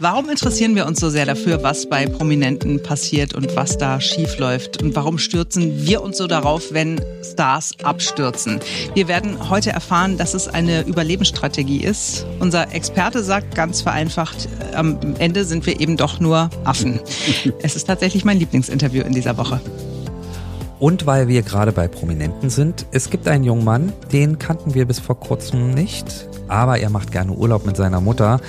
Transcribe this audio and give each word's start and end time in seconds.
Warum 0.00 0.30
interessieren 0.30 0.76
wir 0.76 0.86
uns 0.86 1.00
so 1.00 1.10
sehr 1.10 1.26
dafür, 1.26 1.64
was 1.64 1.88
bei 1.88 2.06
Prominenten 2.06 2.80
passiert 2.80 3.34
und 3.34 3.56
was 3.56 3.78
da 3.78 4.00
schief 4.00 4.38
läuft? 4.38 4.80
Und 4.80 4.94
warum 4.94 5.18
stürzen 5.18 5.84
wir 5.84 6.04
uns 6.04 6.18
so 6.18 6.28
darauf, 6.28 6.72
wenn 6.72 7.00
Stars 7.24 7.72
abstürzen? 7.82 8.60
Wir 8.94 9.08
werden 9.08 9.50
heute 9.50 9.70
erfahren, 9.70 10.16
dass 10.16 10.34
es 10.34 10.46
eine 10.46 10.82
Überlebensstrategie 10.82 11.82
ist. 11.82 12.24
Unser 12.38 12.72
Experte 12.72 13.24
sagt 13.24 13.56
ganz 13.56 13.80
vereinfacht, 13.80 14.48
am 14.72 14.98
Ende 15.18 15.44
sind 15.44 15.66
wir 15.66 15.80
eben 15.80 15.96
doch 15.96 16.20
nur 16.20 16.48
Affen. 16.62 17.00
Es 17.62 17.74
ist 17.74 17.88
tatsächlich 17.88 18.24
mein 18.24 18.38
Lieblingsinterview 18.38 19.02
in 19.02 19.14
dieser 19.14 19.36
Woche. 19.36 19.60
Und 20.78 21.06
weil 21.06 21.26
wir 21.26 21.42
gerade 21.42 21.72
bei 21.72 21.88
Prominenten 21.88 22.50
sind, 22.50 22.86
es 22.92 23.10
gibt 23.10 23.26
einen 23.26 23.42
jungen 23.42 23.64
Mann, 23.64 23.92
den 24.12 24.38
kannten 24.38 24.74
wir 24.74 24.84
bis 24.84 25.00
vor 25.00 25.18
kurzem 25.18 25.74
nicht, 25.74 26.28
aber 26.46 26.78
er 26.78 26.88
macht 26.88 27.10
gerne 27.10 27.32
Urlaub 27.32 27.66
mit 27.66 27.76
seiner 27.76 28.00
Mutter. 28.00 28.40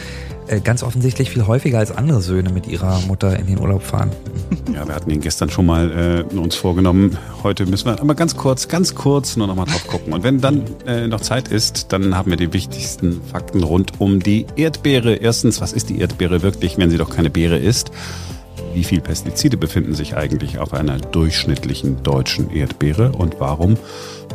Äh, 0.49 0.62
ganz 0.62 0.81
offensichtlich 0.81 1.30
viel 1.30 1.45
häufiger 1.45 1.77
als 1.77 1.91
andere 1.91 2.21
Söhne 2.21 2.49
mit 2.49 2.66
ihrer 2.66 2.99
Mutter 3.02 3.38
in 3.38 3.45
den 3.45 3.59
Urlaub 3.59 3.84
fahren. 3.84 4.12
Ja, 4.73 4.88
wir 4.88 4.94
hatten 4.94 5.09
ihn 5.09 5.20
gestern 5.20 5.49
schon 5.49 5.66
mal 5.66 6.25
äh, 6.31 6.35
uns 6.35 6.55
vorgenommen. 6.55 7.17
Heute 7.41 7.66
müssen 7.66 7.88
wir 7.88 7.99
aber 7.99 8.13
ganz 8.13 8.38
kurz, 8.38 8.67
ganz 8.67 8.94
kurz 8.94 9.35
nur 9.35 9.48
noch 9.48 9.55
mal 9.55 9.66
drauf 9.66 9.88
gucken. 9.88 10.13
Und 10.13 10.23
wenn 10.23 10.41
dann 10.41 10.63
äh, 10.85 11.08
noch 11.08 11.22
Zeit 11.22 11.48
ist, 11.48 11.91
dann 11.91 12.16
haben 12.16 12.30
wir 12.30 12.38
die 12.38 12.53
wichtigsten 12.53 13.20
Fakten 13.31 13.63
rund 13.63 13.99
um 13.99 14.20
die 14.20 14.45
Erdbeere. 14.55 15.16
Erstens, 15.16 15.59
was 15.59 15.73
ist 15.73 15.89
die 15.89 15.99
Erdbeere 15.99 16.44
wirklich, 16.44 16.77
wenn 16.77 16.91
sie 16.91 16.97
doch 16.97 17.09
keine 17.09 17.31
Beere 17.31 17.58
ist? 17.58 17.91
Wie 18.75 18.84
viel 18.84 19.02
Pestizide 19.02 19.58
befinden 19.58 19.95
sich 19.95 20.16
eigentlich 20.16 20.59
auf 20.59 20.73
einer 20.73 20.97
durchschnittlichen 20.97 22.03
deutschen 22.03 22.52
Erdbeere 22.52 23.11
und 23.11 23.39
warum 23.39 23.75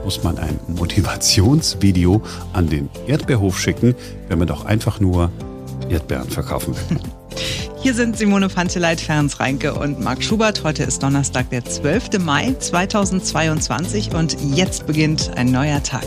muss 0.04 0.24
man 0.24 0.36
ein 0.38 0.58
Motivationsvideo 0.66 2.22
an 2.52 2.68
den 2.68 2.90
Erdbeerhof 3.06 3.58
schicken, 3.58 3.94
wenn 4.28 4.38
man 4.38 4.48
doch 4.48 4.64
einfach 4.64 4.98
nur 4.98 5.30
Erdbeeren 5.88 6.30
verkaufen 6.30 6.74
will. 6.74 7.00
Hier 7.82 7.92
sind 7.92 8.16
Simone 8.16 8.48
Panteleit, 8.48 9.00
Ferenc 9.00 9.38
Reinke 9.38 9.74
und 9.74 10.00
Marc 10.00 10.22
Schubert. 10.24 10.64
Heute 10.64 10.84
ist 10.84 11.02
Donnerstag, 11.02 11.50
der 11.50 11.64
12. 11.64 12.18
Mai 12.18 12.54
2022 12.58 14.14
und 14.14 14.36
jetzt 14.54 14.86
beginnt 14.86 15.36
ein 15.36 15.52
neuer 15.52 15.82
Tag. 15.82 16.06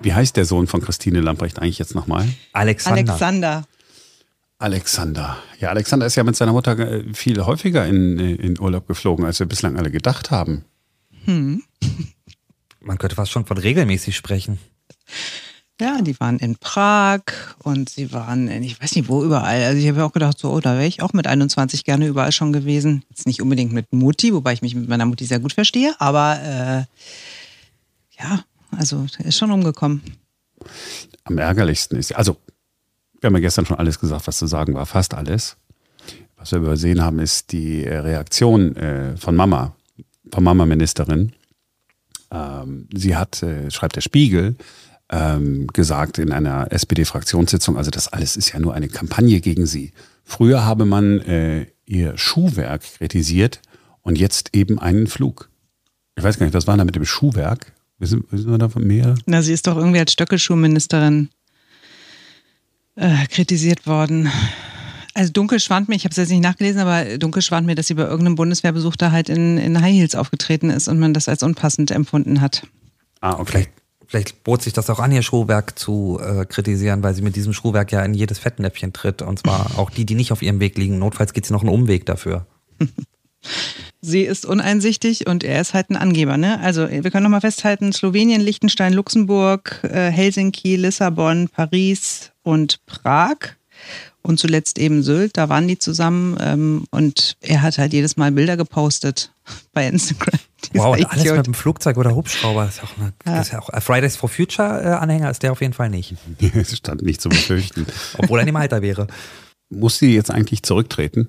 Wie 0.00 0.12
heißt 0.12 0.36
der 0.36 0.44
Sohn 0.44 0.66
von 0.66 0.80
Christine 0.80 1.20
Lamprecht 1.20 1.58
eigentlich 1.58 1.78
jetzt 1.78 1.94
nochmal? 1.94 2.28
Alexander. 2.52 3.12
Alexander. 3.12 3.64
Alexander. 4.58 5.36
Ja, 5.58 5.70
Alexander 5.70 6.06
ist 6.06 6.14
ja 6.14 6.24
mit 6.24 6.36
seiner 6.36 6.52
Mutter 6.52 6.78
äh, 6.78 7.04
viel 7.12 7.44
häufiger 7.44 7.86
in, 7.86 8.18
äh, 8.18 8.34
in 8.34 8.60
Urlaub 8.60 8.86
geflogen, 8.86 9.24
als 9.24 9.40
wir 9.40 9.46
bislang 9.46 9.76
alle 9.76 9.90
gedacht 9.90 10.30
haben. 10.30 10.64
Hm. 11.24 11.62
Man 12.80 12.98
könnte 12.98 13.16
fast 13.16 13.32
schon 13.32 13.46
von 13.46 13.58
regelmäßig 13.58 14.14
sprechen. 14.14 14.58
Ja, 15.84 16.00
die 16.00 16.18
waren 16.18 16.38
in 16.38 16.56
Prag 16.56 17.20
und 17.62 17.90
sie 17.90 18.10
waren 18.10 18.48
in, 18.48 18.62
ich 18.62 18.80
weiß 18.80 18.96
nicht 18.96 19.10
wo, 19.10 19.22
überall. 19.22 19.64
Also 19.64 19.78
ich 19.78 19.86
habe 19.86 20.02
auch 20.02 20.14
gedacht, 20.14 20.38
so, 20.38 20.50
oh, 20.50 20.60
da 20.60 20.76
wäre 20.76 20.86
ich 20.86 21.02
auch 21.02 21.12
mit 21.12 21.26
21 21.26 21.84
gerne 21.84 22.06
überall 22.06 22.32
schon 22.32 22.54
gewesen. 22.54 23.02
Jetzt 23.10 23.26
nicht 23.26 23.42
unbedingt 23.42 23.70
mit 23.70 23.92
Mutti, 23.92 24.32
wobei 24.32 24.54
ich 24.54 24.62
mich 24.62 24.74
mit 24.74 24.88
meiner 24.88 25.04
Mutti 25.04 25.26
sehr 25.26 25.40
gut 25.40 25.52
verstehe, 25.52 25.94
aber 25.98 26.40
äh, 26.40 26.84
ja, 28.18 28.44
also 28.70 29.04
ist 29.18 29.36
schon 29.36 29.50
umgekommen. 29.50 30.00
Am 31.24 31.36
ärgerlichsten 31.36 31.98
ist, 31.98 32.14
also 32.16 32.38
wir 33.20 33.26
haben 33.26 33.34
ja 33.34 33.40
gestern 33.40 33.66
schon 33.66 33.78
alles 33.78 34.00
gesagt, 34.00 34.26
was 34.26 34.38
zu 34.38 34.46
sagen 34.46 34.72
war, 34.72 34.86
fast 34.86 35.12
alles. 35.12 35.58
Was 36.38 36.52
wir 36.52 36.60
übersehen 36.60 37.02
haben, 37.02 37.18
ist 37.18 37.52
die 37.52 37.82
Reaktion 37.82 38.74
äh, 38.76 39.18
von 39.18 39.36
Mama, 39.36 39.76
von 40.32 40.44
Mama-Ministerin. 40.44 41.34
Ähm, 42.30 42.88
sie 42.94 43.16
hat, 43.16 43.42
äh, 43.42 43.70
schreibt 43.70 43.96
der 43.96 44.00
Spiegel, 44.00 44.56
ähm, 45.14 45.68
gesagt 45.68 46.18
in 46.18 46.32
einer 46.32 46.72
SPD-Fraktionssitzung, 46.72 47.76
also 47.76 47.90
das 47.90 48.08
alles 48.08 48.36
ist 48.36 48.52
ja 48.52 48.58
nur 48.58 48.74
eine 48.74 48.88
Kampagne 48.88 49.40
gegen 49.40 49.64
sie. 49.64 49.92
Früher 50.24 50.64
habe 50.64 50.84
man 50.86 51.20
äh, 51.20 51.66
ihr 51.86 52.18
Schuhwerk 52.18 52.82
kritisiert 52.98 53.60
und 54.02 54.18
jetzt 54.18 54.50
eben 54.54 54.80
einen 54.80 55.06
Flug. 55.06 55.50
Ich 56.16 56.24
weiß 56.24 56.38
gar 56.38 56.46
nicht, 56.46 56.54
was 56.54 56.66
war 56.66 56.76
da 56.76 56.84
mit 56.84 56.96
dem 56.96 57.04
Schuhwerk? 57.04 57.72
Wissen, 57.98 58.24
wissen 58.30 58.50
wir 58.50 58.58
davon 58.58 58.86
mehr? 58.86 59.14
Na, 59.26 59.40
sie 59.40 59.52
ist 59.52 59.68
doch 59.68 59.76
irgendwie 59.76 60.00
als 60.00 60.12
Stöckelschuhministerin 60.12 61.28
äh, 62.96 63.26
kritisiert 63.28 63.86
worden. 63.86 64.28
Also 65.14 65.32
dunkel 65.32 65.60
schwand 65.60 65.88
mir, 65.88 65.94
ich 65.94 66.04
habe 66.04 66.10
es 66.10 66.16
jetzt 66.16 66.30
nicht 66.30 66.42
nachgelesen, 66.42 66.80
aber 66.80 67.18
dunkel 67.18 67.40
schwand 67.40 67.68
mir, 67.68 67.76
dass 67.76 67.86
sie 67.86 67.94
bei 67.94 68.02
irgendeinem 68.02 68.34
Bundeswehrbesuch 68.34 68.96
da 68.96 69.12
halt 69.12 69.28
in, 69.28 69.58
in 69.58 69.80
High 69.80 69.94
Heels 69.94 70.16
aufgetreten 70.16 70.70
ist 70.70 70.88
und 70.88 70.98
man 70.98 71.14
das 71.14 71.28
als 71.28 71.44
unpassend 71.44 71.92
empfunden 71.92 72.40
hat. 72.40 72.66
Ah, 73.20 73.38
okay. 73.38 73.52
Vielleicht, 73.52 73.70
vielleicht 74.14 74.44
bot 74.44 74.62
sich 74.62 74.72
das 74.72 74.88
auch 74.90 75.00
an, 75.00 75.10
ihr 75.10 75.22
Schuhwerk 75.22 75.76
zu 75.76 76.20
äh, 76.22 76.44
kritisieren, 76.44 77.02
weil 77.02 77.14
sie 77.14 77.22
mit 77.22 77.34
diesem 77.34 77.52
Schuhwerk 77.52 77.90
ja 77.90 78.04
in 78.04 78.14
jedes 78.14 78.38
Fettnäpfchen 78.38 78.92
tritt. 78.92 79.22
Und 79.22 79.40
zwar 79.40 79.72
auch 79.76 79.90
die, 79.90 80.06
die 80.06 80.14
nicht 80.14 80.30
auf 80.30 80.40
ihrem 80.40 80.60
Weg 80.60 80.78
liegen. 80.78 81.00
Notfalls 81.00 81.32
geht 81.32 81.46
sie 81.46 81.52
noch 81.52 81.62
einen 81.62 81.72
Umweg 81.72 82.06
dafür. 82.06 82.46
Sie 84.00 84.22
ist 84.22 84.46
uneinsichtig 84.46 85.26
und 85.26 85.44
er 85.44 85.60
ist 85.60 85.74
halt 85.74 85.90
ein 85.90 85.96
Angeber. 85.96 86.38
Ne? 86.38 86.60
Also 86.60 86.88
wir 86.90 87.10
können 87.10 87.24
nochmal 87.24 87.42
festhalten, 87.42 87.92
Slowenien, 87.92 88.40
Liechtenstein, 88.40 88.94
Luxemburg, 88.94 89.80
äh, 89.82 90.10
Helsinki, 90.10 90.76
Lissabon, 90.76 91.48
Paris 91.48 92.30
und 92.42 92.84
Prag. 92.86 93.36
Und 94.26 94.38
zuletzt 94.38 94.78
eben 94.78 95.02
Sylt, 95.02 95.36
da 95.36 95.50
waren 95.50 95.68
die 95.68 95.78
zusammen 95.78 96.38
ähm, 96.40 96.86
und 96.90 97.36
er 97.42 97.60
hat 97.60 97.76
halt 97.76 97.92
jedes 97.92 98.16
Mal 98.16 98.32
Bilder 98.32 98.56
gepostet 98.56 99.32
bei 99.72 99.86
Instagram. 99.86 100.40
Wow, 100.72 100.96
und 100.96 101.04
alles 101.04 101.30
mit 101.30 101.46
dem 101.46 101.52
Flugzeug 101.52 101.98
oder 101.98 102.16
Hubschrauber. 102.16 102.64
Das 102.64 102.76
ist, 102.76 102.82
auch 102.82 102.96
eine, 102.96 103.12
ja. 103.26 103.36
das 103.36 103.48
ist 103.48 103.52
ja 103.52 103.58
auch 103.60 103.82
Fridays 103.82 104.16
for 104.16 104.30
Future 104.30 104.82
äh, 104.82 104.86
Anhänger 104.94 105.30
ist 105.30 105.42
der 105.42 105.52
auf 105.52 105.60
jeden 105.60 105.74
Fall 105.74 105.90
nicht. 105.90 106.14
Es 106.54 106.74
stand 106.74 107.02
nicht 107.02 107.20
zu 107.20 107.28
befürchten. 107.28 107.86
Obwohl 108.16 108.38
er 108.38 108.46
dem 108.46 108.56
Alter 108.56 108.80
wäre. 108.80 109.06
Muss 109.68 109.98
sie 109.98 110.14
jetzt 110.14 110.30
eigentlich 110.30 110.62
zurücktreten? 110.62 111.28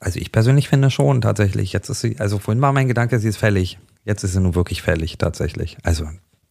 Also 0.00 0.18
ich 0.18 0.32
persönlich 0.32 0.68
finde 0.68 0.90
schon 0.90 1.20
tatsächlich. 1.20 1.72
Jetzt 1.72 1.88
ist 1.88 2.00
sie, 2.00 2.18
also 2.18 2.40
vorhin 2.40 2.60
war 2.60 2.72
mein 2.72 2.88
Gedanke, 2.88 3.20
sie 3.20 3.28
ist 3.28 3.36
fällig. 3.36 3.78
Jetzt 4.04 4.24
ist 4.24 4.32
sie 4.32 4.40
nun 4.40 4.56
wirklich 4.56 4.82
fällig 4.82 5.16
tatsächlich. 5.16 5.76
Also 5.84 6.08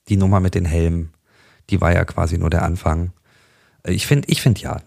die 0.07 0.15
Nummer 0.15 0.39
mit 0.39 0.55
den 0.55 0.65
Helmen, 0.65 1.11
die 1.69 1.81
war 1.81 1.94
ja 1.94 2.05
quasi 2.05 2.38
nur 2.38 2.49
der 2.49 2.63
Anfang. 2.63 3.11
Ich 3.88 4.07
finde, 4.07 4.28
ich 4.29 4.41
finde 4.41 4.62
ja. 4.62 4.81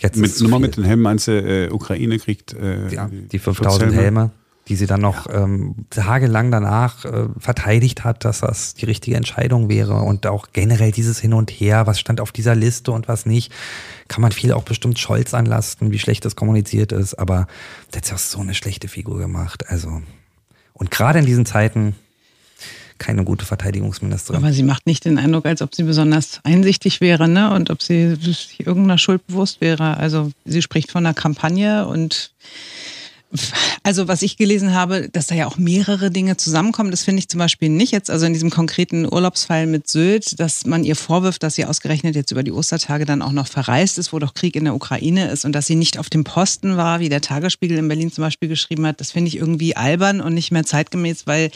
Jetzt 0.00 0.18
mit 0.18 0.38
Nummer 0.42 0.58
mit 0.58 0.76
den 0.76 0.84
Helmen 0.84 1.02
meinst 1.02 1.26
du, 1.26 1.32
äh, 1.32 1.70
Ukraine 1.70 2.18
kriegt 2.18 2.52
äh, 2.52 2.88
ja, 2.88 3.08
die 3.10 3.38
5000 3.38 3.94
Helme, 3.94 4.30
die 4.68 4.76
sie 4.76 4.86
dann 4.86 5.00
noch 5.00 5.26
ja. 5.26 5.44
ähm, 5.44 5.86
tagelang 5.88 6.50
danach 6.50 7.06
äh, 7.06 7.28
verteidigt 7.38 8.04
hat, 8.04 8.26
dass 8.26 8.40
das 8.40 8.74
die 8.74 8.84
richtige 8.84 9.16
Entscheidung 9.16 9.70
wäre 9.70 10.02
und 10.02 10.26
auch 10.26 10.48
generell 10.52 10.92
dieses 10.92 11.18
Hin 11.18 11.32
und 11.32 11.50
Her, 11.50 11.86
was 11.86 11.98
stand 11.98 12.20
auf 12.20 12.30
dieser 12.30 12.54
Liste 12.54 12.92
und 12.92 13.08
was 13.08 13.24
nicht, 13.24 13.52
kann 14.08 14.20
man 14.20 14.32
viel 14.32 14.52
auch 14.52 14.64
bestimmt 14.64 14.98
Scholz 14.98 15.32
anlasten, 15.32 15.92
wie 15.92 15.98
schlecht 15.98 16.26
das 16.26 16.36
kommuniziert 16.36 16.92
ist, 16.92 17.14
aber 17.14 17.46
der 17.94 18.02
hat 18.02 18.08
ja 18.08 18.16
auch 18.16 18.18
so 18.18 18.40
eine 18.40 18.52
schlechte 18.52 18.88
Figur 18.88 19.18
gemacht, 19.18 19.64
also 19.68 20.02
und 20.74 20.90
gerade 20.90 21.20
in 21.20 21.24
diesen 21.24 21.46
Zeiten 21.46 21.96
keine 22.98 23.24
gute 23.24 23.44
Verteidigungsministerin. 23.44 24.42
Aber 24.42 24.52
sie 24.52 24.62
macht 24.62 24.86
nicht 24.86 25.04
den 25.04 25.18
Eindruck, 25.18 25.46
als 25.46 25.62
ob 25.62 25.74
sie 25.74 25.82
besonders 25.82 26.40
einsichtig 26.44 27.00
wäre 27.00 27.28
ne? 27.28 27.52
und 27.52 27.70
ob 27.70 27.82
sie 27.82 28.16
sich 28.16 28.66
irgendeiner 28.66 28.98
Schuld 28.98 29.26
bewusst 29.26 29.60
wäre. 29.60 29.96
Also 29.96 30.30
sie 30.44 30.62
spricht 30.62 30.90
von 30.90 31.04
einer 31.04 31.14
Kampagne 31.14 31.86
und 31.86 32.32
also 33.82 34.08
was 34.08 34.22
ich 34.22 34.36
gelesen 34.36 34.72
habe, 34.72 35.08
dass 35.10 35.26
da 35.26 35.34
ja 35.34 35.46
auch 35.46 35.58
mehrere 35.58 36.10
Dinge 36.10 36.36
zusammenkommen, 36.36 36.90
das 36.90 37.02
finde 37.02 37.20
ich 37.20 37.28
zum 37.28 37.38
Beispiel 37.38 37.68
nicht 37.68 37.92
jetzt, 37.92 38.10
also 38.10 38.24
in 38.24 38.32
diesem 38.32 38.50
konkreten 38.50 39.04
Urlaubsfall 39.04 39.66
mit 39.66 39.88
Sylt, 39.88 40.38
dass 40.38 40.64
man 40.64 40.84
ihr 40.84 40.96
vorwirft, 40.96 41.42
dass 41.42 41.56
sie 41.56 41.64
ausgerechnet 41.64 42.14
jetzt 42.14 42.30
über 42.30 42.42
die 42.42 42.52
Ostertage 42.52 43.04
dann 43.04 43.22
auch 43.22 43.32
noch 43.32 43.46
verreist 43.46 43.98
ist, 43.98 44.12
wo 44.12 44.18
doch 44.18 44.34
Krieg 44.34 44.56
in 44.56 44.64
der 44.64 44.74
Ukraine 44.74 45.30
ist 45.30 45.44
und 45.44 45.52
dass 45.52 45.66
sie 45.66 45.74
nicht 45.74 45.98
auf 45.98 46.08
dem 46.08 46.24
Posten 46.24 46.76
war, 46.76 47.00
wie 47.00 47.08
der 47.08 47.20
Tagesspiegel 47.20 47.78
in 47.78 47.88
Berlin 47.88 48.12
zum 48.12 48.22
Beispiel 48.22 48.48
geschrieben 48.48 48.86
hat, 48.86 49.00
das 49.00 49.12
finde 49.12 49.28
ich 49.28 49.36
irgendwie 49.36 49.76
albern 49.76 50.20
und 50.20 50.34
nicht 50.34 50.52
mehr 50.52 50.64
zeitgemäß, 50.64 51.26
weil 51.26 51.50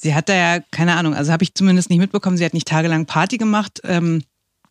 sie 0.00 0.14
hat 0.14 0.28
da 0.28 0.34
ja, 0.34 0.60
keine 0.70 0.94
Ahnung, 0.94 1.14
also 1.14 1.32
habe 1.32 1.42
ich 1.42 1.54
zumindest 1.54 1.90
nicht 1.90 1.98
mitbekommen, 1.98 2.36
sie 2.36 2.44
hat 2.44 2.54
nicht 2.54 2.68
tagelang 2.68 3.06
Party 3.06 3.36
gemacht. 3.36 3.80
Ähm, 3.84 4.22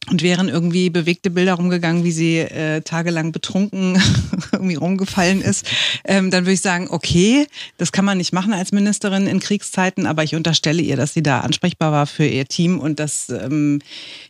und 0.09 0.21
wären 0.21 0.47
irgendwie 0.47 0.89
bewegte 0.89 1.29
Bilder 1.29 1.55
rumgegangen, 1.55 2.03
wie 2.03 2.11
sie 2.11 2.37
äh, 2.37 2.81
tagelang 2.81 3.31
betrunken 3.31 4.01
irgendwie 4.51 4.75
rumgefallen 4.75 5.41
ist, 5.41 5.65
ähm, 6.05 6.31
dann 6.31 6.45
würde 6.45 6.53
ich 6.53 6.61
sagen, 6.61 6.87
okay, 6.89 7.47
das 7.77 7.91
kann 7.91 8.05
man 8.05 8.17
nicht 8.17 8.33
machen 8.33 8.53
als 8.53 8.71
Ministerin 8.71 9.27
in 9.27 9.39
Kriegszeiten, 9.39 10.05
aber 10.05 10.23
ich 10.23 10.35
unterstelle 10.35 10.81
ihr, 10.81 10.95
dass 10.95 11.13
sie 11.13 11.23
da 11.23 11.41
ansprechbar 11.41 11.91
war 11.91 12.07
für 12.07 12.25
ihr 12.25 12.45
Team 12.45 12.79
und 12.79 12.99
dass 12.99 13.29
ähm, 13.29 13.79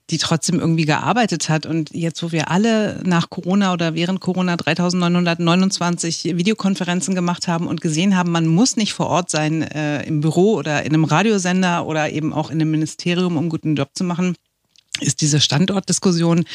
die 0.09 0.17
trotzdem 0.17 0.59
irgendwie 0.59 0.85
gearbeitet 0.85 1.49
hat. 1.49 1.65
Und 1.65 1.91
jetzt, 1.93 2.23
wo 2.23 2.31
wir 2.31 2.49
alle 2.49 3.01
nach 3.03 3.29
Corona 3.29 3.73
oder 3.73 3.93
während 3.93 4.21
Corona 4.21 4.55
3929 4.55 6.37
Videokonferenzen 6.37 7.13
gemacht 7.13 7.47
haben 7.47 7.67
und 7.67 7.81
gesehen 7.81 8.15
haben, 8.15 8.31
man 8.31 8.47
muss 8.47 8.77
nicht 8.77 8.93
vor 8.93 9.07
Ort 9.07 9.29
sein 9.29 9.61
äh, 9.61 10.03
im 10.03 10.21
Büro 10.21 10.55
oder 10.55 10.83
in 10.83 10.93
einem 10.93 11.03
Radiosender 11.03 11.85
oder 11.85 12.09
eben 12.09 12.33
auch 12.33 12.49
in 12.49 12.61
einem 12.61 12.71
Ministerium, 12.71 13.37
um 13.37 13.49
guten 13.49 13.75
Job 13.75 13.89
zu 13.93 14.03
machen, 14.03 14.35
ist 15.01 15.21
diese 15.21 15.39
Standortdiskussion 15.39 16.45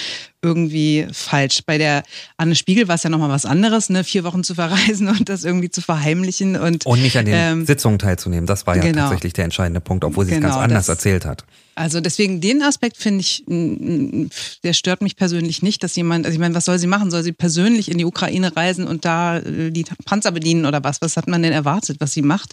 irgendwie 0.42 1.06
falsch. 1.12 1.62
Bei 1.64 1.78
der 1.78 2.02
Anne 2.36 2.54
Spiegel 2.54 2.88
war 2.88 2.96
es 2.96 3.02
ja 3.02 3.10
nochmal 3.10 3.30
was 3.30 3.46
anderes, 3.46 3.90
ne? 3.90 4.04
vier 4.04 4.24
Wochen 4.24 4.44
zu 4.44 4.54
verreisen 4.54 5.08
und 5.18 5.28
das 5.28 5.44
irgendwie 5.44 5.70
zu 5.70 5.80
verheimlichen. 5.80 6.56
Und, 6.56 6.86
und 6.86 7.02
nicht 7.02 7.16
an 7.16 7.26
den 7.26 7.34
ähm, 7.34 7.66
Sitzungen 7.66 7.98
teilzunehmen. 7.98 8.46
Das 8.46 8.66
war 8.66 8.76
ja 8.76 8.82
genau. 8.82 9.02
tatsächlich 9.02 9.32
der 9.32 9.44
entscheidende 9.44 9.80
Punkt, 9.80 10.04
obwohl 10.04 10.24
sie 10.24 10.32
genau, 10.32 10.48
es 10.48 10.54
ganz 10.54 10.64
anders 10.64 10.88
erzählt 10.88 11.24
hat. 11.24 11.44
Also 11.74 12.00
deswegen 12.00 12.40
den 12.40 12.62
Aspekt 12.62 12.98
finde 12.98 13.20
ich, 13.20 13.44
der 13.46 14.72
stört 14.74 15.00
mich 15.00 15.16
persönlich 15.16 15.62
nicht, 15.62 15.82
dass 15.82 15.96
jemand, 15.96 16.26
also 16.26 16.34
ich 16.34 16.40
meine, 16.40 16.54
was 16.54 16.66
soll 16.66 16.78
sie 16.78 16.86
machen? 16.86 17.10
Soll 17.10 17.22
sie 17.22 17.32
persönlich 17.32 17.90
in 17.90 17.96
die 17.96 18.04
Ukraine 18.04 18.54
reisen 18.54 18.86
und 18.86 19.04
da 19.06 19.38
äh, 19.38 19.70
die 19.70 19.84
Panzer 20.04 20.32
bedienen 20.32 20.66
oder 20.66 20.84
was? 20.84 21.00
Was 21.00 21.16
hat 21.16 21.28
man 21.28 21.42
denn 21.42 21.52
erwartet, 21.52 21.96
was 22.00 22.12
sie 22.12 22.22
macht? 22.22 22.52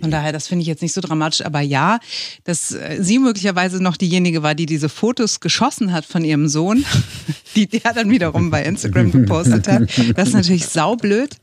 Von 0.00 0.10
daher, 0.12 0.32
das 0.32 0.46
finde 0.46 0.62
ich 0.62 0.68
jetzt 0.68 0.82
nicht 0.82 0.92
so 0.92 1.00
dramatisch. 1.00 1.44
Aber 1.44 1.60
ja, 1.60 1.98
dass 2.44 2.72
äh, 2.72 2.98
sie 3.00 3.18
möglicherweise 3.18 3.82
noch 3.82 3.96
diejenige 3.96 4.42
war, 4.42 4.54
die 4.54 4.66
diese 4.66 4.88
Fotos 4.88 5.40
geschossen 5.40 5.92
hat 5.92 6.04
von 6.04 6.24
ihrem 6.24 6.46
Sohn, 6.48 6.84
die 7.56 7.66
der 7.66 7.92
dann 7.92 8.10
wiederum 8.10 8.50
bei 8.50 8.62
Instagram 8.64 9.10
gepostet 9.10 9.66
hat, 9.66 9.82
das 10.16 10.28
ist 10.28 10.34
natürlich 10.34 10.66
saublöd. 10.66 11.36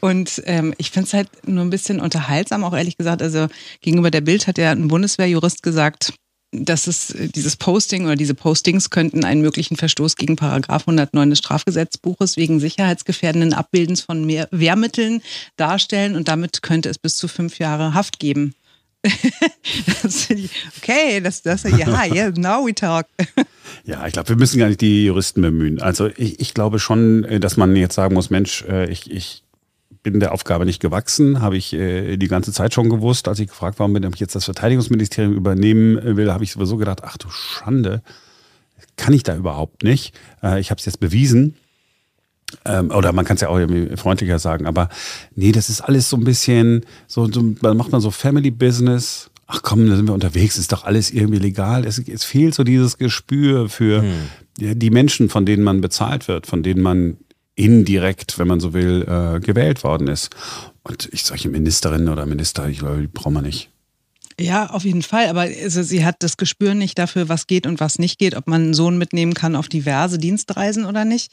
Und 0.00 0.42
ähm, 0.46 0.74
ich 0.78 0.90
finde 0.90 1.06
es 1.06 1.12
halt 1.12 1.28
nur 1.46 1.64
ein 1.64 1.70
bisschen 1.70 2.00
unterhaltsam, 2.00 2.64
auch 2.64 2.74
ehrlich 2.74 2.96
gesagt. 2.96 3.22
Also 3.22 3.46
gegenüber 3.80 4.10
der 4.10 4.22
Bild 4.22 4.48
hat 4.48 4.58
ja 4.58 4.72
ein 4.72 4.88
Bundeswehrjurist 4.88 5.62
gesagt, 5.62 6.12
dass 6.54 6.86
es 6.86 7.10
äh, 7.10 7.28
dieses 7.28 7.56
Posting 7.56 8.04
oder 8.04 8.16
diese 8.16 8.34
Postings 8.34 8.90
könnten 8.90 9.24
einen 9.24 9.40
möglichen 9.40 9.76
Verstoß 9.76 10.16
gegen 10.16 10.36
Paragraph 10.36 10.82
109 10.82 11.30
des 11.30 11.38
Strafgesetzbuches 11.40 12.36
wegen 12.36 12.60
sicherheitsgefährdenden 12.60 13.52
Abbildens 13.52 14.00
von 14.00 14.24
mehr 14.24 14.48
Wehrmitteln 14.50 15.22
darstellen 15.56 16.16
und 16.16 16.28
damit 16.28 16.62
könnte 16.62 16.88
es 16.88 16.98
bis 16.98 17.16
zu 17.16 17.28
fünf 17.28 17.58
Jahre 17.58 17.94
Haft 17.94 18.18
geben. 18.18 18.54
das 20.02 20.28
okay, 20.78 21.20
das, 21.20 21.42
das, 21.42 21.64
ja, 21.64 22.04
yeah, 22.12 22.30
now 22.36 22.66
we 22.66 22.74
talk. 22.74 23.06
Ja, 23.86 24.06
ich 24.06 24.14
glaube, 24.14 24.30
wir 24.30 24.36
müssen 24.36 24.58
gar 24.58 24.68
nicht 24.68 24.80
die 24.80 25.04
Juristen 25.04 25.42
bemühen. 25.42 25.80
Also 25.80 26.08
ich, 26.16 26.40
ich 26.40 26.54
glaube 26.54 26.78
schon, 26.78 27.24
äh, 27.24 27.40
dass 27.40 27.56
man 27.56 27.76
jetzt 27.76 27.94
sagen 27.94 28.14
muss, 28.14 28.30
Mensch, 28.30 28.62
äh, 28.62 28.90
ich, 28.90 29.10
ich 29.10 29.43
bin 30.04 30.20
der 30.20 30.32
Aufgabe 30.32 30.66
nicht 30.66 30.80
gewachsen, 30.80 31.40
habe 31.40 31.56
ich 31.56 31.72
äh, 31.72 32.16
die 32.16 32.28
ganze 32.28 32.52
Zeit 32.52 32.74
schon 32.74 32.90
gewusst. 32.90 33.26
Als 33.26 33.40
ich 33.40 33.48
gefragt 33.48 33.80
worden 33.80 33.94
bin, 33.94 34.06
ob 34.06 34.14
ich 34.14 34.20
jetzt 34.20 34.36
das 34.36 34.44
Verteidigungsministerium 34.44 35.34
übernehmen 35.34 36.16
will, 36.16 36.30
habe 36.30 36.44
ich 36.44 36.52
sowieso 36.52 36.76
gedacht, 36.76 37.00
ach 37.02 37.16
du 37.16 37.28
Schande, 37.30 38.02
kann 38.96 39.14
ich 39.14 39.24
da 39.24 39.34
überhaupt 39.34 39.82
nicht. 39.82 40.14
Äh, 40.42 40.60
ich 40.60 40.70
habe 40.70 40.78
es 40.78 40.84
jetzt 40.84 41.00
bewiesen. 41.00 41.56
Ähm, 42.64 42.90
oder 42.90 43.12
man 43.12 43.24
kann 43.24 43.34
es 43.36 43.40
ja 43.40 43.48
auch 43.48 43.58
freundlicher 43.96 44.38
sagen, 44.38 44.66
aber 44.66 44.88
nee, 45.34 45.50
das 45.50 45.70
ist 45.70 45.80
alles 45.80 46.08
so 46.08 46.16
ein 46.16 46.24
bisschen, 46.24 46.84
so, 47.08 47.26
so 47.26 47.42
dann 47.62 47.76
macht 47.76 47.90
man 47.90 48.00
so 48.00 48.10
Family 48.12 48.50
Business. 48.50 49.30
Ach 49.46 49.62
komm, 49.62 49.88
da 49.88 49.96
sind 49.96 50.06
wir 50.06 50.14
unterwegs, 50.14 50.56
ist 50.58 50.72
doch 50.72 50.84
alles 50.84 51.10
irgendwie 51.10 51.38
legal. 51.38 51.84
Es, 51.84 51.98
es 51.98 52.24
fehlt 52.24 52.54
so 52.54 52.62
dieses 52.62 52.98
Gespür 52.98 53.68
für 53.68 54.02
hm. 54.02 54.78
die 54.78 54.90
Menschen, 54.90 55.28
von 55.28 55.46
denen 55.46 55.64
man 55.64 55.80
bezahlt 55.80 56.28
wird, 56.28 56.46
von 56.46 56.62
denen 56.62 56.82
man 56.82 57.16
indirekt, 57.56 58.38
wenn 58.38 58.48
man 58.48 58.60
so 58.60 58.72
will, 58.72 59.02
äh, 59.08 59.40
gewählt 59.40 59.84
worden 59.84 60.08
ist. 60.08 60.34
Und 60.82 61.08
ich 61.12 61.24
solche 61.24 61.48
Ministerinnen 61.48 62.08
oder 62.08 62.26
Minister, 62.26 62.68
ich 62.68 62.78
glaube, 62.78 63.00
die 63.00 63.06
brauchen 63.06 63.34
wir 63.34 63.42
nicht. 63.42 63.70
Ja, 64.40 64.70
auf 64.70 64.84
jeden 64.84 65.02
Fall. 65.02 65.28
Aber 65.28 65.42
also, 65.42 65.82
sie 65.82 66.04
hat 66.04 66.16
das 66.22 66.36
Gespür 66.36 66.74
nicht 66.74 66.98
dafür, 66.98 67.28
was 67.28 67.46
geht 67.46 67.66
und 67.66 67.78
was 67.80 67.98
nicht 67.98 68.18
geht, 68.18 68.34
ob 68.34 68.48
man 68.48 68.62
einen 68.62 68.74
Sohn 68.74 68.98
mitnehmen 68.98 69.34
kann 69.34 69.54
auf 69.54 69.68
diverse 69.68 70.18
Dienstreisen 70.18 70.84
oder 70.84 71.04
nicht. 71.04 71.32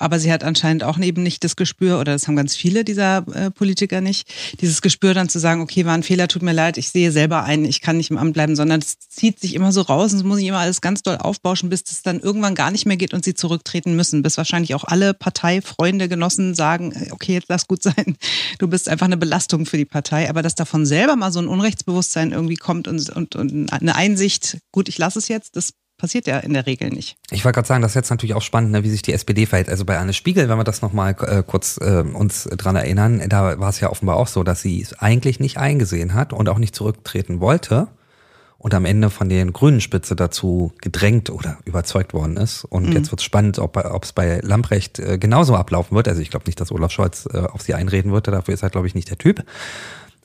Aber 0.00 0.18
sie 0.18 0.32
hat 0.32 0.42
anscheinend 0.44 0.82
auch 0.82 0.98
eben 0.98 1.22
nicht 1.22 1.44
das 1.44 1.56
Gespür, 1.56 2.00
oder 2.00 2.12
das 2.12 2.26
haben 2.26 2.34
ganz 2.34 2.56
viele 2.56 2.84
dieser 2.84 3.18
äh, 3.34 3.50
Politiker 3.50 4.00
nicht, 4.00 4.26
dieses 4.60 4.80
Gespür 4.80 5.12
dann 5.12 5.28
zu 5.28 5.38
sagen, 5.38 5.60
okay, 5.60 5.84
war 5.84 5.94
ein 5.94 6.02
Fehler, 6.02 6.26
tut 6.26 6.42
mir 6.42 6.54
leid, 6.54 6.78
ich 6.78 6.88
sehe 6.88 7.12
selber 7.12 7.44
ein, 7.44 7.66
ich 7.66 7.82
kann 7.82 7.98
nicht 7.98 8.10
im 8.10 8.16
Amt 8.16 8.32
bleiben, 8.32 8.56
sondern 8.56 8.80
es 8.80 8.98
zieht 8.98 9.38
sich 9.38 9.54
immer 9.54 9.72
so 9.72 9.82
raus 9.82 10.12
und 10.12 10.18
es 10.18 10.24
muss 10.24 10.38
sich 10.38 10.46
immer 10.46 10.58
alles 10.58 10.80
ganz 10.80 11.02
doll 11.02 11.18
aufbauschen, 11.18 11.68
bis 11.68 11.84
es 11.90 12.02
dann 12.02 12.18
irgendwann 12.18 12.54
gar 12.54 12.70
nicht 12.70 12.86
mehr 12.86 12.96
geht 12.96 13.12
und 13.12 13.24
sie 13.24 13.34
zurücktreten 13.34 13.94
müssen, 13.94 14.22
bis 14.22 14.38
wahrscheinlich 14.38 14.74
auch 14.74 14.84
alle 14.84 15.12
Parteifreunde, 15.12 16.08
Genossen 16.08 16.54
sagen, 16.54 16.92
äh, 16.92 17.10
okay, 17.10 17.34
jetzt 17.34 17.48
lass 17.48 17.68
gut 17.68 17.82
sein, 17.82 18.16
du 18.58 18.68
bist 18.68 18.88
einfach 18.88 19.06
eine 19.06 19.18
Belastung 19.18 19.66
für 19.66 19.76
die 19.76 19.84
Partei. 19.84 20.30
Aber 20.30 20.40
dass 20.40 20.54
davon 20.54 20.86
selber 20.86 21.16
mal 21.16 21.30
so 21.30 21.40
ein 21.40 21.48
Unrechtsbewusstsein 21.48 22.32
irgendwie 22.32 22.56
kommt 22.56 22.88
und, 22.88 23.10
und, 23.10 23.36
und 23.36 23.70
eine 23.70 23.94
Einsicht, 23.94 24.58
gut, 24.72 24.88
ich 24.88 24.96
lasse 24.96 25.18
es 25.18 25.28
jetzt, 25.28 25.56
das 25.56 25.74
passiert 26.00 26.26
ja 26.26 26.38
in 26.38 26.52
der 26.52 26.66
Regel 26.66 26.90
nicht. 26.90 27.16
Ich 27.30 27.44
wollte 27.44 27.56
gerade 27.56 27.68
sagen, 27.68 27.82
das 27.82 27.92
ist 27.92 27.96
jetzt 27.96 28.10
natürlich 28.10 28.34
auch 28.34 28.42
spannend, 28.42 28.72
ne, 28.72 28.82
wie 28.82 28.90
sich 28.90 29.02
die 29.02 29.12
SPD 29.12 29.46
verhält. 29.46 29.68
Also 29.68 29.84
bei 29.84 29.98
Anne 29.98 30.12
Spiegel, 30.12 30.48
wenn 30.48 30.58
wir 30.58 30.64
das 30.64 30.82
nochmal 30.82 31.14
äh, 31.20 31.42
kurz 31.46 31.78
äh, 31.80 32.02
uns 32.12 32.44
dran 32.44 32.76
erinnern, 32.76 33.22
da 33.28 33.58
war 33.60 33.68
es 33.68 33.80
ja 33.80 33.90
offenbar 33.90 34.16
auch 34.16 34.28
so, 34.28 34.42
dass 34.42 34.62
sie 34.62 34.80
es 34.80 34.98
eigentlich 34.98 35.40
nicht 35.40 35.58
eingesehen 35.58 36.14
hat 36.14 36.32
und 36.32 36.48
auch 36.48 36.58
nicht 36.58 36.74
zurücktreten 36.74 37.40
wollte 37.40 37.88
und 38.60 38.74
am 38.74 38.84
Ende 38.84 39.08
von 39.08 39.30
den 39.30 39.54
grünen 39.54 39.80
Spitze 39.80 40.14
dazu 40.14 40.72
gedrängt 40.82 41.30
oder 41.30 41.58
überzeugt 41.64 42.12
worden 42.12 42.36
ist. 42.36 42.64
Und 42.64 42.88
mhm. 42.88 42.92
jetzt 42.92 43.10
wird 43.10 43.20
es 43.20 43.24
spannend, 43.24 43.58
ob 43.58 44.04
es 44.04 44.12
bei 44.12 44.40
Lamprecht 44.42 44.98
äh, 44.98 45.16
genauso 45.16 45.56
ablaufen 45.56 45.96
wird. 45.96 46.08
Also 46.08 46.20
ich 46.20 46.30
glaube 46.30 46.44
nicht, 46.46 46.60
dass 46.60 46.70
Olaf 46.70 46.92
Scholz 46.92 47.26
äh, 47.32 47.38
auf 47.38 47.62
sie 47.62 47.72
einreden 47.72 48.12
würde, 48.12 48.30
dafür 48.30 48.52
ist 48.52 48.62
er, 48.62 48.68
glaube 48.68 48.86
ich, 48.86 48.94
nicht 48.94 49.08
der 49.08 49.16
Typ. 49.16 49.44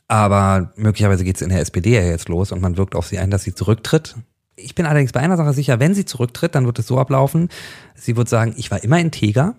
Aber 0.09 0.73
möglicherweise 0.75 1.23
geht 1.23 1.37
es 1.37 1.41
in 1.41 1.49
der 1.49 1.61
SPD 1.61 1.95
ja 1.95 2.03
jetzt 2.03 2.27
los 2.27 2.51
und 2.51 2.61
man 2.61 2.75
wirkt 2.75 2.95
auf 2.95 3.07
sie 3.07 3.19
ein, 3.19 3.31
dass 3.31 3.43
sie 3.43 3.55
zurücktritt. 3.55 4.15
Ich 4.57 4.75
bin 4.75 4.85
allerdings 4.85 5.11
bei 5.11 5.19
einer 5.19 5.37
Sache 5.37 5.53
sicher, 5.53 5.79
wenn 5.79 5.93
sie 5.93 6.05
zurücktritt, 6.05 6.55
dann 6.55 6.65
wird 6.65 6.79
es 6.79 6.87
so 6.87 6.97
ablaufen. 6.97 7.49
Sie 7.95 8.15
wird 8.15 8.29
sagen, 8.29 8.53
ich 8.57 8.71
war 8.71 8.83
immer 8.83 8.99
integer. 8.99 9.55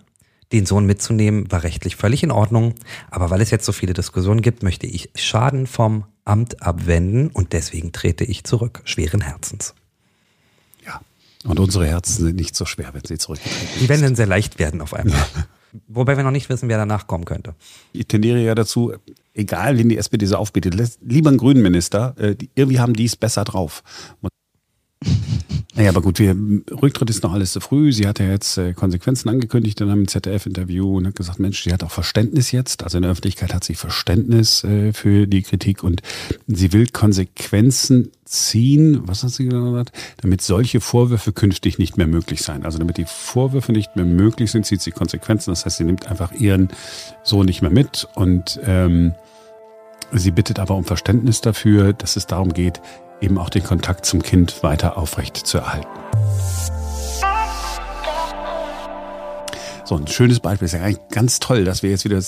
Den 0.51 0.65
Sohn 0.65 0.85
mitzunehmen 0.85 1.51
war 1.51 1.63
rechtlich 1.63 1.95
völlig 1.95 2.23
in 2.23 2.31
Ordnung. 2.31 2.73
Aber 3.11 3.29
weil 3.29 3.41
es 3.41 3.51
jetzt 3.51 3.65
so 3.65 3.71
viele 3.71 3.93
Diskussionen 3.93 4.41
gibt, 4.41 4.63
möchte 4.63 4.87
ich 4.87 5.09
Schaden 5.15 5.67
vom 5.67 6.05
Amt 6.25 6.61
abwenden 6.61 7.29
und 7.29 7.53
deswegen 7.53 7.91
trete 7.91 8.23
ich 8.23 8.43
zurück. 8.43 8.81
Schweren 8.85 9.21
Herzens. 9.21 9.75
Ja. 10.85 11.01
Und 11.45 11.59
unsere 11.59 11.85
Herzen 11.85 12.25
sind 12.25 12.35
nicht 12.35 12.55
so 12.55 12.65
schwer, 12.65 12.93
wenn 12.93 13.05
sie 13.05 13.17
zurücktreten. 13.17 13.55
Die 13.79 13.89
werden 13.89 14.01
dann 14.01 14.15
sehr 14.15 14.25
leicht 14.25 14.57
werden 14.57 14.81
auf 14.81 14.93
einmal. 14.93 15.25
Wobei 15.87 16.17
wir 16.17 16.23
noch 16.23 16.31
nicht 16.31 16.49
wissen, 16.49 16.69
wer 16.69 16.77
danach 16.77 17.07
kommen 17.07 17.25
könnte. 17.25 17.53
Ich 17.93 18.07
tendiere 18.07 18.39
ja 18.39 18.55
dazu, 18.55 18.93
egal 19.33 19.77
wen 19.77 19.89
die 19.89 19.97
SPD 19.97 20.25
so 20.25 20.37
aufbietet, 20.37 20.75
lieber 21.01 21.29
einen 21.29 21.37
grünen 21.37 21.61
Minister, 21.61 22.15
äh, 22.17 22.35
irgendwie 22.55 22.79
haben 22.79 22.93
die 22.93 23.05
es 23.05 23.15
besser 23.15 23.43
drauf. 23.43 23.83
Naja, 25.77 25.91
aber 25.91 26.01
gut, 26.01 26.17
wir, 26.17 26.35
Rücktritt 26.81 27.11
ist 27.11 27.21
noch 27.21 27.33
alles 27.33 27.51
zu 27.51 27.59
früh. 27.59 27.93
Sie 27.93 28.07
hat 28.07 28.17
ja 28.17 28.25
jetzt 28.25 28.57
äh, 28.57 28.73
Konsequenzen 28.73 29.29
angekündigt 29.29 29.79
in 29.79 29.91
einem 29.91 30.07
ZDF-Interview 30.07 30.97
und 30.97 31.05
hat 31.05 31.15
gesagt, 31.15 31.39
Mensch, 31.39 31.61
sie 31.61 31.71
hat 31.71 31.83
auch 31.83 31.91
Verständnis 31.91 32.51
jetzt. 32.51 32.83
Also 32.83 32.97
in 32.97 33.03
der 33.03 33.11
Öffentlichkeit 33.11 33.53
hat 33.53 33.63
sie 33.63 33.75
Verständnis 33.75 34.63
äh, 34.63 34.91
für 34.91 35.27
die 35.27 35.43
Kritik 35.43 35.83
und 35.83 36.01
sie 36.47 36.73
will 36.73 36.87
Konsequenzen 36.87 38.11
ziehen, 38.25 39.01
was 39.03 39.21
hat 39.21 39.29
sie 39.29 39.45
gesagt, 39.45 39.91
damit 40.19 40.41
solche 40.41 40.81
Vorwürfe 40.81 41.31
künftig 41.31 41.77
nicht 41.77 41.95
mehr 41.95 42.07
möglich 42.07 42.41
sein. 42.41 42.65
Also 42.65 42.79
damit 42.79 42.97
die 42.97 43.05
Vorwürfe 43.05 43.71
nicht 43.71 43.95
mehr 43.95 44.05
möglich 44.05 44.49
sind, 44.49 44.65
zieht 44.65 44.81
sie 44.81 44.89
Konsequenzen. 44.89 45.51
Das 45.51 45.63
heißt, 45.63 45.77
sie 45.77 45.83
nimmt 45.83 46.07
einfach 46.07 46.31
ihren 46.31 46.69
Sohn 47.21 47.45
nicht 47.45 47.61
mehr 47.61 47.71
mit 47.71 48.07
und 48.15 48.59
ähm, 48.65 49.13
sie 50.11 50.31
bittet 50.31 50.57
aber 50.57 50.73
um 50.73 50.85
Verständnis 50.85 51.41
dafür, 51.41 51.93
dass 51.93 52.15
es 52.15 52.25
darum 52.25 52.51
geht, 52.51 52.81
eben 53.21 53.37
auch 53.37 53.49
den 53.49 53.63
Kontakt 53.63 54.05
zum 54.05 54.21
Kind 54.21 54.63
weiter 54.63 54.97
aufrecht 54.97 55.37
zu 55.37 55.59
erhalten. 55.59 55.87
So 59.85 59.95
ein 59.95 60.07
schönes 60.07 60.39
Beispiel 60.41 60.65
ist 60.65 60.73
ja 60.73 60.81
eigentlich 60.81 61.07
ganz 61.09 61.39
toll, 61.39 61.63
dass 61.63 61.81
wir 61.81 61.89
jetzt 61.89 62.03
wieder, 62.03 62.21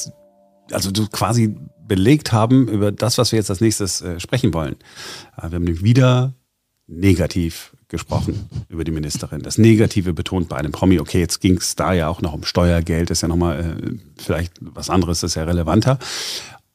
also 0.71 0.91
quasi 1.11 1.55
belegt 1.85 2.31
haben 2.31 2.67
über 2.67 2.91
das, 2.91 3.17
was 3.17 3.31
wir 3.31 3.37
jetzt 3.37 3.49
als 3.49 3.59
nächstes 3.59 4.01
äh, 4.01 4.19
sprechen 4.19 4.53
wollen. 4.53 4.75
Äh, 5.37 5.51
wir 5.51 5.55
haben 5.55 5.83
wieder 5.83 6.33
negativ 6.87 7.75
gesprochen 7.89 8.49
über 8.69 8.83
die 8.83 8.91
Ministerin. 8.91 9.41
Das 9.41 9.57
Negative 9.57 10.13
betont 10.13 10.47
bei 10.47 10.57
einem 10.57 10.71
Promi. 10.71 10.99
Okay, 10.99 11.19
jetzt 11.19 11.41
ging 11.41 11.57
es 11.57 11.75
da 11.75 11.93
ja 11.93 12.07
auch 12.07 12.21
noch 12.21 12.33
um 12.33 12.43
Steuergeld, 12.43 13.09
ist 13.09 13.21
ja 13.21 13.27
nochmal 13.27 13.59
äh, 13.59 13.97
vielleicht 14.17 14.53
was 14.61 14.89
anderes, 14.89 15.23
ist 15.23 15.35
ja 15.35 15.43
relevanter. 15.43 15.99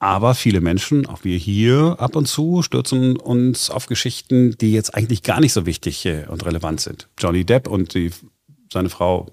Aber 0.04 0.34
viele 0.34 0.60
Menschen, 0.60 1.06
auch 1.06 1.24
wir 1.24 1.38
hier 1.38 1.96
ab 1.98 2.14
und 2.14 2.26
zu, 2.26 2.60
stürzen 2.60 3.16
uns 3.16 3.70
auf 3.70 3.86
Geschichten, 3.86 4.54
die 4.58 4.74
jetzt 4.74 4.94
eigentlich 4.94 5.22
gar 5.22 5.40
nicht 5.40 5.54
so 5.54 5.64
wichtig 5.64 6.04
äh, 6.04 6.26
und 6.28 6.44
relevant 6.44 6.82
sind. 6.82 7.08
Johnny 7.16 7.46
Depp 7.46 7.66
und 7.66 7.94
die, 7.94 8.10
seine 8.70 8.90
Frau 8.90 9.30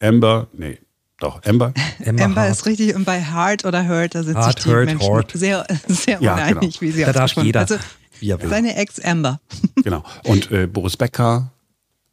Amber, 0.00 0.48
nee, 0.52 0.78
doch, 1.18 1.42
Amber. 1.46 1.72
Amber, 2.06 2.24
Amber 2.24 2.48
ist 2.48 2.66
richtig 2.66 2.94
und 2.94 3.06
bei 3.06 3.24
Hard 3.24 3.64
oder 3.64 3.88
Hurt, 3.88 4.14
da 4.14 4.22
sind 4.22 4.42
sich 4.44 4.56
die 4.56 4.68
hurt, 4.68 4.84
Menschen 4.84 5.08
hurt. 5.08 5.32
sehr, 5.32 5.66
sehr 5.88 6.20
ja, 6.20 6.34
uneinig, 6.34 6.78
genau. 6.78 6.80
wie 6.80 6.90
sie 6.90 7.04
Da 7.04 7.12
darf 7.14 7.32
jeder. 7.32 7.60
Also, 7.60 7.76
ja, 8.20 8.36
seine 8.38 8.76
Ex 8.76 9.00
Amber. 9.00 9.40
Genau. 9.82 10.04
Und 10.24 10.50
äh, 10.52 10.66
Boris 10.66 10.98
Becker, 10.98 11.52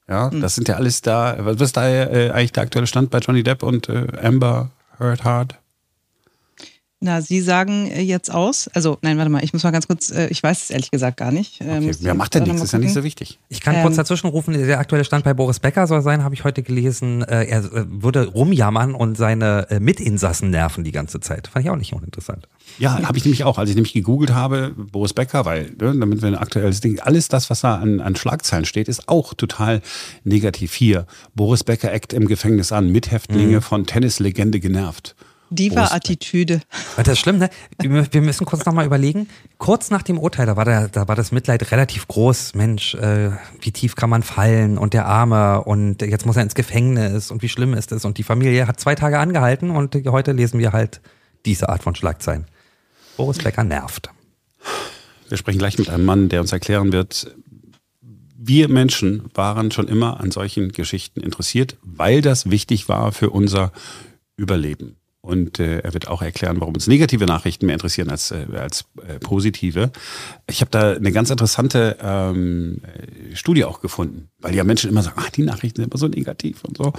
ja, 0.07 0.29
mhm. 0.31 0.39
das 0.39 0.55
sind 0.55 0.69
ja 0.69 0.75
alles 0.75 1.01
da. 1.01 1.35
Was 1.39 1.59
ist 1.59 1.75
da 1.75 1.85
äh, 1.89 2.29
eigentlich 2.29 2.53
der 2.53 2.63
aktuelle 2.63 2.87
Stand 2.87 3.09
bei 3.09 3.19
Johnny 3.19 3.43
Depp 3.43 3.61
und 3.61 3.89
äh, 3.89 4.07
Amber 4.23 4.71
Hurt 4.99 5.25
Hard? 5.25 5.59
Na, 7.01 7.21
Sie 7.21 7.39
sagen 7.39 7.89
äh, 7.89 8.01
jetzt 8.01 8.29
aus. 8.29 8.69
Also, 8.73 8.97
nein, 9.01 9.17
warte 9.17 9.29
mal, 9.29 9.41
ich 9.41 9.53
muss 9.53 9.63
mal 9.63 9.71
ganz 9.71 9.87
kurz, 9.87 10.11
äh, 10.11 10.27
ich 10.27 10.43
weiß 10.43 10.63
es 10.63 10.69
ehrlich 10.69 10.91
gesagt 10.91 11.15
gar 11.15 11.31
nicht. 11.31 11.61
Äh, 11.61 11.77
okay. 11.77 11.95
Wer 12.01 12.13
macht 12.13 12.35
denn 12.35 12.43
nichts? 12.43 12.61
Ist 12.61 12.73
ja 12.73 12.79
nicht 12.79 12.93
so 12.93 13.05
wichtig. 13.05 13.39
Ich 13.47 13.61
kann 13.61 13.75
ähm, 13.75 13.83
kurz 13.83 13.95
dazwischen 13.95 14.27
rufen, 14.27 14.53
der 14.53 14.79
aktuelle 14.79 15.05
Stand 15.05 15.23
bei 15.23 15.33
Boris 15.33 15.59
Becker 15.59 15.87
soll 15.87 16.01
sein, 16.01 16.25
habe 16.25 16.35
ich 16.35 16.43
heute 16.43 16.61
gelesen. 16.61 17.21
Er 17.21 17.63
würde 17.71 18.27
rumjammern 18.27 18.93
und 18.93 19.15
seine 19.15 19.67
Mitinsassen 19.79 20.49
nerven 20.49 20.83
die 20.83 20.91
ganze 20.91 21.19
Zeit. 21.21 21.47
Fand 21.47 21.65
ich 21.65 21.71
auch 21.71 21.77
nicht 21.77 21.93
uninteressant. 21.93 22.47
Ja, 22.77 23.01
habe 23.01 23.17
ich 23.17 23.23
nämlich 23.23 23.43
auch. 23.43 23.57
Als 23.57 23.69
ich 23.69 23.75
nämlich 23.75 23.93
gegoogelt 23.93 24.33
habe, 24.33 24.73
Boris 24.75 25.13
Becker, 25.13 25.45
weil, 25.45 25.71
ne, 25.79 25.95
damit 25.97 26.21
wir 26.21 26.27
ein 26.27 26.35
aktuelles 26.35 26.81
Ding, 26.81 26.99
alles 26.99 27.29
das, 27.29 27.49
was 27.49 27.61
da 27.61 27.75
an, 27.75 28.01
an 28.01 28.15
Schlagzeilen 28.15 28.65
steht, 28.65 28.87
ist 28.87 29.07
auch 29.07 29.33
total 29.33 29.81
negativ 30.23 30.73
hier. 30.73 31.05
Boris 31.33 31.63
Becker 31.63 31.91
eckt 31.91 32.13
im 32.13 32.27
Gefängnis 32.27 32.71
an, 32.71 32.91
Mithäftlinge 32.91 33.57
mhm. 33.57 33.61
von 33.61 33.85
Tennislegende 33.85 34.59
genervt. 34.59 35.15
Diva-Attitüde. 35.49 36.61
Das 36.97 37.07
ist 37.07 37.19
schlimm, 37.19 37.37
ne? 37.37 37.49
Wir 37.79 38.21
müssen 38.21 38.45
kurz 38.45 38.65
nochmal 38.65 38.85
überlegen. 38.85 39.27
Kurz 39.57 39.89
nach 39.89 40.03
dem 40.03 40.17
Urteil, 40.17 40.45
da 40.45 40.55
war, 40.55 40.65
der, 40.65 40.87
da 40.87 41.07
war 41.07 41.15
das 41.15 41.31
Mitleid 41.31 41.71
relativ 41.71 42.07
groß. 42.07 42.55
Mensch, 42.55 42.95
äh, 42.95 43.31
wie 43.61 43.71
tief 43.71 43.95
kann 43.95 44.09
man 44.09 44.23
fallen 44.23 44.77
und 44.77 44.93
der 44.93 45.05
Arme 45.05 45.63
und 45.63 46.01
jetzt 46.01 46.25
muss 46.25 46.35
er 46.35 46.43
ins 46.43 46.55
Gefängnis 46.55 47.31
und 47.31 47.41
wie 47.41 47.49
schlimm 47.49 47.73
ist 47.73 47.91
es. 47.91 48.05
Und 48.05 48.17
die 48.17 48.23
Familie 48.23 48.67
hat 48.67 48.79
zwei 48.79 48.95
Tage 48.95 49.19
angehalten 49.19 49.71
und 49.71 49.95
heute 50.07 50.31
lesen 50.31 50.59
wir 50.59 50.71
halt 50.71 51.01
diese 51.45 51.69
Art 51.69 51.83
von 51.83 51.95
Schlagzeilen. 51.95 52.45
Boris 53.17 53.39
Becker 53.39 53.63
nervt. 53.63 54.09
Wir 55.27 55.37
sprechen 55.37 55.59
gleich 55.59 55.77
mit 55.77 55.89
einem 55.89 56.05
Mann, 56.05 56.29
der 56.29 56.41
uns 56.41 56.51
erklären 56.51 56.91
wird, 56.91 57.35
wir 58.41 58.69
Menschen 58.69 59.25
waren 59.33 59.69
schon 59.69 59.89
immer 59.89 60.21
an 60.21 60.31
solchen 60.31 60.71
Geschichten 60.71 61.19
interessiert, 61.19 61.77
weil 61.83 62.21
das 62.21 62.49
wichtig 62.49 62.87
war 62.87 63.11
für 63.11 63.29
unser 63.31 63.73
Überleben. 64.37 64.95
Und 65.21 65.59
äh, 65.59 65.79
er 65.79 65.93
wird 65.93 66.07
auch 66.07 66.21
erklären, 66.21 66.61
warum 66.61 66.75
uns 66.75 66.87
negative 66.87 67.25
Nachrichten 67.25 67.65
mehr 67.65 67.75
interessieren 67.75 68.09
als, 68.09 68.31
äh, 68.31 68.45
als 68.57 68.85
äh, 69.05 69.19
positive. 69.19 69.91
Ich 70.47 70.61
habe 70.61 70.71
da 70.71 70.93
eine 70.93 71.11
ganz 71.11 71.29
interessante 71.29 71.97
ähm, 72.01 72.81
Studie 73.33 73.65
auch 73.65 73.81
gefunden, 73.81 74.29
weil 74.39 74.55
ja 74.55 74.63
Menschen 74.63 74.89
immer 74.89 75.01
sagen, 75.01 75.17
ach, 75.19 75.29
die 75.29 75.43
Nachrichten 75.43 75.81
sind 75.81 75.91
immer 75.91 75.99
so 75.99 76.07
negativ 76.07 76.63
und 76.63 76.77
so. 76.77 76.93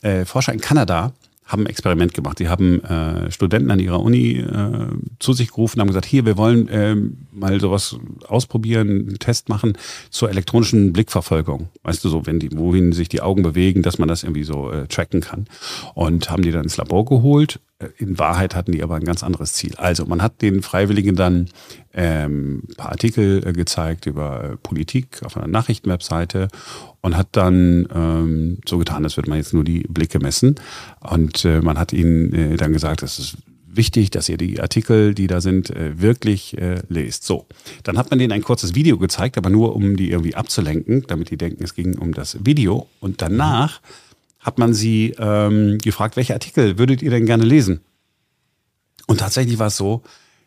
Äh, 0.00 0.24
Forscher 0.24 0.54
in 0.54 0.60
Kanada 0.60 1.12
haben 1.46 1.62
ein 1.62 1.66
Experiment 1.66 2.12
gemacht. 2.12 2.38
Die 2.40 2.48
haben 2.48 2.82
äh, 2.84 3.30
Studenten 3.30 3.70
an 3.70 3.78
ihrer 3.78 4.00
Uni 4.00 4.38
äh, 4.38 4.88
zu 5.20 5.32
sich 5.32 5.48
gerufen, 5.48 5.80
haben 5.80 5.86
gesagt, 5.86 6.06
hier, 6.06 6.26
wir 6.26 6.36
wollen 6.36 6.68
äh, 6.68 6.96
mal 7.30 7.60
sowas 7.60 7.96
ausprobieren, 8.26 8.88
einen 8.88 9.18
Test 9.20 9.48
machen 9.48 9.78
zur 10.10 10.28
elektronischen 10.28 10.92
Blickverfolgung. 10.92 11.68
Weißt 11.84 12.04
du, 12.04 12.08
so, 12.08 12.26
wenn 12.26 12.40
die, 12.40 12.50
wohin 12.52 12.92
sich 12.92 13.08
die 13.08 13.20
Augen 13.20 13.42
bewegen, 13.42 13.82
dass 13.82 13.98
man 13.98 14.08
das 14.08 14.24
irgendwie 14.24 14.44
so 14.44 14.72
äh, 14.72 14.88
tracken 14.88 15.20
kann. 15.20 15.46
Und 15.94 16.30
haben 16.30 16.42
die 16.42 16.50
dann 16.50 16.64
ins 16.64 16.76
Labor 16.76 17.04
geholt. 17.04 17.60
Äh, 17.78 17.88
in 17.98 18.18
Wahrheit 18.18 18.54
hatten 18.54 18.72
die 18.72 18.82
aber 18.82 18.96
ein 18.96 19.04
ganz 19.04 19.22
anderes 19.22 19.52
Ziel. 19.52 19.74
Also 19.76 20.06
man 20.06 20.22
hat 20.22 20.42
den 20.42 20.62
Freiwilligen 20.62 21.16
dann 21.16 21.48
ähm, 21.92 22.62
paar 22.76 22.90
Artikel 22.90 23.46
äh, 23.46 23.52
gezeigt 23.52 24.06
über 24.06 24.44
äh, 24.44 24.56
Politik 24.56 25.22
auf 25.22 25.36
einer 25.36 25.46
Nachrichtenwebseite 25.46 26.48
und 27.00 27.16
hat 27.16 27.28
dann 27.32 27.88
ähm, 27.94 28.58
so 28.66 28.78
getan, 28.78 29.04
als 29.04 29.16
würde 29.16 29.30
man 29.30 29.38
jetzt 29.38 29.54
nur 29.54 29.64
die 29.64 29.80
Blicke 29.88 30.18
messen. 30.18 30.56
Und 31.00 31.44
äh, 31.44 31.60
man 31.60 31.78
hat 31.78 31.92
ihnen 31.92 32.32
äh, 32.32 32.56
dann 32.56 32.72
gesagt, 32.72 33.02
es 33.02 33.18
ist 33.18 33.36
wichtig, 33.68 34.10
dass 34.10 34.30
ihr 34.30 34.38
die 34.38 34.58
Artikel, 34.58 35.14
die 35.14 35.26
da 35.26 35.42
sind, 35.42 35.68
äh, 35.68 36.00
wirklich 36.00 36.56
lest. 36.88 37.24
So, 37.24 37.46
dann 37.82 37.98
hat 37.98 38.08
man 38.08 38.18
denen 38.18 38.32
ein 38.32 38.42
kurzes 38.42 38.74
Video 38.74 38.96
gezeigt, 38.96 39.36
aber 39.36 39.50
nur 39.50 39.76
um 39.76 39.98
die 39.98 40.10
irgendwie 40.10 40.34
abzulenken, 40.34 41.04
damit 41.08 41.30
die 41.30 41.36
denken, 41.36 41.62
es 41.62 41.74
ging 41.74 41.98
um 41.98 42.14
das 42.14 42.38
Video. 42.46 42.88
Und 43.00 43.20
danach 43.20 43.82
hat 44.46 44.58
man 44.58 44.72
sie 44.72 45.12
ähm, 45.18 45.78
gefragt, 45.78 46.16
welche 46.16 46.32
Artikel 46.32 46.78
würdet 46.78 47.02
ihr 47.02 47.10
denn 47.10 47.26
gerne 47.26 47.44
lesen? 47.44 47.80
Und 49.08 49.18
tatsächlich 49.18 49.58
war 49.58 49.66
es 49.66 49.76
so, 49.76 50.04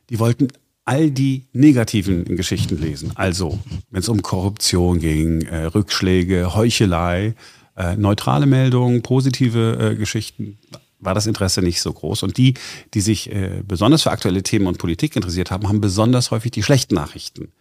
die 0.09 0.19
wollten 0.19 0.47
all 0.85 1.11
die 1.11 1.47
negativen 1.51 2.23
Geschichten 2.37 2.79
lesen. 2.81 3.11
Also, 3.15 3.59
wenn 3.91 3.99
es 3.99 4.07
um 4.07 4.21
Korruption 4.21 4.99
ging, 4.99 5.41
äh, 5.41 5.65
Rückschläge, 5.65 6.55
Heuchelei, 6.55 7.35
äh, 7.75 7.97
neutrale 7.97 8.45
Meldungen, 8.45 9.01
positive 9.01 9.91
äh, 9.91 9.95
Geschichten, 9.95 10.57
war 10.99 11.13
das 11.13 11.27
Interesse 11.27 11.61
nicht 11.61 11.81
so 11.81 11.91
groß. 11.91 12.23
Und 12.23 12.37
die, 12.37 12.53
die 12.93 13.01
sich 13.01 13.29
äh, 13.31 13.63
besonders 13.67 14.03
für 14.03 14.11
aktuelle 14.11 14.43
Themen 14.43 14.67
und 14.67 14.77
Politik 14.77 15.15
interessiert 15.17 15.51
haben, 15.51 15.67
haben 15.67 15.81
besonders 15.81 16.31
häufig 16.31 16.51
die 16.51 16.63
schlechten 16.63 16.95
Nachrichten 16.95 17.51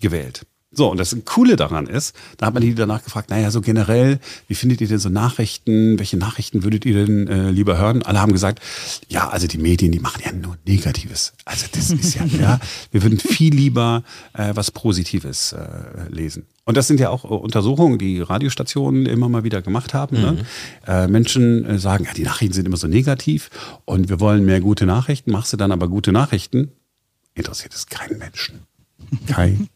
gewählt. 0.00 0.46
So, 0.76 0.90
und 0.90 0.98
das 0.98 1.16
Coole 1.24 1.56
daran 1.56 1.86
ist, 1.86 2.14
da 2.36 2.46
hat 2.46 2.54
man 2.54 2.62
die 2.62 2.74
danach 2.74 3.02
gefragt, 3.02 3.30
naja, 3.30 3.50
so 3.50 3.62
generell, 3.62 4.20
wie 4.46 4.54
findet 4.54 4.82
ihr 4.82 4.88
denn 4.88 4.98
so 4.98 5.08
Nachrichten? 5.08 5.98
Welche 5.98 6.18
Nachrichten 6.18 6.64
würdet 6.64 6.84
ihr 6.84 7.06
denn 7.06 7.28
äh, 7.28 7.50
lieber 7.50 7.78
hören? 7.78 8.02
Alle 8.02 8.20
haben 8.20 8.32
gesagt, 8.32 8.60
ja, 9.08 9.28
also 9.28 9.46
die 9.46 9.56
Medien, 9.56 9.90
die 9.90 10.00
machen 10.00 10.20
ja 10.22 10.32
nur 10.32 10.58
Negatives. 10.66 11.32
Also 11.46 11.64
das 11.72 11.90
ist 11.90 12.14
ja, 12.14 12.26
ja, 12.26 12.60
wir 12.90 13.02
würden 13.02 13.18
viel 13.18 13.54
lieber 13.54 14.04
äh, 14.34 14.50
was 14.54 14.70
Positives 14.70 15.52
äh, 15.52 15.66
lesen. 16.10 16.44
Und 16.64 16.76
das 16.76 16.88
sind 16.88 17.00
ja 17.00 17.08
auch 17.08 17.24
äh, 17.24 17.28
Untersuchungen, 17.28 17.98
die 17.98 18.20
Radiostationen 18.20 19.06
immer 19.06 19.30
mal 19.30 19.44
wieder 19.44 19.62
gemacht 19.62 19.94
haben. 19.94 20.20
Ne? 20.20 20.32
Mhm. 20.32 20.36
Ne? 20.36 20.44
Äh, 20.86 21.08
Menschen 21.08 21.64
äh, 21.64 21.78
sagen, 21.78 22.04
ja, 22.04 22.12
die 22.12 22.24
Nachrichten 22.24 22.52
sind 22.52 22.66
immer 22.66 22.76
so 22.76 22.86
negativ 22.86 23.48
und 23.86 24.10
wir 24.10 24.20
wollen 24.20 24.44
mehr 24.44 24.60
gute 24.60 24.84
Nachrichten. 24.84 25.30
Machst 25.30 25.54
du 25.54 25.56
dann 25.56 25.72
aber 25.72 25.88
gute 25.88 26.12
Nachrichten? 26.12 26.72
Interessiert 27.34 27.74
es 27.74 27.86
keinen 27.86 28.18
Menschen. 28.18 28.60
Keinen 29.26 29.68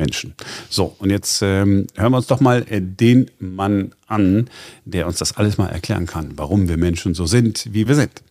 Menschen. 0.00 0.34
So, 0.68 0.96
und 0.98 1.10
jetzt 1.10 1.42
ähm, 1.42 1.86
hören 1.94 2.12
wir 2.12 2.16
uns 2.16 2.26
doch 2.26 2.40
mal 2.40 2.64
äh, 2.68 2.80
den 2.80 3.30
Mann 3.38 3.92
an, 4.06 4.48
der 4.84 5.06
uns 5.06 5.18
das 5.18 5.36
alles 5.36 5.58
mal 5.58 5.68
erklären 5.68 6.06
kann, 6.06 6.32
warum 6.36 6.68
wir 6.68 6.76
Menschen 6.76 7.14
so 7.14 7.26
sind, 7.26 7.68
wie 7.70 7.86
wir 7.86 7.94
sind. 7.94 8.22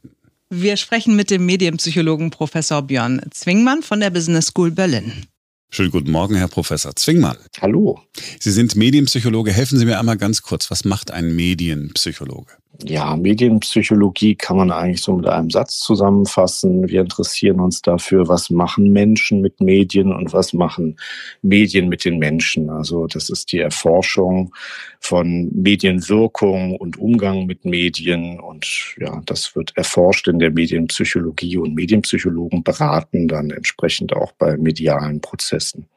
Wir 0.49 0.77
sprechen 0.77 1.15
mit 1.15 1.29
dem 1.29 1.45
Medienpsychologen 1.45 2.31
Professor 2.31 2.81
Björn 2.81 3.21
Zwingmann 3.29 3.83
von 3.83 3.99
der 3.99 4.09
Business 4.09 4.47
School 4.47 4.71
Berlin. 4.71 5.27
Schönen 5.71 5.91
guten 5.91 6.09
Morgen, 6.09 6.35
Herr 6.35 6.47
Professor 6.47 6.95
Zwingmann. 6.95 7.37
Hallo. 7.61 8.01
Sie 8.39 8.49
sind 8.49 8.75
Medienpsychologe. 8.75 9.53
Helfen 9.53 9.77
Sie 9.77 9.85
mir 9.85 9.99
einmal 9.99 10.17
ganz 10.17 10.41
kurz. 10.41 10.71
Was 10.71 10.83
macht 10.83 11.11
ein 11.11 11.35
Medienpsychologe? 11.35 12.53
Ja, 12.85 13.17
Medienpsychologie 13.17 14.35
kann 14.35 14.55
man 14.55 14.71
eigentlich 14.71 15.01
so 15.01 15.13
mit 15.17 15.27
einem 15.27 15.49
Satz 15.49 15.79
zusammenfassen. 15.79 16.87
Wir 16.87 17.01
interessieren 17.01 17.59
uns 17.59 17.81
dafür, 17.81 18.29
was 18.29 18.49
machen 18.49 18.91
Menschen 18.91 19.41
mit 19.41 19.59
Medien 19.59 20.13
und 20.13 20.31
was 20.31 20.53
machen 20.53 20.97
Medien 21.41 21.89
mit 21.89 22.05
den 22.05 22.19
Menschen. 22.19 22.69
Also 22.69 23.05
das 23.07 23.29
ist 23.29 23.51
die 23.51 23.59
Erforschung 23.59 24.53
von 25.01 25.49
Medienwirkung 25.51 26.77
und 26.77 26.97
Umgang 26.97 27.45
mit 27.45 27.65
Medien. 27.65 28.39
Und 28.39 28.95
ja, 28.97 29.21
das 29.25 29.57
wird 29.57 29.75
erforscht 29.75 30.29
in 30.29 30.39
der 30.39 30.51
Medienpsychologie 30.51 31.57
und 31.57 31.75
Medienpsychologen 31.75 32.63
beraten 32.63 33.27
dann 33.27 33.49
entsprechend 33.49 34.13
auch 34.13 34.31
bei 34.31 34.55
medialen 34.55 35.19
Prozessen. 35.19 35.87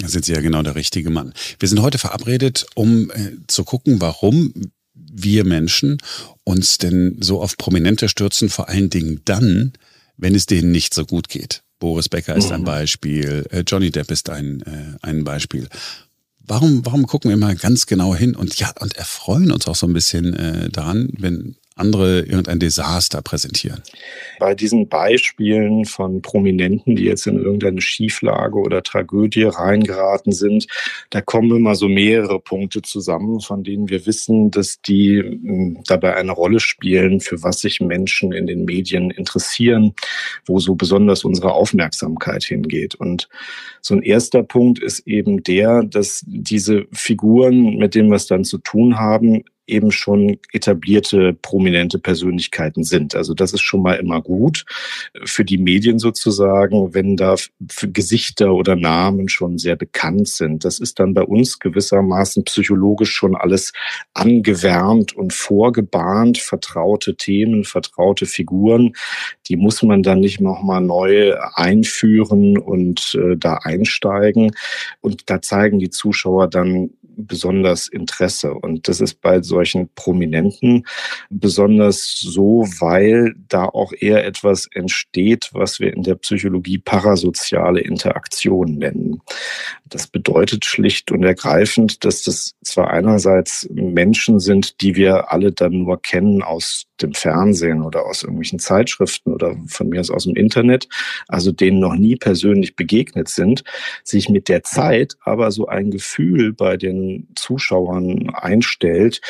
Da 0.00 0.08
sind 0.08 0.24
Sie 0.24 0.32
ja 0.32 0.40
genau 0.40 0.62
der 0.62 0.74
richtige 0.74 1.10
Mann. 1.10 1.34
Wir 1.58 1.68
sind 1.68 1.82
heute 1.82 1.98
verabredet, 1.98 2.66
um 2.74 3.10
äh, 3.10 3.36
zu 3.46 3.62
gucken, 3.64 4.00
warum 4.00 4.52
wir 5.14 5.44
Menschen 5.44 5.98
uns 6.42 6.78
denn 6.78 7.16
so 7.20 7.40
auf 7.40 7.56
Prominente 7.56 8.08
stürzen, 8.08 8.50
vor 8.50 8.68
allen 8.68 8.90
Dingen 8.90 9.20
dann, 9.24 9.72
wenn 10.16 10.34
es 10.34 10.46
denen 10.46 10.72
nicht 10.72 10.92
so 10.92 11.06
gut 11.06 11.28
geht. 11.28 11.62
Boris 11.78 12.08
Becker 12.08 12.34
ist 12.34 12.50
ein 12.50 12.60
mhm. 12.60 12.66
Beispiel, 12.66 13.46
äh, 13.50 13.62
Johnny 13.66 13.90
Depp 13.90 14.10
ist 14.10 14.30
ein, 14.30 14.62
äh, 14.62 14.96
ein 15.02 15.24
Beispiel. 15.24 15.68
Warum, 16.46 16.84
warum 16.84 17.06
gucken 17.06 17.30
wir 17.30 17.34
immer 17.34 17.54
ganz 17.54 17.86
genau 17.86 18.14
hin 18.14 18.34
und 18.34 18.58
ja, 18.58 18.72
und 18.80 18.96
erfreuen 18.96 19.50
uns 19.50 19.66
auch 19.66 19.76
so 19.76 19.86
ein 19.86 19.92
bisschen 19.92 20.34
äh, 20.34 20.68
daran, 20.68 21.08
wenn 21.16 21.56
andere 21.76 22.20
irgendein 22.20 22.60
Desaster 22.60 23.20
präsentieren. 23.20 23.82
Bei 24.38 24.54
diesen 24.54 24.88
Beispielen 24.88 25.84
von 25.84 26.22
Prominenten, 26.22 26.94
die 26.94 27.04
jetzt 27.04 27.26
in 27.26 27.42
irgendeine 27.42 27.80
Schieflage 27.80 28.58
oder 28.58 28.82
Tragödie 28.84 29.42
reingeraten 29.42 30.32
sind, 30.32 30.68
da 31.10 31.20
kommen 31.20 31.50
immer 31.56 31.74
so 31.74 31.88
mehrere 31.88 32.38
Punkte 32.38 32.82
zusammen, 32.82 33.40
von 33.40 33.64
denen 33.64 33.88
wir 33.88 34.06
wissen, 34.06 34.52
dass 34.52 34.80
die 34.82 35.18
hm, 35.18 35.78
dabei 35.86 36.14
eine 36.14 36.32
Rolle 36.32 36.60
spielen, 36.60 37.20
für 37.20 37.42
was 37.42 37.60
sich 37.60 37.80
Menschen 37.80 38.32
in 38.32 38.46
den 38.46 38.64
Medien 38.64 39.10
interessieren, 39.10 39.94
wo 40.46 40.60
so 40.60 40.76
besonders 40.76 41.24
unsere 41.24 41.54
Aufmerksamkeit 41.54 42.44
hingeht. 42.44 42.94
Und 42.94 43.28
so 43.80 43.94
ein 43.94 44.02
erster 44.02 44.44
Punkt 44.44 44.78
ist 44.78 45.00
eben 45.08 45.42
der, 45.42 45.82
dass 45.82 46.22
diese 46.24 46.86
Figuren, 46.92 47.78
mit 47.78 47.96
denen 47.96 48.10
wir 48.10 48.16
es 48.16 48.26
dann 48.26 48.44
zu 48.44 48.58
tun 48.58 48.96
haben, 48.96 49.42
eben 49.66 49.90
schon 49.90 50.38
etablierte, 50.52 51.36
prominente 51.40 51.98
Persönlichkeiten 51.98 52.84
sind. 52.84 53.14
Also 53.14 53.34
das 53.34 53.52
ist 53.52 53.62
schon 53.62 53.82
mal 53.82 53.94
immer 53.94 54.20
gut 54.20 54.64
für 55.24 55.44
die 55.44 55.58
Medien 55.58 55.98
sozusagen, 55.98 56.94
wenn 56.94 57.16
da 57.16 57.36
Gesichter 57.82 58.54
oder 58.54 58.76
Namen 58.76 59.28
schon 59.28 59.58
sehr 59.58 59.76
bekannt 59.76 60.28
sind. 60.28 60.64
Das 60.64 60.78
ist 60.78 60.98
dann 60.98 61.14
bei 61.14 61.22
uns 61.22 61.58
gewissermaßen 61.58 62.44
psychologisch 62.44 63.12
schon 63.12 63.34
alles 63.34 63.72
angewärmt 64.12 65.14
und 65.14 65.32
vorgebahnt, 65.32 66.38
vertraute 66.38 67.16
Themen, 67.16 67.64
vertraute 67.64 68.26
Figuren. 68.26 68.92
Die 69.48 69.56
muss 69.56 69.82
man 69.82 70.02
dann 70.02 70.20
nicht 70.20 70.40
nochmal 70.40 70.80
neu 70.80 71.34
einführen 71.54 72.58
und 72.58 73.14
äh, 73.14 73.36
da 73.36 73.54
einsteigen. 73.62 74.52
Und 75.00 75.30
da 75.30 75.42
zeigen 75.42 75.78
die 75.78 75.90
Zuschauer 75.90 76.48
dann 76.48 76.90
besonders 77.16 77.88
Interesse. 77.88 78.54
Und 78.54 78.88
das 78.88 79.00
ist 79.00 79.20
bei 79.20 79.42
solchen 79.42 79.88
Prominenten 79.94 80.86
besonders 81.30 82.18
so, 82.18 82.66
weil 82.78 83.34
da 83.48 83.64
auch 83.64 83.92
eher 83.98 84.24
etwas 84.24 84.68
entsteht, 84.72 85.50
was 85.52 85.80
wir 85.80 85.92
in 85.92 86.02
der 86.02 86.16
Psychologie 86.16 86.78
parasoziale 86.78 87.80
Interaktion 87.80 88.76
nennen. 88.76 89.20
Das 89.88 90.06
bedeutet 90.06 90.64
schlicht 90.64 91.10
und 91.10 91.22
ergreifend, 91.22 92.04
dass 92.04 92.24
das 92.24 92.54
zwar 92.64 92.90
einerseits 92.90 93.68
Menschen 93.70 94.40
sind, 94.40 94.80
die 94.80 94.96
wir 94.96 95.32
alle 95.32 95.52
dann 95.52 95.84
nur 95.84 96.00
kennen 96.00 96.42
aus 96.42 96.86
dem 97.02 97.14
Fernsehen 97.14 97.82
oder 97.82 98.06
aus 98.06 98.22
irgendwelchen 98.22 98.58
Zeitschriften 98.58 99.32
oder 99.32 99.56
von 99.66 99.88
mir 99.88 100.00
aus 100.00 100.10
aus 100.10 100.24
dem 100.24 100.36
Internet, 100.36 100.88
also 101.28 101.52
denen 101.52 101.80
noch 101.80 101.94
nie 101.94 102.16
persönlich 102.16 102.76
begegnet 102.76 103.28
sind, 103.28 103.64
sich 104.02 104.28
mit 104.28 104.48
der 104.48 104.62
Zeit 104.62 105.16
aber 105.22 105.50
so 105.50 105.66
ein 105.66 105.90
Gefühl 105.90 106.52
bei 106.52 106.76
den 106.76 107.28
Zuschauern 107.34 108.30
einstellt, 108.30 109.20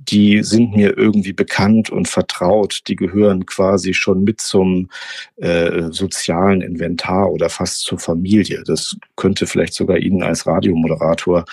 die 0.00 0.42
sind 0.42 0.76
mir 0.76 0.96
irgendwie 0.96 1.32
bekannt 1.32 1.90
und 1.90 2.08
vertraut. 2.08 2.80
Die 2.86 2.96
gehören 2.96 3.46
quasi 3.46 3.94
schon 3.94 4.22
mit 4.24 4.40
zum 4.40 4.88
äh, 5.36 5.90
sozialen 5.90 6.60
Inventar 6.62 7.30
oder 7.30 7.50
fast 7.50 7.80
zur 7.80 7.98
Familie. 7.98 8.62
Das 8.64 8.96
könnte 9.16 9.46
vielleicht 9.46 9.74
sogar 9.74 9.98
Ihnen 9.98 10.22
als 10.22 10.46
Radiomoderator 10.46 11.44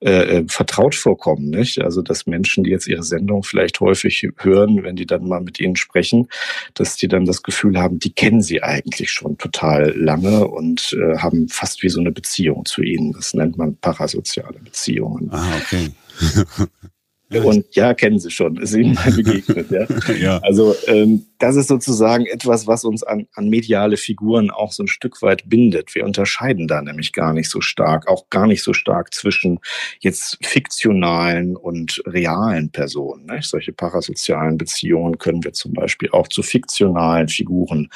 äh, 0.00 0.38
äh, 0.38 0.44
vertraut 0.48 0.94
vorkommen. 0.94 1.50
Nicht? 1.50 1.80
Also 1.80 2.02
dass 2.02 2.26
Menschen, 2.26 2.64
die 2.64 2.70
jetzt 2.70 2.86
Ihre 2.86 3.02
Sendung 3.02 3.42
vielleicht 3.42 3.80
häufig 3.80 4.28
hören, 4.38 4.82
wenn 4.82 4.96
die 4.96 5.06
dann 5.06 5.26
mal 5.26 5.40
mit 5.40 5.58
Ihnen 5.58 5.76
sprechen, 5.76 6.28
dass 6.74 6.96
die 6.96 7.08
dann 7.08 7.24
das 7.24 7.42
Gefühl 7.42 7.78
haben, 7.78 7.98
die 7.98 8.12
kennen 8.12 8.42
Sie 8.42 8.62
eigentlich 8.62 9.10
schon 9.10 9.38
total 9.38 9.94
lange 9.96 10.46
und 10.46 10.94
äh, 11.00 11.18
haben 11.18 11.48
fast 11.48 11.82
wie 11.82 11.88
so 11.88 12.00
eine 12.00 12.12
Beziehung 12.12 12.64
zu 12.64 12.82
Ihnen. 12.82 13.12
Das 13.12 13.34
nennt 13.34 13.56
man 13.56 13.76
parasoziale 13.76 14.58
Beziehungen. 14.60 15.30
Ah, 15.32 15.56
okay. 15.56 15.90
Und 17.42 17.74
ja, 17.74 17.94
kennen 17.94 18.18
Sie 18.18 18.30
schon, 18.30 18.56
ist 18.56 18.74
Ihnen 18.74 18.94
mal 18.94 19.10
begegnet. 19.12 19.70
Ja? 19.70 19.86
ja. 20.20 20.38
Also 20.38 20.74
ähm, 20.86 21.24
das 21.44 21.56
ist 21.56 21.68
sozusagen 21.68 22.24
etwas, 22.24 22.66
was 22.66 22.84
uns 22.84 23.02
an, 23.02 23.26
an 23.34 23.50
mediale 23.50 23.98
Figuren 23.98 24.50
auch 24.50 24.72
so 24.72 24.82
ein 24.82 24.88
Stück 24.88 25.20
weit 25.20 25.42
bindet. 25.46 25.94
Wir 25.94 26.06
unterscheiden 26.06 26.66
da 26.66 26.80
nämlich 26.80 27.12
gar 27.12 27.34
nicht 27.34 27.50
so 27.50 27.60
stark, 27.60 28.08
auch 28.08 28.30
gar 28.30 28.46
nicht 28.46 28.62
so 28.62 28.72
stark 28.72 29.12
zwischen 29.12 29.60
jetzt 30.00 30.38
fiktionalen 30.42 31.54
und 31.54 32.00
realen 32.06 32.70
Personen. 32.70 33.26
Ne? 33.26 33.40
Solche 33.42 33.74
parasozialen 33.74 34.56
Beziehungen 34.56 35.18
können 35.18 35.44
wir 35.44 35.52
zum 35.52 35.74
Beispiel 35.74 36.08
auch 36.12 36.28
zu 36.28 36.42
fiktionalen 36.42 37.28
Figuren 37.28 37.90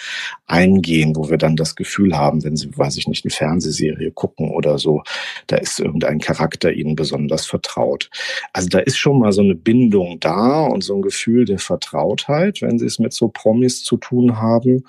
eingehen, 0.47 1.17
wo 1.17 1.31
wir 1.31 1.39
dann 1.39 1.57
das 1.57 1.75
Gefühl 1.75 2.19
haben, 2.19 2.45
wenn 2.45 2.57
Sie, 2.57 2.77
weiß 2.77 2.99
ich 2.99 3.09
nicht, 3.09 3.25
eine 3.25 3.33
Fernsehserie 3.33 4.11
gucken 4.11 4.51
oder 4.51 4.79
so, 4.79 5.03
da 5.47 5.57
ist 5.57 5.81
irgendein 5.81 6.19
Charakter 6.19 6.71
Ihnen 6.71 6.97
besonders 6.97 7.47
vertraut. 7.47 8.11
Also 8.53 8.69
da 8.69 8.81
ist 8.81 8.99
schon 8.99 9.21
mal 9.21 9.33
so 9.33 9.41
eine 9.41 9.55
Bindung 9.55 10.21
da 10.21 10.67
und 10.67 10.85
so 10.85 10.97
ein 10.97 11.03
Gefühl 11.03 11.47
der 11.47 11.59
Vertrautheit, 11.59 12.61
wenn 12.61 12.79
Sie 12.79 12.85
es 12.85 12.99
mit 12.99 13.15
so 13.15 13.29
Promis 13.39 13.85
zu 13.85 13.97
tun 13.97 14.39
haben. 14.39 14.85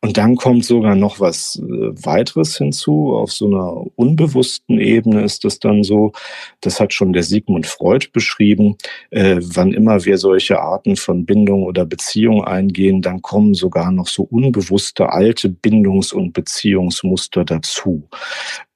Und 0.00 0.16
dann 0.16 0.36
kommt 0.36 0.64
sogar 0.64 0.94
noch 0.94 1.20
was 1.20 1.56
äh, 1.56 1.62
weiteres 2.04 2.58
hinzu. 2.58 3.14
Auf 3.16 3.32
so 3.32 3.46
einer 3.46 3.86
unbewussten 3.96 4.78
Ebene 4.78 5.22
ist 5.22 5.44
das 5.44 5.58
dann 5.58 5.82
so, 5.82 6.12
das 6.60 6.78
hat 6.80 6.92
schon 6.92 7.12
der 7.12 7.22
Sigmund 7.22 7.66
Freud 7.66 8.08
beschrieben, 8.12 8.76
äh, 9.10 9.36
wann 9.40 9.72
immer 9.72 10.04
wir 10.04 10.18
solche 10.18 10.60
Arten 10.60 10.96
von 10.96 11.24
Bindung 11.24 11.64
oder 11.64 11.86
Beziehung 11.86 12.44
eingehen, 12.44 13.02
dann 13.02 13.22
kommen 13.22 13.54
sogar 13.54 13.90
noch 13.90 14.06
so 14.06 14.22
unbewusste 14.22 15.10
alte 15.10 15.48
Bindungs- 15.48 16.12
und 16.12 16.32
Beziehungsmuster 16.32 17.44
dazu. 17.44 18.08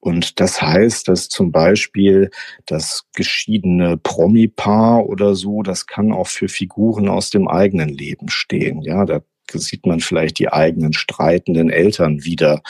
Und 0.03 0.41
das 0.41 0.61
heißt, 0.61 1.07
dass 1.07 1.29
zum 1.29 1.53
Beispiel 1.53 2.29
das 2.65 3.05
geschiedene 3.15 3.95
Promi-Paar 3.95 5.05
oder 5.07 5.33
so, 5.33 5.63
das 5.63 5.87
kann 5.87 6.11
auch 6.11 6.27
für 6.27 6.49
Figuren 6.49 7.07
aus 7.07 7.29
dem 7.29 7.47
eigenen 7.47 7.87
Leben 7.87 8.27
stehen. 8.27 8.81
Ja, 8.81 8.92
da 9.01 9.21
sieht 9.51 9.85
man 9.85 9.99
vielleicht 9.99 10.39
die 10.39 10.51
eigenen 10.51 10.93
streitenden 10.93 11.69
Eltern 11.69 12.23
wieder, 12.23 12.61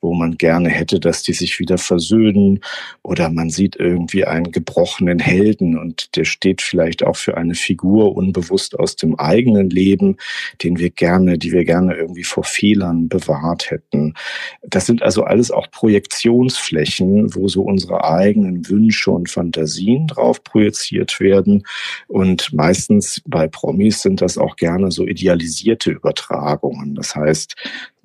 wo 0.00 0.14
man 0.14 0.36
gerne 0.38 0.68
hätte, 0.68 1.00
dass 1.00 1.22
die 1.22 1.32
sich 1.32 1.58
wieder 1.58 1.78
versöhnen. 1.78 2.60
Oder 3.02 3.30
man 3.30 3.50
sieht 3.50 3.76
irgendwie 3.76 4.24
einen 4.24 4.52
gebrochenen 4.52 5.18
Helden 5.18 5.78
und 5.78 6.16
der 6.16 6.24
steht 6.24 6.62
vielleicht 6.62 7.04
auch 7.04 7.16
für 7.16 7.36
eine 7.36 7.54
Figur 7.54 8.16
unbewusst 8.16 8.78
aus 8.78 8.96
dem 8.96 9.18
eigenen 9.18 9.70
Leben, 9.70 10.16
den 10.62 10.78
wir 10.78 10.90
gerne, 10.90 11.38
die 11.38 11.52
wir 11.52 11.64
gerne 11.64 11.94
irgendwie 11.94 12.24
vor 12.24 12.44
Fehlern 12.44 13.08
bewahrt 13.08 13.70
hätten. 13.70 14.14
Das 14.62 14.86
sind 14.86 15.02
also 15.02 15.24
alles 15.24 15.50
auch 15.50 15.70
Projektionsflächen, 15.70 17.34
wo 17.34 17.48
so 17.48 17.62
unsere 17.62 18.04
eigenen 18.04 18.68
Wünsche 18.68 19.10
und 19.10 19.30
Fantasien 19.30 20.06
drauf 20.06 20.42
projiziert 20.42 21.20
werden. 21.20 21.64
Und 22.08 22.52
meistens 22.52 23.22
bei 23.26 23.48
Promis 23.48 24.02
sind 24.02 24.20
das 24.20 24.38
auch 24.38 24.56
gerne 24.56 24.90
so 24.90 25.06
idealisierte 25.06 25.90
Übertragungen. 25.90 26.21
Übertragungen. 26.22 26.94
Das 26.94 27.14
heißt, 27.14 27.54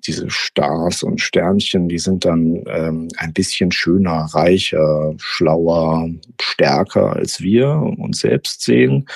diese 0.05 0.29
Stars 0.29 1.03
und 1.03 1.19
Sternchen, 1.19 1.89
die 1.89 1.99
sind 1.99 2.25
dann 2.25 2.63
ähm, 2.67 3.07
ein 3.17 3.33
bisschen 3.33 3.71
schöner, 3.71 4.27
reicher, 4.31 5.13
schlauer, 5.17 6.09
stärker 6.41 7.13
als 7.13 7.41
wir 7.41 7.69
uns 7.97 8.19
selbst 8.19 8.61
sehen. 8.61 9.07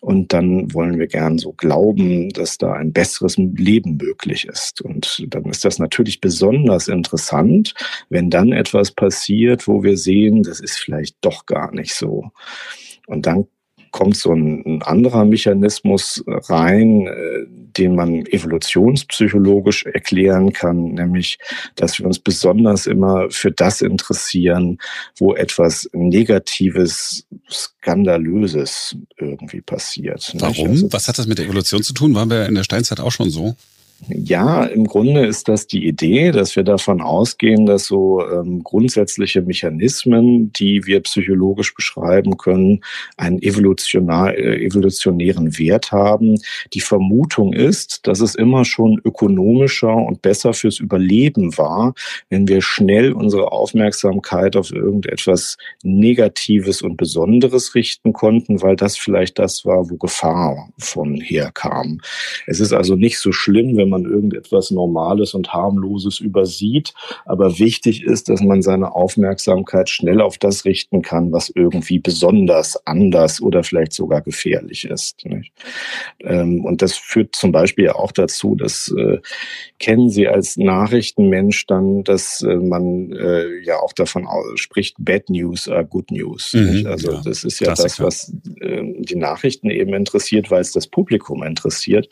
Und 0.00 0.32
dann 0.32 0.72
wollen 0.74 0.98
wir 0.98 1.08
gern 1.08 1.38
so 1.38 1.52
glauben, 1.52 2.28
dass 2.28 2.56
da 2.56 2.74
ein 2.74 2.92
besseres 2.92 3.36
Leben 3.36 3.96
möglich 3.96 4.46
ist. 4.46 4.80
Und 4.80 5.26
dann 5.28 5.44
ist 5.46 5.64
das 5.64 5.80
natürlich 5.80 6.20
besonders 6.20 6.86
interessant, 6.86 7.74
wenn 8.08 8.30
dann 8.30 8.52
etwas 8.52 8.92
passiert, 8.92 9.66
wo 9.66 9.82
wir 9.82 9.96
sehen, 9.96 10.44
das 10.44 10.60
ist 10.60 10.78
vielleicht 10.78 11.16
doch 11.20 11.46
gar 11.46 11.74
nicht 11.74 11.94
so. 11.94 12.30
Und 13.08 13.26
dann 13.26 13.46
kommt 13.90 14.16
so 14.16 14.32
ein, 14.32 14.62
ein 14.64 14.82
anderer 14.82 15.24
Mechanismus 15.24 16.22
rein, 16.26 17.06
äh, 17.06 17.46
den 17.78 17.94
man 17.94 18.26
evolutionspsychologisch 18.26 19.86
erklären 19.86 20.52
kann, 20.52 20.94
nämlich, 20.94 21.38
dass 21.76 21.98
wir 21.98 22.06
uns 22.06 22.18
besonders 22.18 22.86
immer 22.86 23.30
für 23.30 23.52
das 23.52 23.80
interessieren, 23.82 24.78
wo 25.18 25.34
etwas 25.34 25.88
Negatives, 25.92 27.24
Skandalöses 27.50 28.96
irgendwie 29.18 29.60
passiert. 29.60 30.34
Warum? 30.38 30.70
Also, 30.70 30.92
Was 30.92 31.08
hat 31.08 31.18
das 31.18 31.26
mit 31.26 31.38
der 31.38 31.46
Evolution 31.46 31.82
zu 31.82 31.94
tun? 31.94 32.14
Waren 32.14 32.30
wir 32.30 32.46
in 32.46 32.54
der 32.54 32.64
Steinzeit 32.64 33.00
auch 33.00 33.12
schon 33.12 33.30
so? 33.30 33.54
Ja, 34.06 34.64
im 34.64 34.84
Grunde 34.84 35.26
ist 35.26 35.48
das 35.48 35.66
die 35.66 35.84
Idee, 35.84 36.30
dass 36.30 36.54
wir 36.54 36.62
davon 36.62 37.00
ausgehen, 37.00 37.66
dass 37.66 37.86
so 37.86 38.24
ähm, 38.24 38.62
grundsätzliche 38.62 39.42
Mechanismen, 39.42 40.52
die 40.52 40.86
wir 40.86 41.00
psychologisch 41.00 41.74
beschreiben 41.74 42.36
können, 42.36 42.80
einen 43.16 43.42
evolutionär, 43.42 44.38
äh, 44.38 44.64
evolutionären 44.64 45.58
Wert 45.58 45.90
haben. 45.90 46.36
Die 46.74 46.80
Vermutung 46.80 47.52
ist, 47.52 48.06
dass 48.06 48.20
es 48.20 48.36
immer 48.36 48.64
schon 48.64 49.00
ökonomischer 49.04 49.94
und 49.94 50.22
besser 50.22 50.52
fürs 50.52 50.78
Überleben 50.78 51.58
war, 51.58 51.92
wenn 52.30 52.46
wir 52.46 52.62
schnell 52.62 53.12
unsere 53.12 53.50
Aufmerksamkeit 53.50 54.54
auf 54.54 54.70
irgendetwas 54.70 55.56
Negatives 55.82 56.82
und 56.82 56.96
Besonderes 56.98 57.74
richten 57.74 58.12
konnten, 58.12 58.62
weil 58.62 58.76
das 58.76 58.96
vielleicht 58.96 59.40
das 59.40 59.64
war, 59.64 59.90
wo 59.90 59.96
Gefahr 59.96 60.68
von 60.78 61.16
herkam. 61.16 62.00
Es 62.46 62.60
ist 62.60 62.72
also 62.72 62.94
nicht 62.94 63.18
so 63.18 63.32
schlimm, 63.32 63.76
wenn 63.76 63.87
wenn 63.90 64.02
man 64.02 64.10
irgendetwas 64.10 64.70
Normales 64.70 65.34
und 65.34 65.52
Harmloses 65.52 66.20
übersieht. 66.20 66.92
Aber 67.24 67.58
wichtig 67.58 68.04
ist, 68.04 68.28
dass 68.28 68.40
man 68.40 68.62
seine 68.62 68.94
Aufmerksamkeit 68.94 69.88
schnell 69.88 70.20
auf 70.20 70.38
das 70.38 70.64
richten 70.64 71.02
kann, 71.02 71.32
was 71.32 71.50
irgendwie 71.50 71.98
besonders 71.98 72.86
anders 72.86 73.40
oder 73.40 73.62
vielleicht 73.64 73.92
sogar 73.92 74.20
gefährlich 74.20 74.84
ist. 74.84 75.24
Ähm, 76.20 76.64
und 76.64 76.82
das 76.82 76.96
führt 76.96 77.34
zum 77.34 77.52
Beispiel 77.52 77.88
auch 77.90 78.12
dazu, 78.12 78.54
dass 78.54 78.92
äh, 78.96 79.18
kennen 79.78 80.10
Sie 80.10 80.28
als 80.28 80.56
Nachrichtenmensch 80.56 81.66
dann, 81.66 82.04
dass 82.04 82.42
äh, 82.42 82.56
man 82.56 83.12
äh, 83.12 83.60
ja 83.64 83.78
auch 83.78 83.92
davon 83.92 84.26
spricht, 84.56 84.96
Bad 84.98 85.30
News 85.30 85.68
are 85.68 85.84
Good 85.84 86.10
News. 86.10 86.52
Mhm, 86.52 86.86
also 86.86 87.12
ja, 87.12 87.20
das 87.24 87.44
ist 87.44 87.60
ja 87.60 87.68
Klassiker. 87.68 88.04
das, 88.04 88.28
was 88.30 88.32
die 88.98 89.16
Nachrichten 89.16 89.70
eben 89.70 89.94
interessiert, 89.94 90.50
weil 90.50 90.60
es 90.60 90.72
das 90.72 90.86
Publikum 90.86 91.42
interessiert. 91.42 92.08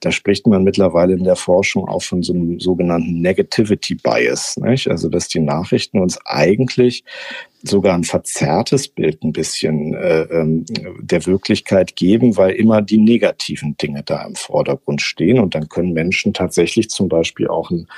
Da 0.00 0.12
spricht 0.12 0.46
man 0.46 0.64
mittlerweile 0.64 1.14
in 1.14 1.24
der 1.24 1.36
Forschung 1.36 1.88
auch 1.88 2.02
von 2.02 2.22
so 2.22 2.32
einem 2.32 2.60
sogenannten 2.60 3.20
Negativity 3.20 3.94
Bias. 3.94 4.56
Nicht? 4.56 4.88
Also 4.88 5.08
dass 5.08 5.28
die 5.28 5.40
Nachrichten 5.40 5.98
uns 5.98 6.18
eigentlich 6.24 7.04
sogar 7.62 7.94
ein 7.94 8.04
verzerrtes 8.04 8.88
Bild 8.88 9.22
ein 9.24 9.32
bisschen 9.32 9.94
äh, 9.94 10.22
ähm, 10.22 10.64
der 11.00 11.26
Wirklichkeit 11.26 11.96
geben, 11.96 12.36
weil 12.36 12.52
immer 12.52 12.82
die 12.82 12.98
negativen 12.98 13.76
Dinge 13.76 14.02
da 14.04 14.24
im 14.24 14.36
Vordergrund 14.36 15.02
stehen. 15.02 15.40
Und 15.40 15.54
dann 15.54 15.68
können 15.68 15.92
Menschen 15.92 16.32
tatsächlich 16.32 16.88
zum 16.90 17.08
Beispiel 17.08 17.48
auch 17.48 17.70
ein 17.70 17.88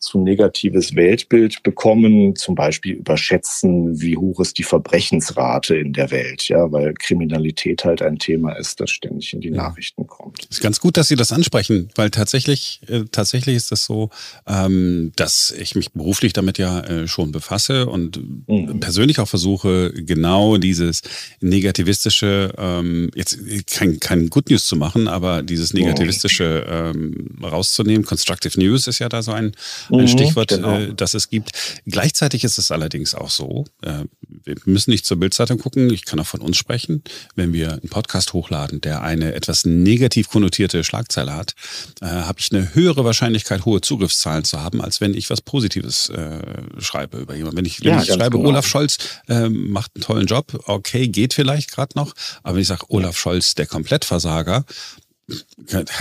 zu 0.00 0.18
negatives 0.18 0.96
Weltbild 0.96 1.62
bekommen, 1.62 2.34
zum 2.34 2.54
Beispiel 2.54 2.94
überschätzen, 2.94 4.00
wie 4.00 4.16
hoch 4.16 4.40
ist 4.40 4.56
die 4.56 4.62
Verbrechensrate 4.62 5.76
in 5.76 5.92
der 5.92 6.10
Welt, 6.10 6.48
ja, 6.48 6.72
weil 6.72 6.94
Kriminalität 6.94 7.84
halt 7.84 8.00
ein 8.00 8.18
Thema 8.18 8.52
ist, 8.52 8.80
das 8.80 8.90
ständig 8.90 9.34
in 9.34 9.42
die 9.42 9.50
Nachrichten 9.50 10.06
kommt. 10.06 10.46
Ist 10.48 10.62
ganz 10.62 10.80
gut, 10.80 10.96
dass 10.96 11.08
Sie 11.08 11.16
das 11.16 11.32
ansprechen, 11.32 11.90
weil 11.96 12.08
tatsächlich, 12.08 12.80
äh, 12.88 13.04
tatsächlich 13.12 13.56
ist 13.56 13.72
das 13.72 13.84
so, 13.84 14.08
ähm, 14.46 15.12
dass 15.16 15.50
ich 15.50 15.74
mich 15.74 15.92
beruflich 15.92 16.32
damit 16.32 16.56
ja 16.56 16.80
äh, 16.80 17.06
schon 17.06 17.30
befasse 17.30 17.86
und 17.86 18.48
mhm. 18.48 18.80
persönlich 18.80 19.18
auch 19.20 19.28
versuche, 19.28 19.92
genau 19.92 20.56
dieses 20.56 21.02
negativistische, 21.42 22.54
ähm, 22.56 23.10
jetzt 23.14 23.38
kein, 23.70 24.00
kein 24.00 24.30
Good 24.30 24.48
News 24.48 24.64
zu 24.64 24.76
machen, 24.76 25.08
aber 25.08 25.42
dieses 25.42 25.74
negativistische 25.74 26.66
ähm, 26.66 27.36
rauszunehmen. 27.42 28.06
Constructive 28.06 28.58
News 28.58 28.86
ist 28.86 28.98
ja 28.98 29.10
da 29.10 29.20
so 29.22 29.32
ein, 29.32 29.52
ein 29.98 30.04
mhm, 30.04 30.08
Stichwort, 30.08 30.48
genau. 30.48 30.78
äh, 30.78 30.94
das 30.94 31.14
es 31.14 31.28
gibt. 31.28 31.50
Gleichzeitig 31.86 32.44
ist 32.44 32.58
es 32.58 32.70
allerdings 32.70 33.14
auch 33.14 33.30
so, 33.30 33.64
äh, 33.82 34.04
wir 34.44 34.56
müssen 34.64 34.90
nicht 34.90 35.06
zur 35.06 35.18
Bildzeitung 35.18 35.58
gucken, 35.58 35.92
ich 35.92 36.04
kann 36.04 36.18
auch 36.20 36.26
von 36.26 36.40
uns 36.40 36.56
sprechen. 36.56 37.02
Wenn 37.34 37.52
wir 37.52 37.72
einen 37.72 37.88
Podcast 37.88 38.32
hochladen, 38.32 38.80
der 38.80 39.02
eine 39.02 39.34
etwas 39.34 39.64
negativ 39.64 40.28
konnotierte 40.28 40.84
Schlagzeile 40.84 41.34
hat, 41.34 41.54
äh, 42.00 42.06
habe 42.06 42.40
ich 42.40 42.52
eine 42.52 42.74
höhere 42.74 43.04
Wahrscheinlichkeit, 43.04 43.64
hohe 43.64 43.80
Zugriffszahlen 43.80 44.44
zu 44.44 44.60
haben, 44.60 44.80
als 44.80 45.00
wenn 45.00 45.14
ich 45.14 45.30
was 45.30 45.40
Positives 45.40 46.08
äh, 46.10 46.40
schreibe 46.78 47.18
über 47.18 47.34
jemanden. 47.34 47.58
Wenn 47.58 47.64
ich, 47.64 47.80
wenn 47.80 47.94
ja, 47.94 48.02
ich 48.02 48.08
schreibe, 48.08 48.38
genau. 48.38 48.50
Olaf 48.50 48.66
Scholz 48.66 48.98
äh, 49.28 49.48
macht 49.48 49.92
einen 49.94 50.04
tollen 50.04 50.26
Job, 50.26 50.62
okay, 50.66 51.08
geht 51.08 51.34
vielleicht 51.34 51.70
gerade 51.70 51.92
noch, 51.96 52.14
aber 52.42 52.54
wenn 52.54 52.62
ich 52.62 52.68
sage, 52.68 52.84
Olaf 52.88 53.18
Scholz, 53.18 53.54
der 53.54 53.66
Komplettversager, 53.66 54.64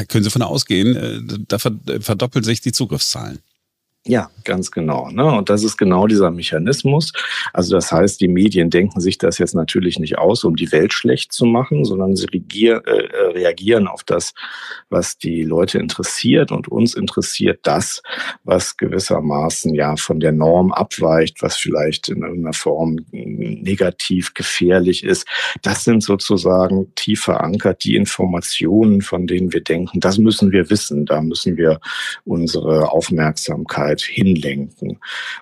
können 0.08 0.24
Sie 0.24 0.30
von 0.30 0.42
ausgehen, 0.42 0.96
äh, 0.96 1.38
da 1.48 1.60
verdoppeln 1.60 2.44
sich 2.44 2.62
die 2.62 2.72
Zugriffszahlen. 2.72 3.40
Ja, 4.08 4.30
ganz 4.46 4.72
genau. 4.72 5.10
Ne? 5.10 5.26
Und 5.26 5.50
das 5.50 5.64
ist 5.64 5.78
genau 5.78 6.08
dieser 6.08 6.32
Mechanismus. 6.32 7.12
Also 7.52 7.76
das 7.76 7.92
heißt, 7.92 8.22
die 8.22 8.30
Medien 8.30 8.70
denken 8.70 9.02
sich 9.02 9.18
das 9.18 9.38
jetzt 9.40 9.56
natürlich 9.56 10.00
nicht 10.00 10.18
aus, 10.18 10.46
um 10.46 10.56
die 10.56 10.72
Welt 10.72 10.94
schlecht 10.94 11.34
zu 11.34 11.46
machen, 11.46 11.84
sondern 11.84 12.16
sie 12.16 12.26
regier, 12.28 12.82
äh, 12.88 13.08
äh, 13.08 13.32
reagieren 13.34 13.88
auf 13.88 14.06
das, 14.06 14.34
was 14.90 15.18
die 15.18 15.44
Leute 15.44 15.80
interessiert. 15.80 16.52
Und 16.52 16.70
uns 16.70 16.94
interessiert 16.96 17.60
das, 17.64 18.02
was 18.46 18.78
gewissermaßen 18.78 19.76
ja 19.76 19.98
von 19.98 20.22
der 20.22 20.32
Norm 20.32 20.72
abweicht, 20.72 21.42
was 21.42 21.58
vielleicht 21.58 22.08
in 22.08 22.22
irgendeiner 22.24 22.54
Form 22.54 23.00
negativ 23.12 24.34
gefährlich 24.34 25.04
ist. 25.04 25.28
Das 25.62 25.84
sind 25.84 26.04
sozusagen 26.04 26.96
tief 26.96 27.24
verankert 27.24 27.84
die 27.84 27.98
Informationen, 27.98 29.02
von 29.02 29.28
denen 29.28 29.52
wir 29.52 29.62
denken, 29.62 30.00
das 30.00 30.18
müssen 30.18 30.54
wir 30.54 30.70
wissen. 30.70 31.06
Da 31.06 31.22
müssen 31.22 31.58
wir 31.58 31.82
unsere 32.24 32.92
Aufmerksamkeit 32.92 33.90
Aufmerksamkeit 34.00 34.02
hinlenken. 34.02 35.00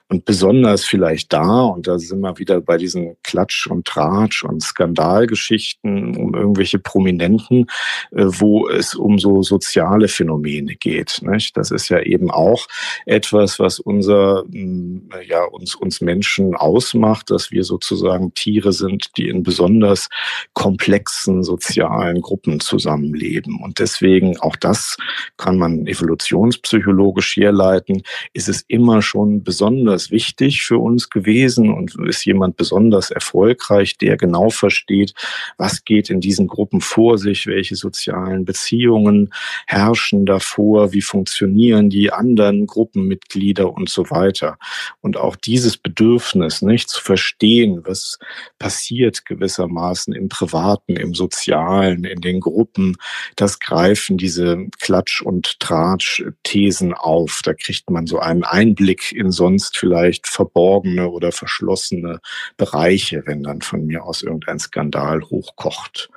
Und 0.09 0.25
besonders 0.25 0.85
vielleicht 0.85 1.33
da, 1.33 1.61
und 1.61 1.87
da 1.87 1.99
sind 1.99 2.21
wir 2.21 2.37
wieder 2.37 2.61
bei 2.61 2.77
diesen 2.77 3.15
Klatsch- 3.23 3.67
und 3.67 3.85
Tratsch- 3.85 4.43
und 4.43 4.61
Skandalgeschichten 4.61 6.15
um 6.15 6.33
irgendwelche 6.33 6.79
Prominenten, 6.79 7.67
äh, 8.11 8.25
wo 8.25 8.69
es 8.69 8.95
um 8.95 9.19
so 9.19 9.43
soziale 9.43 10.07
Phänomene 10.07 10.75
geht. 10.75 11.21
Das 11.53 11.71
ist 11.71 11.89
ja 11.89 11.99
eben 11.99 12.31
auch 12.31 12.67
etwas, 13.05 13.59
was 13.59 13.79
unser, 13.79 14.43
mm, 14.47 15.09
ja, 15.27 15.43
uns, 15.43 15.75
uns 15.75 16.01
Menschen 16.01 16.55
ausmacht, 16.55 17.29
dass 17.29 17.51
wir 17.51 17.63
sozusagen 17.63 18.33
Tiere 18.33 18.71
sind, 18.71 19.17
die 19.17 19.27
in 19.27 19.43
besonders 19.43 20.09
komplexen 20.53 21.43
sozialen 21.43 22.21
Gruppen 22.21 22.59
zusammenleben. 22.59 23.59
Und 23.61 23.79
deswegen 23.79 24.39
auch 24.39 24.55
das 24.55 24.97
kann 25.37 25.57
man 25.57 25.87
evolutionspsychologisch 25.87 27.35
herleiten, 27.35 28.03
ist 28.37 28.49
es 28.49 28.63
immer 28.67 29.01
schon 29.01 29.41
besonders 29.41 30.11
wichtig 30.11 30.61
für 30.61 30.77
uns 30.77 31.09
gewesen 31.09 31.73
und 31.73 31.95
ist 32.07 32.23
jemand 32.23 32.55
besonders 32.55 33.09
erfolgreich, 33.09 33.97
der 33.97 34.15
genau 34.15 34.51
versteht, 34.51 35.15
was 35.57 35.83
geht 35.83 36.11
in 36.11 36.21
diesen 36.21 36.45
Gruppen 36.45 36.79
vor 36.79 37.17
sich, 37.17 37.47
welche 37.47 37.75
sozialen 37.75 38.45
Beziehungen 38.45 39.33
herrschen 39.65 40.27
davor, 40.27 40.93
wie 40.93 41.01
funktionieren 41.01 41.89
die 41.89 42.13
anderen 42.13 42.67
Gruppenmitglieder 42.67 43.73
und 43.73 43.89
so 43.89 44.11
weiter. 44.11 44.59
Und 45.01 45.17
auch 45.17 45.35
dieses 45.35 45.75
Bedürfnis, 45.75 46.61
nicht 46.61 46.89
zu 46.89 47.01
verstehen, 47.01 47.81
was 47.85 48.19
passiert 48.59 49.25
gewissermaßen 49.25 50.13
im 50.13 50.29
Privaten, 50.29 50.95
im 50.95 51.15
Sozialen, 51.15 52.03
in 52.03 52.21
den 52.21 52.39
Gruppen, 52.39 52.97
das 53.35 53.59
greifen 53.59 54.19
diese 54.19 54.67
Klatsch- 54.79 55.23
und 55.23 55.59
Tratsch-Thesen 55.59 56.93
auf. 56.93 57.41
Da 57.43 57.55
kriegt 57.55 57.89
man 57.89 58.05
so 58.05 58.26
einen 58.27 58.43
Einblick 58.43 59.11
in 59.11 59.31
sonst 59.31 59.77
vielleicht 59.77 60.27
verborgene 60.27 61.09
oder 61.09 61.31
verschlossene 61.31 62.19
Bereiche, 62.57 63.23
wenn 63.25 63.43
dann 63.43 63.61
von 63.61 63.85
mir 63.85 64.03
aus 64.03 64.21
irgendein 64.21 64.59
Skandal 64.59 65.21
hochkocht. 65.21 66.09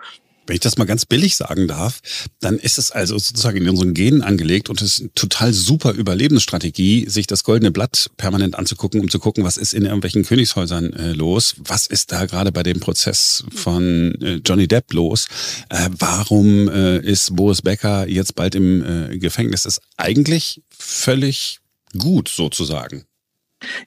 Wenn 0.51 0.55
ich 0.55 0.61
das 0.63 0.79
mal 0.79 0.85
ganz 0.85 1.07
billig 1.07 1.37
sagen 1.37 1.69
darf, 1.69 2.01
dann 2.41 2.59
ist 2.59 2.77
es 2.77 2.91
also 2.91 3.17
sozusagen 3.19 3.59
in 3.59 3.69
unseren 3.69 3.95
Genen 3.95 4.23
angelegt 4.23 4.69
und 4.69 4.83
es 4.83 4.95
ist 4.95 5.01
eine 5.01 5.15
total 5.15 5.53
super 5.53 5.93
Überlebensstrategie, 5.93 7.09
sich 7.09 7.29
das 7.29 7.45
goldene 7.45 7.71
Blatt 7.71 8.11
permanent 8.17 8.57
anzugucken, 8.59 9.01
um 9.01 9.09
zu 9.09 9.21
gucken, 9.21 9.45
was 9.45 9.57
ist 9.57 9.75
in 9.75 9.85
irgendwelchen 9.85 10.25
Königshäusern 10.25 10.93
äh, 10.93 11.13
los, 11.13 11.55
was 11.59 11.87
ist 11.87 12.11
da 12.11 12.27
gerade 12.27 12.51
bei 12.51 12.65
dem 12.65 12.81
Prozess 12.81 13.45
von 13.55 14.21
äh, 14.21 14.41
Johnny 14.45 14.67
Depp 14.67 14.93
los, 14.93 15.29
äh, 15.69 15.89
warum 15.97 16.69
äh, 16.69 16.99
ist 16.99 17.37
Boris 17.37 17.63
Becker 17.63 18.09
jetzt 18.09 18.35
bald 18.35 18.57
im 18.57 18.83
äh, 18.83 19.19
Gefängnis. 19.19 19.63
Das 19.63 19.77
ist 19.77 19.83
eigentlich 19.99 20.63
völlig 20.77 21.60
gut 21.99 22.29
sozusagen. 22.29 23.05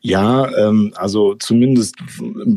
Ja, 0.01 0.49
ähm, 0.57 0.93
also 0.95 1.35
zumindest 1.35 1.95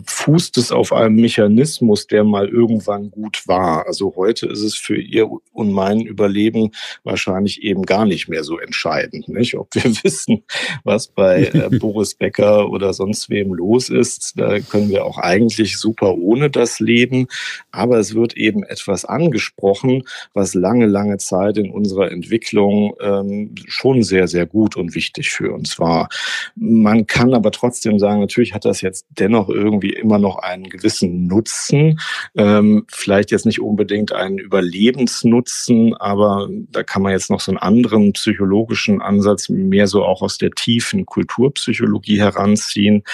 fußt 0.06 0.58
es 0.58 0.72
auf 0.72 0.92
einem 0.92 1.16
Mechanismus, 1.16 2.06
der 2.06 2.24
mal 2.24 2.48
irgendwann 2.48 3.10
gut 3.10 3.42
war. 3.46 3.86
Also 3.86 4.14
heute 4.16 4.46
ist 4.46 4.62
es 4.62 4.74
für 4.74 4.96
ihr 5.00 5.28
und 5.52 5.72
mein 5.72 6.00
Überleben 6.00 6.72
wahrscheinlich 7.04 7.62
eben 7.62 7.84
gar 7.84 8.04
nicht 8.04 8.28
mehr 8.28 8.44
so 8.44 8.58
entscheidend, 8.58 9.28
nicht? 9.28 9.56
Ob 9.56 9.74
wir 9.74 9.84
wissen, 10.04 10.44
was 10.84 11.08
bei 11.08 11.44
äh, 11.44 11.70
Boris 11.78 12.14
Becker 12.14 12.68
oder 12.70 12.92
sonst 12.92 13.30
wem 13.30 13.54
los 13.54 13.88
ist, 13.88 14.34
da 14.36 14.58
können 14.60 14.90
wir 14.90 15.04
auch 15.04 15.18
eigentlich 15.18 15.78
super 15.78 16.16
ohne 16.16 16.50
das 16.50 16.80
leben. 16.80 17.28
Aber 17.70 17.98
es 17.98 18.14
wird 18.14 18.36
eben 18.36 18.62
etwas 18.62 19.04
angesprochen, 19.04 20.02
was 20.34 20.54
lange, 20.54 20.86
lange 20.86 21.18
Zeit 21.18 21.56
in 21.56 21.70
unserer 21.70 22.10
Entwicklung 22.10 22.94
ähm, 23.00 23.54
schon 23.66 24.02
sehr, 24.02 24.28
sehr 24.28 24.46
gut 24.46 24.76
und 24.76 24.94
wichtig 24.94 25.30
für 25.30 25.52
uns 25.52 25.78
war. 25.78 26.08
Man 26.54 27.05
kann 27.06 27.34
aber 27.34 27.50
trotzdem 27.50 27.98
sagen, 27.98 28.20
natürlich 28.20 28.54
hat 28.54 28.64
das 28.64 28.80
jetzt 28.80 29.06
dennoch 29.10 29.48
irgendwie 29.48 29.90
immer 29.90 30.18
noch 30.18 30.38
einen 30.38 30.68
gewissen 30.68 31.26
Nutzen. 31.26 32.00
Ähm, 32.36 32.84
vielleicht 32.88 33.30
jetzt 33.30 33.46
nicht 33.46 33.60
unbedingt 33.60 34.12
einen 34.12 34.38
Überlebensnutzen, 34.38 35.94
aber 35.94 36.48
da 36.70 36.82
kann 36.82 37.02
man 37.02 37.12
jetzt 37.12 37.30
noch 37.30 37.40
so 37.40 37.50
einen 37.50 37.58
anderen 37.58 38.12
psychologischen 38.12 39.00
Ansatz 39.00 39.48
mehr 39.48 39.86
so 39.86 40.04
auch 40.04 40.22
aus 40.22 40.38
der 40.38 40.50
tiefen 40.50 41.06
Kulturpsychologie 41.06 42.18
heranziehen, 42.18 43.04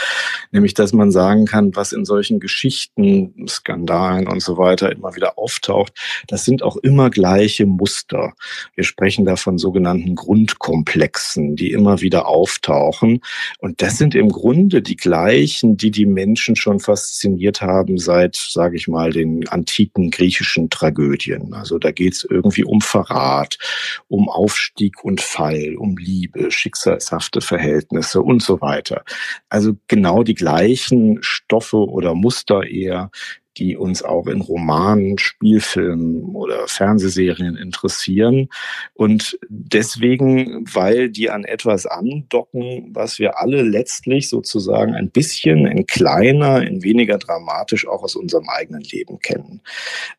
nämlich 0.51 0.75
dass 0.75 0.93
man 0.93 1.11
sagen 1.11 1.47
kann, 1.47 1.77
was 1.77 1.93
in 1.93 2.05
solchen 2.05 2.41
Geschichten, 2.41 3.47
Skandalen 3.49 4.29
und 4.29 4.43
so 4.43 4.57
weiter 4.59 4.93
immer 4.93 5.15
wieder 5.15 5.39
auftaucht, 5.39 5.93
das 6.29 6.45
sind 6.45 6.63
auch 6.63 6.77
immer 6.77 7.11
gleiche 7.11 7.67
Muster. 7.67 8.33
Wir 8.75 8.85
sprechen 8.85 9.25
da 9.25 9.37
von 9.37 9.59
sogenannten 9.59 10.15
Grundkomplexen, 10.15 11.57
die 11.57 11.73
immer 11.73 12.01
wieder 12.01 12.27
auftauchen. 12.27 13.21
Und 13.59 13.82
das 13.83 13.99
sind 13.99 14.15
im 14.15 14.29
Grunde 14.29 14.81
die 14.81 14.95
gleichen, 14.95 15.77
die 15.77 15.91
die 15.91 16.07
Menschen 16.07 16.55
schon 16.55 16.79
fasziniert 16.79 17.63
haben 17.63 17.99
seit, 17.99 18.37
sage 18.37 18.77
ich 18.77 18.87
mal, 18.87 19.11
den 19.11 19.49
antiken 19.49 20.13
griechischen 20.13 20.71
Tragödien. 20.71 21.53
Also 21.53 21.81
da 21.81 21.91
geht 21.91 22.13
es 22.13 22.23
irgendwie 22.23 22.63
um 22.63 22.81
Verrat, 22.81 23.59
um 24.07 24.29
Aufstieg 24.29 25.03
und 25.03 25.21
Fall, 25.21 25.75
um 25.77 25.97
Liebe, 25.97 26.53
schicksalshafte 26.53 27.41
Verhältnisse 27.41 28.23
und 28.23 28.41
so 28.41 28.61
weiter. 28.61 29.03
Also 29.49 29.73
genau 29.89 30.23
die 30.23 30.35
gleichen 30.35 31.19
Stoffe 31.21 31.79
oder 31.79 32.15
Muster 32.15 32.65
eher, 32.65 33.11
die 33.57 33.77
uns 33.77 34.03
auch 34.03 34.27
in 34.27 34.41
Romanen, 34.41 35.19
Spielfilmen 35.19 36.35
oder 36.35 36.67
Fernsehserien 36.67 37.57
interessieren. 37.57 38.49
Und 38.95 39.39
deswegen, 39.49 40.65
weil 40.73 41.11
die 41.11 41.31
an 41.31 41.45
etwas 41.45 41.87
andocken, 41.87 42.91
was 42.95 43.19
wir 43.19 43.39
alle 43.39 43.63
letztlich 43.63 44.29
sozusagen 44.29 44.95
ein 44.95 45.11
bisschen 45.11 45.67
in 45.67 45.87
kleiner, 45.87 46.63
in 46.63 46.83
weniger 46.83 47.19
dramatisch 47.19 47.87
auch 47.87 48.03
aus 48.03 48.17
unserem 48.17 48.49
eigenen 48.49 48.83
Leben 48.83 49.19
kennen. 49.19 49.61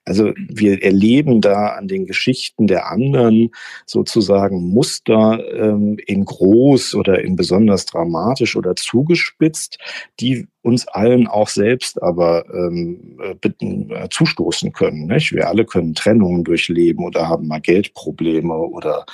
Also 0.06 0.34
wir 0.38 0.84
erleben 0.84 1.42
da 1.42 1.68
an 1.70 1.88
den 1.88 2.06
Geschichten 2.06 2.68
der 2.68 2.92
anderen 2.92 3.50
sozusagen 3.86 4.70
Muster 4.70 5.44
ähm, 5.54 5.98
in 6.06 6.26
groß 6.26 6.96
oder 6.96 7.24
in 7.24 7.36
besonders 7.36 7.86
dramatisch 7.86 8.56
oder 8.56 8.76
zugespitzt, 8.76 9.78
die 10.20 10.48
uns 10.64 10.88
allen 10.88 11.28
auch 11.28 11.50
selbst 11.50 12.02
aber 12.02 12.46
ähm, 12.52 13.20
äh, 13.22 13.36
bitten, 13.36 13.92
äh, 13.92 14.08
zustoßen 14.10 14.72
können. 14.72 15.08
Nicht? 15.08 15.34
Wir 15.34 15.50
alle 15.50 15.66
können 15.66 15.94
Trennungen 15.94 16.44
durchleben 16.44 17.06
oder 17.06 17.28
haben 17.28 17.48
mal 17.48 17.62
Geldprobleme 17.62 18.56
oder 18.56 19.06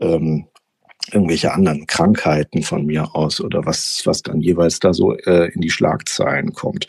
ähm, 0.00 0.46
irgendwelche 1.12 1.52
anderen 1.52 1.86
Krankheiten 1.86 2.62
von 2.62 2.86
mir 2.86 3.14
aus 3.14 3.40
oder 3.40 3.66
was, 3.66 4.02
was 4.06 4.22
dann 4.22 4.40
jeweils 4.40 4.80
da 4.80 4.94
so 4.94 5.14
äh, 5.14 5.52
in 5.52 5.60
die 5.60 5.70
Schlagzeilen 5.70 6.54
kommt. 6.54 6.88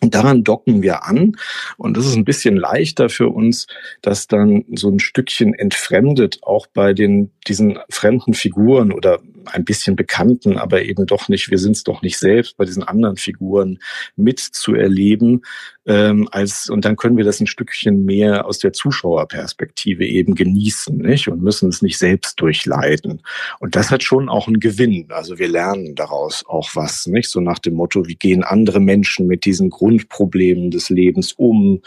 Und 0.00 0.14
daran 0.14 0.44
docken 0.44 0.82
wir 0.82 1.04
an. 1.04 1.32
Und 1.76 1.96
das 1.96 2.06
ist 2.06 2.14
ein 2.14 2.26
bisschen 2.26 2.56
leichter 2.56 3.08
für 3.08 3.30
uns, 3.30 3.66
das 4.02 4.26
dann 4.28 4.64
so 4.74 4.90
ein 4.90 5.00
Stückchen 5.00 5.54
entfremdet, 5.54 6.40
auch 6.42 6.66
bei 6.66 6.92
den, 6.92 7.32
diesen 7.48 7.78
fremden 7.88 8.34
Figuren 8.34 8.92
oder 8.92 9.20
ein 9.46 9.64
bisschen 9.64 9.96
bekannten, 9.96 10.58
aber 10.58 10.82
eben 10.82 11.06
doch 11.06 11.28
nicht, 11.28 11.50
wir 11.50 11.58
sind 11.58 11.76
es 11.76 11.84
doch 11.84 12.02
nicht 12.02 12.18
selbst, 12.18 12.56
bei 12.56 12.64
diesen 12.64 12.82
anderen 12.82 13.16
Figuren 13.16 13.78
mitzuerleben. 14.16 15.42
Ähm, 15.86 16.28
als, 16.32 16.70
und 16.70 16.84
dann 16.84 16.96
können 16.96 17.18
wir 17.18 17.24
das 17.24 17.40
ein 17.40 17.46
Stückchen 17.46 18.04
mehr 18.04 18.46
aus 18.46 18.58
der 18.58 18.72
Zuschauerperspektive 18.72 20.06
eben 20.06 20.34
genießen 20.34 20.96
nicht? 20.96 21.28
und 21.28 21.42
müssen 21.42 21.68
es 21.68 21.82
nicht 21.82 21.98
selbst 21.98 22.40
durchleiden. 22.40 23.22
Und 23.60 23.76
das 23.76 23.90
hat 23.90 24.02
schon 24.02 24.28
auch 24.28 24.46
einen 24.46 24.60
Gewinn. 24.60 25.06
Also 25.10 25.38
wir 25.38 25.48
lernen 25.48 25.94
daraus 25.94 26.44
auch 26.46 26.70
was, 26.74 27.06
nicht? 27.06 27.28
So 27.28 27.40
nach 27.40 27.58
dem 27.58 27.74
Motto, 27.74 28.06
wie 28.06 28.14
gehen 28.14 28.44
andere 28.44 28.80
Menschen 28.80 29.26
mit 29.26 29.44
diesen 29.44 29.68
Grundproblemen 29.68 30.70
des 30.70 30.88
Lebens 30.88 31.32
um? 31.32 31.82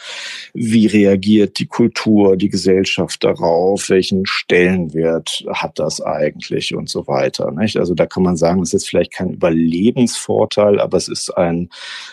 Wie 0.53 0.85
reagiert 0.85 1.57
die 1.57 1.67
Kultur, 1.67 2.37
die 2.37 2.49
Gesellschaft 2.49 3.23
darauf? 3.23 3.89
Welchen 3.89 4.25
Stellenwert 4.27 5.43
hat 5.49 5.79
das 5.79 6.01
eigentlich 6.01 6.75
und 6.75 6.87
so 6.89 7.07
weiter? 7.07 7.51
Nicht? 7.51 7.77
Also 7.77 7.95
da 7.95 8.05
kann 8.05 8.23
man 8.23 8.37
sagen, 8.37 8.61
es 8.61 8.73
ist 8.73 8.87
vielleicht 8.87 9.13
kein 9.13 9.33
Überlebensvorteil, 9.33 10.79
aber 10.79 10.97
es 10.97 11.07
ist 11.07 11.35
ein 11.35 11.69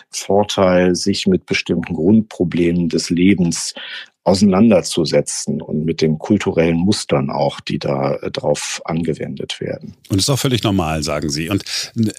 Vorteil, 0.09 0.95
sich 0.95 1.27
mit 1.27 1.45
bestimmten 1.45 1.74
Grundproblemen 1.81 2.89
des 2.89 3.09
Lebens 3.09 3.73
auseinanderzusetzen 4.25 5.61
und 5.61 5.85
mit 5.85 6.01
den 6.01 6.17
kulturellen 6.17 6.77
Mustern 6.77 7.29
auch, 7.29 7.59
die 7.59 7.77
da 7.77 8.15
äh, 8.15 8.31
drauf 8.31 8.81
angewendet 8.83 9.61
werden. 9.61 9.93
Und 10.09 10.17
das 10.17 10.25
ist 10.25 10.29
auch 10.31 10.39
völlig 10.39 10.63
normal, 10.63 11.03
sagen 11.03 11.29
Sie. 11.29 11.49
Und 11.49 11.63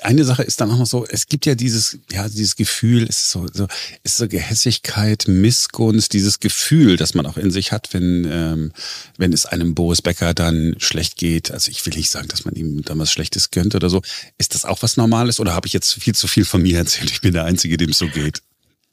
eine 0.03 0.25
Sache 0.25 0.45
ist 0.45 0.61
dann 0.61 0.71
auch 0.71 0.79
noch 0.79 0.87
so, 0.87 1.05
es 1.05 1.27
gibt 1.27 1.47
ja 1.47 1.57
dieses, 1.57 1.99
ja, 2.13 2.29
dieses 2.29 2.55
Gefühl, 2.55 3.03
es 3.09 3.23
ist 3.23 3.31
so, 3.33 3.49
so, 3.53 3.67
es 4.05 4.13
ist 4.13 4.17
so 4.19 4.29
Gehässigkeit, 4.29 5.25
Missgunst, 5.27 6.13
dieses 6.13 6.39
Gefühl, 6.39 6.97
das 6.97 7.15
man 7.15 7.27
auch 7.27 7.37
in 7.37 7.51
sich 7.51 7.73
hat, 7.73 7.93
wenn, 7.93 8.25
ähm, 8.31 8.73
wenn 9.19 9.33
es 9.33 9.45
einem 9.45 9.75
Boris 9.75 10.01
Becker 10.01 10.33
dann 10.33 10.77
schlecht 10.79 11.17
geht. 11.17 11.51
Also 11.51 11.73
ich 11.73 11.85
will 11.87 11.95
nicht 11.95 12.11
sagen, 12.11 12.29
dass 12.29 12.45
man 12.45 12.55
ihm 12.55 12.83
damals 12.83 13.11
Schlechtes 13.11 13.51
gönnt 13.51 13.75
oder 13.75 13.91
so. 13.91 14.01
Ist 14.39 14.55
das 14.55 14.65
auch 14.65 14.81
was 14.83 14.97
Normales 14.97 15.41
oder 15.41 15.55
habe 15.55 15.67
ich 15.67 15.73
jetzt 15.73 15.95
viel 15.95 16.15
zu 16.15 16.29
viel 16.29 16.45
von 16.45 16.63
mir 16.63 16.79
erzählt? 16.79 17.11
Ich 17.11 17.21
bin 17.21 17.33
der 17.33 17.47
Einzige, 17.47 17.77
dem 17.77 17.91
es 17.91 17.99
so 17.99 18.07
geht. 18.07 18.43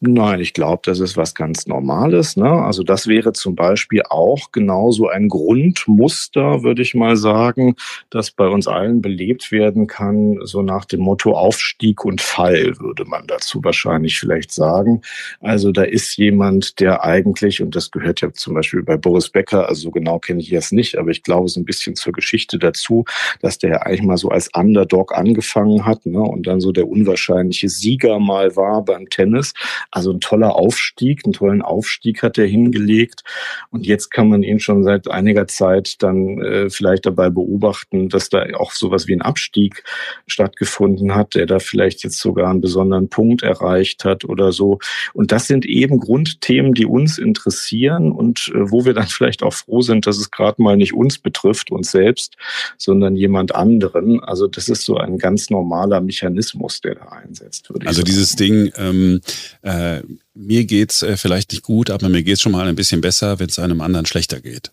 Nein, 0.05 0.41
ich 0.41 0.51
glaube, 0.51 0.81
das 0.83 0.99
ist 0.99 1.15
was 1.15 1.33
ganz 1.33 1.65
Normales. 1.65 2.35
Ne? 2.35 2.51
Also 2.51 2.83
das 2.83 3.07
wäre 3.07 3.31
zum 3.31 3.55
Beispiel 3.55 4.01
auch 4.09 4.51
genauso 4.51 5.07
ein 5.07 5.29
Grundmuster, 5.29 6.61
würde 6.61 6.81
ich 6.81 6.93
mal 6.93 7.15
sagen, 7.15 7.77
das 8.09 8.29
bei 8.29 8.47
uns 8.47 8.67
allen 8.67 9.01
belebt 9.01 9.53
werden 9.53 9.87
kann, 9.87 10.39
so 10.43 10.61
nach 10.61 10.83
dem 10.83 10.99
Motto 10.99 11.31
Aufstieg 11.31 12.03
und 12.03 12.19
Fall, 12.19 12.77
würde 12.79 13.05
man 13.05 13.27
dazu 13.27 13.63
wahrscheinlich 13.63 14.19
vielleicht 14.19 14.51
sagen. 14.51 15.03
Also 15.39 15.71
da 15.71 15.83
ist 15.83 16.17
jemand, 16.17 16.81
der 16.81 17.05
eigentlich, 17.05 17.61
und 17.61 17.73
das 17.73 17.89
gehört 17.89 18.19
ja 18.19 18.33
zum 18.33 18.55
Beispiel 18.55 18.83
bei 18.83 18.97
Boris 18.97 19.29
Becker, 19.29 19.69
also 19.69 19.83
so 19.83 19.91
genau 19.91 20.19
kenne 20.19 20.41
ich 20.41 20.51
es 20.51 20.73
nicht, 20.73 20.97
aber 20.97 21.11
ich 21.11 21.23
glaube 21.23 21.47
so 21.47 21.61
ein 21.61 21.65
bisschen 21.65 21.95
zur 21.95 22.11
Geschichte 22.11 22.59
dazu, 22.59 23.05
dass 23.39 23.57
der 23.57 23.85
eigentlich 23.85 24.03
mal 24.03 24.17
so 24.17 24.27
als 24.27 24.49
Underdog 24.53 25.15
angefangen 25.17 25.85
hat 25.85 26.05
ne? 26.05 26.19
und 26.19 26.45
dann 26.45 26.59
so 26.59 26.73
der 26.73 26.89
unwahrscheinliche 26.89 27.69
Sieger 27.69 28.19
mal 28.19 28.57
war 28.57 28.83
beim 28.83 29.09
Tennis 29.09 29.53
also 29.93 30.11
ein 30.11 30.19
toller 30.19 30.55
Aufstieg, 30.55 31.21
einen 31.23 31.33
tollen 31.33 31.61
Aufstieg 31.61 32.23
hat 32.23 32.39
er 32.39 32.47
hingelegt. 32.47 33.23
Und 33.69 33.85
jetzt 33.85 34.09
kann 34.09 34.27
man 34.27 34.41
ihn 34.41 34.59
schon 34.59 34.83
seit 34.83 35.07
einiger 35.07 35.47
Zeit 35.47 36.01
dann 36.01 36.41
äh, 36.41 36.69
vielleicht 36.71 37.05
dabei 37.05 37.29
beobachten, 37.29 38.09
dass 38.09 38.29
da 38.29 38.43
auch 38.55 38.71
sowas 38.71 39.07
wie 39.07 39.13
ein 39.13 39.21
Abstieg 39.21 39.83
stattgefunden 40.25 41.13
hat, 41.13 41.35
der 41.35 41.45
da 41.45 41.59
vielleicht 41.59 42.03
jetzt 42.03 42.19
sogar 42.19 42.49
einen 42.49 42.61
besonderen 42.61 43.09
Punkt 43.09 43.43
erreicht 43.43 44.03
hat 44.03 44.25
oder 44.25 44.51
so. 44.51 44.79
Und 45.13 45.31
das 45.31 45.45
sind 45.45 45.63
eben 45.63 45.99
Grundthemen, 45.99 46.73
die 46.73 46.87
uns 46.87 47.19
interessieren 47.19 48.11
und 48.11 48.51
äh, 48.55 48.71
wo 48.71 48.85
wir 48.85 48.95
dann 48.95 49.07
vielleicht 49.07 49.43
auch 49.43 49.53
froh 49.53 49.81
sind, 49.81 50.07
dass 50.07 50.17
es 50.17 50.31
gerade 50.31 50.59
mal 50.59 50.75
nicht 50.75 50.95
uns 50.95 51.19
betrifft, 51.19 51.69
uns 51.69 51.91
selbst, 51.91 52.35
sondern 52.79 53.15
jemand 53.15 53.53
anderen. 53.53 54.23
Also 54.23 54.47
das 54.47 54.69
ist 54.69 54.85
so 54.85 54.97
ein 54.97 55.19
ganz 55.19 55.51
normaler 55.51 56.01
Mechanismus, 56.01 56.81
der 56.81 56.95
da 56.95 57.09
einsetzt. 57.09 57.69
Würde 57.69 57.85
also 57.85 58.01
dieses 58.01 58.35
Ding, 58.35 58.71
ähm, 58.77 59.21
äh, 59.61 59.82
äh, 59.83 60.03
mir 60.33 60.65
geht's 60.65 61.01
äh, 61.01 61.17
vielleicht 61.17 61.51
nicht 61.51 61.63
gut, 61.63 61.89
aber 61.89 62.09
mir 62.09 62.23
geht's 62.23 62.41
schon 62.41 62.51
mal 62.51 62.67
ein 62.67 62.75
bisschen 62.75 63.01
besser, 63.01 63.39
wenn 63.39 63.49
es 63.49 63.59
einem 63.59 63.81
anderen 63.81 64.05
schlechter 64.05 64.39
geht. 64.39 64.71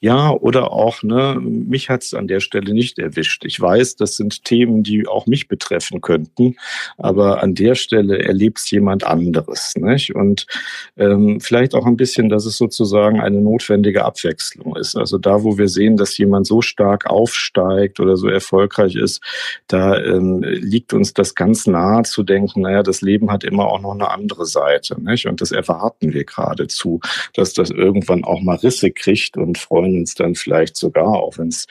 Ja, 0.00 0.30
oder 0.30 0.72
auch, 0.72 1.02
ne, 1.02 1.36
mich 1.40 1.90
hat 1.90 2.04
es 2.04 2.14
an 2.14 2.28
der 2.28 2.38
Stelle 2.40 2.72
nicht 2.72 2.98
erwischt. 2.98 3.44
Ich 3.44 3.60
weiß, 3.60 3.96
das 3.96 4.14
sind 4.14 4.44
Themen, 4.44 4.84
die 4.84 5.08
auch 5.08 5.26
mich 5.26 5.48
betreffen 5.48 6.00
könnten, 6.00 6.56
aber 6.96 7.42
an 7.42 7.54
der 7.54 7.74
Stelle 7.74 8.22
erlebt 8.22 8.58
es 8.58 8.70
jemand 8.70 9.04
anderes. 9.04 9.74
Nicht? 9.76 10.14
Und 10.14 10.46
ähm, 10.96 11.40
vielleicht 11.40 11.74
auch 11.74 11.86
ein 11.86 11.96
bisschen, 11.96 12.28
dass 12.28 12.46
es 12.46 12.56
sozusagen 12.56 13.20
eine 13.20 13.40
notwendige 13.40 14.04
Abwechslung 14.04 14.76
ist. 14.76 14.96
Also 14.96 15.18
da, 15.18 15.42
wo 15.42 15.58
wir 15.58 15.68
sehen, 15.68 15.96
dass 15.96 16.16
jemand 16.18 16.46
so 16.46 16.62
stark 16.62 17.06
aufsteigt 17.10 17.98
oder 17.98 18.16
so 18.16 18.28
erfolgreich 18.28 18.94
ist, 18.94 19.20
da 19.66 20.00
ähm, 20.00 20.42
liegt 20.42 20.92
uns 20.92 21.14
das 21.14 21.34
ganz 21.34 21.66
nahe 21.66 22.04
zu 22.04 22.22
denken, 22.22 22.62
naja, 22.62 22.84
das 22.84 23.00
Leben 23.00 23.32
hat 23.32 23.42
immer 23.42 23.66
auch 23.66 23.80
noch 23.80 23.92
eine 23.92 24.10
andere 24.10 24.46
Seite. 24.46 25.00
Nicht? 25.02 25.26
Und 25.26 25.40
das 25.40 25.50
erwarten 25.50 26.12
wir 26.12 26.24
geradezu, 26.24 27.00
dass 27.34 27.52
das 27.54 27.70
irgendwann 27.70 28.22
auch 28.22 28.40
mal 28.40 28.56
Risse 28.56 28.92
kriegt 28.92 29.36
und 29.36 29.47
freuen 29.54 29.98
uns 29.98 30.14
dann 30.14 30.34
vielleicht 30.34 30.76
sogar, 30.76 31.08
auch 31.08 31.38
wenn 31.38 31.48
es 31.48 31.66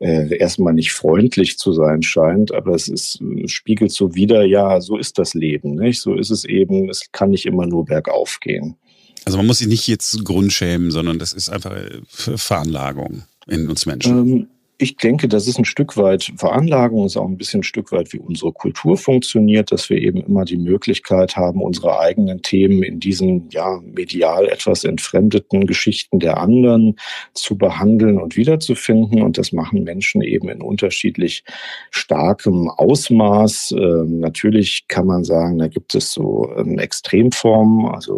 äh, 0.00 0.36
erstmal 0.36 0.74
nicht 0.74 0.92
freundlich 0.92 1.58
zu 1.58 1.72
sein 1.72 2.02
scheint, 2.02 2.52
aber 2.52 2.74
es 2.74 2.88
ist, 2.88 3.22
spiegelt 3.46 3.92
so 3.92 4.14
wieder, 4.14 4.44
ja, 4.44 4.80
so 4.80 4.96
ist 4.96 5.18
das 5.18 5.34
Leben, 5.34 5.74
nicht? 5.74 6.00
So 6.00 6.14
ist 6.14 6.30
es 6.30 6.44
eben, 6.44 6.88
es 6.88 7.10
kann 7.12 7.30
nicht 7.30 7.46
immer 7.46 7.66
nur 7.66 7.84
bergauf 7.84 8.38
gehen. 8.40 8.76
Also 9.24 9.36
man 9.36 9.46
muss 9.46 9.58
sich 9.58 9.68
nicht 9.68 9.86
jetzt 9.88 10.24
grundschämen, 10.24 10.90
sondern 10.90 11.18
das 11.18 11.32
ist 11.32 11.50
einfach 11.50 11.72
äh, 11.72 12.00
Veranlagung 12.08 13.22
in 13.46 13.68
uns 13.68 13.86
Menschen. 13.86 14.18
Ähm, 14.18 14.46
ich 14.80 14.96
denke, 14.96 15.26
das 15.26 15.48
ist 15.48 15.58
ein 15.58 15.64
Stück 15.64 15.96
weit 15.96 16.32
Veranlagung, 16.36 17.04
ist 17.04 17.16
auch 17.16 17.26
ein 17.26 17.36
bisschen 17.36 17.60
ein 17.60 17.64
Stück 17.64 17.90
weit, 17.90 18.12
wie 18.12 18.20
unsere 18.20 18.52
Kultur 18.52 18.96
funktioniert, 18.96 19.72
dass 19.72 19.90
wir 19.90 19.98
eben 19.98 20.22
immer 20.22 20.44
die 20.44 20.56
Möglichkeit 20.56 21.36
haben, 21.36 21.62
unsere 21.62 21.98
eigenen 21.98 22.42
Themen 22.42 22.84
in 22.84 23.00
diesen 23.00 23.48
ja 23.50 23.80
medial 23.82 24.46
etwas 24.46 24.84
entfremdeten 24.84 25.66
Geschichten 25.66 26.20
der 26.20 26.38
anderen 26.38 26.94
zu 27.34 27.58
behandeln 27.58 28.20
und 28.20 28.36
wiederzufinden. 28.36 29.20
Und 29.20 29.36
das 29.36 29.52
machen 29.52 29.82
Menschen 29.82 30.22
eben 30.22 30.48
in 30.48 30.62
unterschiedlich 30.62 31.42
starkem 31.90 32.70
Ausmaß. 32.70 33.74
Ähm, 33.76 34.20
natürlich 34.20 34.84
kann 34.86 35.06
man 35.06 35.24
sagen, 35.24 35.58
da 35.58 35.66
gibt 35.66 35.96
es 35.96 36.12
so 36.12 36.52
ähm, 36.56 36.78
Extremformen, 36.78 37.88
also 37.88 38.16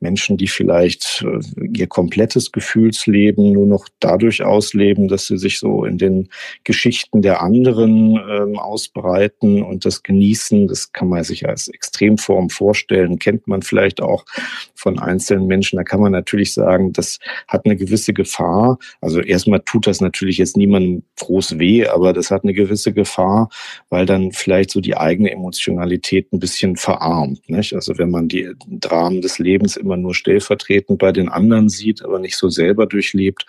Menschen, 0.00 0.38
die 0.38 0.48
vielleicht 0.48 1.22
äh, 1.22 1.66
ihr 1.76 1.86
komplettes 1.86 2.50
Gefühlsleben 2.50 3.52
nur 3.52 3.66
noch 3.66 3.88
dadurch 4.00 4.42
ausleben, 4.42 5.08
dass 5.08 5.26
sie 5.26 5.36
sich 5.36 5.58
so 5.58 5.84
in 5.84 5.97
den 5.98 6.28
Geschichten 6.64 7.22
der 7.22 7.42
anderen 7.42 8.16
ähm, 8.16 8.58
ausbreiten 8.58 9.62
und 9.62 9.84
das 9.84 10.02
genießen. 10.02 10.68
Das 10.68 10.92
kann 10.92 11.08
man 11.08 11.24
sich 11.24 11.48
als 11.48 11.68
Extremform 11.68 12.50
vorstellen, 12.50 13.18
kennt 13.18 13.46
man 13.46 13.62
vielleicht 13.62 14.00
auch 14.00 14.24
von 14.74 14.98
einzelnen 14.98 15.46
Menschen. 15.46 15.76
Da 15.76 15.84
kann 15.84 16.00
man 16.00 16.12
natürlich 16.12 16.54
sagen, 16.54 16.92
das 16.92 17.18
hat 17.46 17.64
eine 17.64 17.76
gewisse 17.76 18.12
Gefahr. 18.12 18.78
Also 19.00 19.20
erstmal 19.20 19.60
tut 19.60 19.86
das 19.86 20.00
natürlich 20.00 20.38
jetzt 20.38 20.56
niemandem 20.56 21.02
groß 21.20 21.58
weh, 21.58 21.86
aber 21.86 22.12
das 22.12 22.30
hat 22.30 22.44
eine 22.44 22.54
gewisse 22.54 22.92
Gefahr, 22.92 23.48
weil 23.90 24.06
dann 24.06 24.32
vielleicht 24.32 24.70
so 24.70 24.80
die 24.80 24.96
eigene 24.96 25.30
Emotionalität 25.30 26.32
ein 26.32 26.38
bisschen 26.38 26.76
verarmt. 26.76 27.48
Nicht? 27.48 27.74
Also 27.74 27.98
wenn 27.98 28.10
man 28.10 28.28
die 28.28 28.50
Dramen 28.68 29.20
des 29.20 29.38
Lebens 29.38 29.76
immer 29.76 29.96
nur 29.96 30.14
stellvertretend 30.14 30.98
bei 30.98 31.12
den 31.12 31.28
anderen 31.28 31.68
sieht, 31.68 32.04
aber 32.04 32.18
nicht 32.18 32.36
so 32.36 32.48
selber 32.48 32.86
durchlebt, 32.86 33.46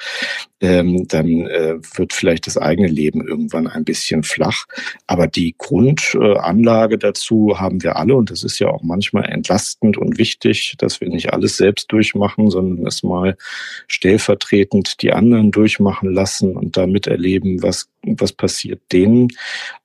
ähm, 0.61 1.07
dann 1.07 1.47
äh, 1.47 1.75
wird 1.95 2.13
vielleicht 2.13 2.38
vielleicht 2.39 2.47
das 2.47 2.57
eigene 2.57 2.87
Leben 2.87 3.25
irgendwann 3.25 3.67
ein 3.67 3.83
bisschen 3.83 4.23
flach. 4.23 4.65
Aber 5.07 5.27
die 5.27 5.55
Grundanlage 5.57 6.97
dazu 6.97 7.59
haben 7.59 7.83
wir 7.83 7.97
alle 7.97 8.15
und 8.15 8.31
das 8.31 8.43
ist 8.43 8.59
ja 8.59 8.69
auch 8.69 8.81
manchmal 8.83 9.25
entlastend 9.25 9.97
und 9.97 10.17
wichtig, 10.17 10.75
dass 10.77 11.01
wir 11.01 11.09
nicht 11.09 11.33
alles 11.33 11.57
selbst 11.57 11.91
durchmachen, 11.91 12.49
sondern 12.49 12.85
es 12.87 13.03
mal 13.03 13.37
stellvertretend 13.87 15.01
die 15.01 15.11
anderen 15.11 15.51
durchmachen 15.51 16.13
lassen 16.13 16.55
und 16.55 16.77
da 16.77 16.87
miterleben, 16.87 17.61
was 17.61 17.89
was 18.03 18.31
passiert 18.31 18.81
denen. 18.91 19.27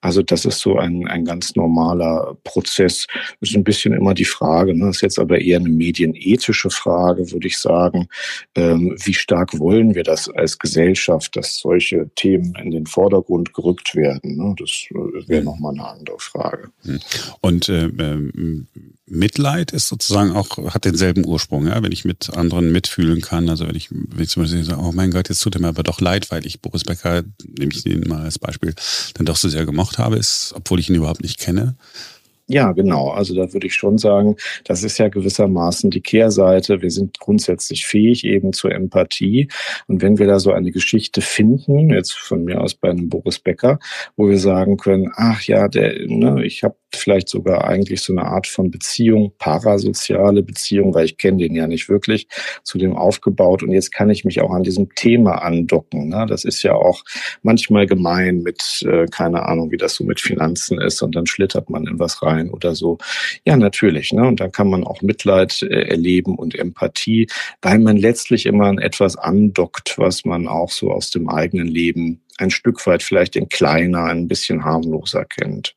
Also 0.00 0.22
das 0.22 0.44
ist 0.44 0.60
so 0.60 0.78
ein, 0.78 1.08
ein 1.08 1.24
ganz 1.24 1.56
normaler 1.56 2.36
Prozess. 2.44 3.06
Ist 3.40 3.56
ein 3.56 3.64
bisschen 3.64 3.92
immer 3.92 4.14
die 4.14 4.24
Frage, 4.24 4.74
ne? 4.74 4.86
das 4.86 4.96
ist 4.96 5.02
jetzt 5.02 5.18
aber 5.18 5.40
eher 5.40 5.58
eine 5.58 5.68
medienethische 5.68 6.70
Frage, 6.70 7.30
würde 7.32 7.46
ich 7.46 7.58
sagen. 7.58 8.08
Ähm, 8.54 8.96
wie 9.02 9.14
stark 9.14 9.58
wollen 9.58 9.94
wir 9.94 10.04
das 10.04 10.28
als 10.28 10.58
Gesellschaft, 10.58 11.36
dass 11.36 11.58
solche 11.58 12.08
Themen 12.14 12.43
In 12.62 12.70
den 12.70 12.86
Vordergrund 12.86 13.54
gerückt 13.54 13.94
werden. 13.94 14.36
Ne? 14.36 14.54
Das 14.58 14.70
äh, 14.90 15.28
wäre 15.28 15.44
nochmal 15.44 15.72
eine 15.72 15.86
andere 15.86 16.18
Frage. 16.18 16.70
Hm. 16.82 17.00
Und 17.40 17.68
äh, 17.68 17.86
ähm, 17.86 18.66
Mitleid 19.06 19.72
ist 19.72 19.88
sozusagen 19.88 20.32
auch, 20.32 20.56
hat 20.72 20.84
denselben 20.84 21.26
Ursprung, 21.26 21.66
ja, 21.66 21.82
wenn 21.82 21.92
ich 21.92 22.04
mit 22.04 22.30
anderen 22.30 22.72
mitfühlen 22.72 23.20
kann. 23.20 23.48
Also 23.48 23.66
wenn 23.68 23.76
ich, 23.76 23.90
wenn 23.90 24.22
ich 24.22 24.30
zum 24.30 24.42
Beispiel 24.42 24.64
sage, 24.64 24.80
oh 24.80 24.92
mein 24.92 25.10
Gott, 25.10 25.28
jetzt 25.28 25.40
tut 25.40 25.54
er 25.54 25.60
mir 25.60 25.68
aber 25.68 25.82
doch 25.82 26.00
leid, 26.00 26.30
weil 26.30 26.46
ich 26.46 26.60
Boris 26.62 26.84
Becker, 26.84 27.22
nehme 27.58 27.72
ich 27.72 27.84
ihn 27.84 28.08
mal 28.08 28.22
als 28.22 28.38
Beispiel, 28.38 28.74
dann 29.14 29.26
doch 29.26 29.36
so 29.36 29.48
sehr 29.48 29.66
gemocht 29.66 29.98
habe, 29.98 30.16
ist, 30.16 30.54
obwohl 30.56 30.80
ich 30.80 30.88
ihn 30.88 30.96
überhaupt 30.96 31.22
nicht 31.22 31.38
kenne. 31.38 31.76
Ja, 32.46 32.72
genau. 32.72 33.08
Also 33.08 33.34
da 33.34 33.50
würde 33.54 33.66
ich 33.66 33.74
schon 33.74 33.96
sagen, 33.96 34.36
das 34.64 34.82
ist 34.82 34.98
ja 34.98 35.08
gewissermaßen 35.08 35.90
die 35.90 36.02
Kehrseite. 36.02 36.82
Wir 36.82 36.90
sind 36.90 37.18
grundsätzlich 37.18 37.86
fähig 37.86 38.24
eben 38.24 38.52
zur 38.52 38.72
Empathie. 38.72 39.48
Und 39.86 40.02
wenn 40.02 40.18
wir 40.18 40.26
da 40.26 40.38
so 40.38 40.52
eine 40.52 40.70
Geschichte 40.70 41.22
finden, 41.22 41.88
jetzt 41.88 42.12
von 42.12 42.44
mir 42.44 42.60
aus 42.60 42.74
bei 42.74 42.90
einem 42.90 43.08
Boris 43.08 43.38
Becker, 43.38 43.78
wo 44.16 44.28
wir 44.28 44.38
sagen 44.38 44.76
können, 44.76 45.10
ach 45.16 45.40
ja, 45.44 45.68
der, 45.68 46.06
ne, 46.06 46.44
ich 46.44 46.62
habe 46.64 46.76
vielleicht 46.94 47.30
sogar 47.30 47.64
eigentlich 47.64 48.02
so 48.02 48.12
eine 48.12 48.24
Art 48.24 48.46
von 48.46 48.70
Beziehung, 48.70 49.32
parasoziale 49.38 50.42
Beziehung, 50.42 50.94
weil 50.94 51.06
ich 51.06 51.16
kenne 51.16 51.38
den 51.38 51.54
ja 51.54 51.66
nicht 51.66 51.88
wirklich, 51.88 52.28
zu 52.62 52.76
dem 52.76 52.94
aufgebaut. 52.94 53.62
Und 53.62 53.72
jetzt 53.72 53.90
kann 53.90 54.10
ich 54.10 54.24
mich 54.24 54.42
auch 54.42 54.50
an 54.50 54.64
diesem 54.64 54.94
Thema 54.94 55.42
andocken. 55.42 56.08
Ne? 56.10 56.26
Das 56.28 56.44
ist 56.44 56.62
ja 56.62 56.74
auch 56.74 57.04
manchmal 57.42 57.86
gemein 57.86 58.42
mit, 58.42 58.84
äh, 58.86 59.06
keine 59.06 59.46
Ahnung, 59.46 59.70
wie 59.70 59.78
das 59.78 59.94
so 59.94 60.04
mit 60.04 60.20
Finanzen 60.20 60.78
ist. 60.78 61.02
Und 61.02 61.14
dann 61.16 61.26
schlittert 61.26 61.70
man 61.70 61.86
in 61.86 61.98
was 61.98 62.22
rein 62.22 62.33
oder 62.50 62.74
so. 62.74 62.98
Ja, 63.44 63.56
natürlich. 63.56 64.12
Ne? 64.12 64.26
Und 64.26 64.40
dann 64.40 64.52
kann 64.52 64.68
man 64.68 64.84
auch 64.84 65.02
Mitleid 65.02 65.62
äh, 65.62 65.88
erleben 65.88 66.36
und 66.36 66.54
Empathie, 66.54 67.28
weil 67.62 67.78
man 67.78 67.96
letztlich 67.96 68.46
immer 68.46 68.66
an 68.66 68.78
etwas 68.78 69.16
andockt, 69.16 69.98
was 69.98 70.24
man 70.24 70.46
auch 70.46 70.70
so 70.70 70.90
aus 70.90 71.10
dem 71.10 71.28
eigenen 71.28 71.68
Leben 71.68 72.20
ein 72.38 72.50
Stück 72.50 72.86
weit 72.86 73.02
vielleicht 73.02 73.36
in 73.36 73.48
kleiner, 73.48 74.04
ein 74.04 74.28
bisschen 74.28 74.64
harmloser 74.64 75.24
kennt. 75.24 75.74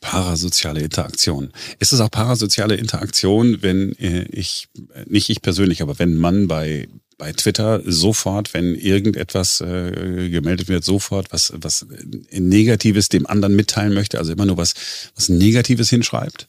Parasoziale 0.00 0.80
Interaktion. 0.80 1.52
Ist 1.78 1.92
es 1.92 2.00
auch 2.00 2.10
parasoziale 2.10 2.76
Interaktion, 2.76 3.58
wenn 3.62 3.92
äh, 3.98 4.22
ich, 4.30 4.68
nicht 5.06 5.28
ich 5.28 5.42
persönlich, 5.42 5.82
aber 5.82 5.98
wenn 5.98 6.16
man 6.16 6.48
bei, 6.48 6.88
bei 7.20 7.32
Twitter 7.32 7.82
sofort, 7.84 8.54
wenn 8.54 8.74
irgendetwas 8.74 9.60
äh, 9.60 10.30
gemeldet 10.30 10.68
wird, 10.68 10.84
sofort 10.84 11.32
was, 11.32 11.52
was 11.54 11.86
Negatives 12.32 13.10
dem 13.10 13.26
anderen 13.26 13.54
mitteilen 13.54 13.94
möchte, 13.94 14.18
also 14.18 14.32
immer 14.32 14.46
nur 14.46 14.56
was, 14.56 14.74
was 15.14 15.28
Negatives 15.28 15.90
hinschreibt? 15.90 16.48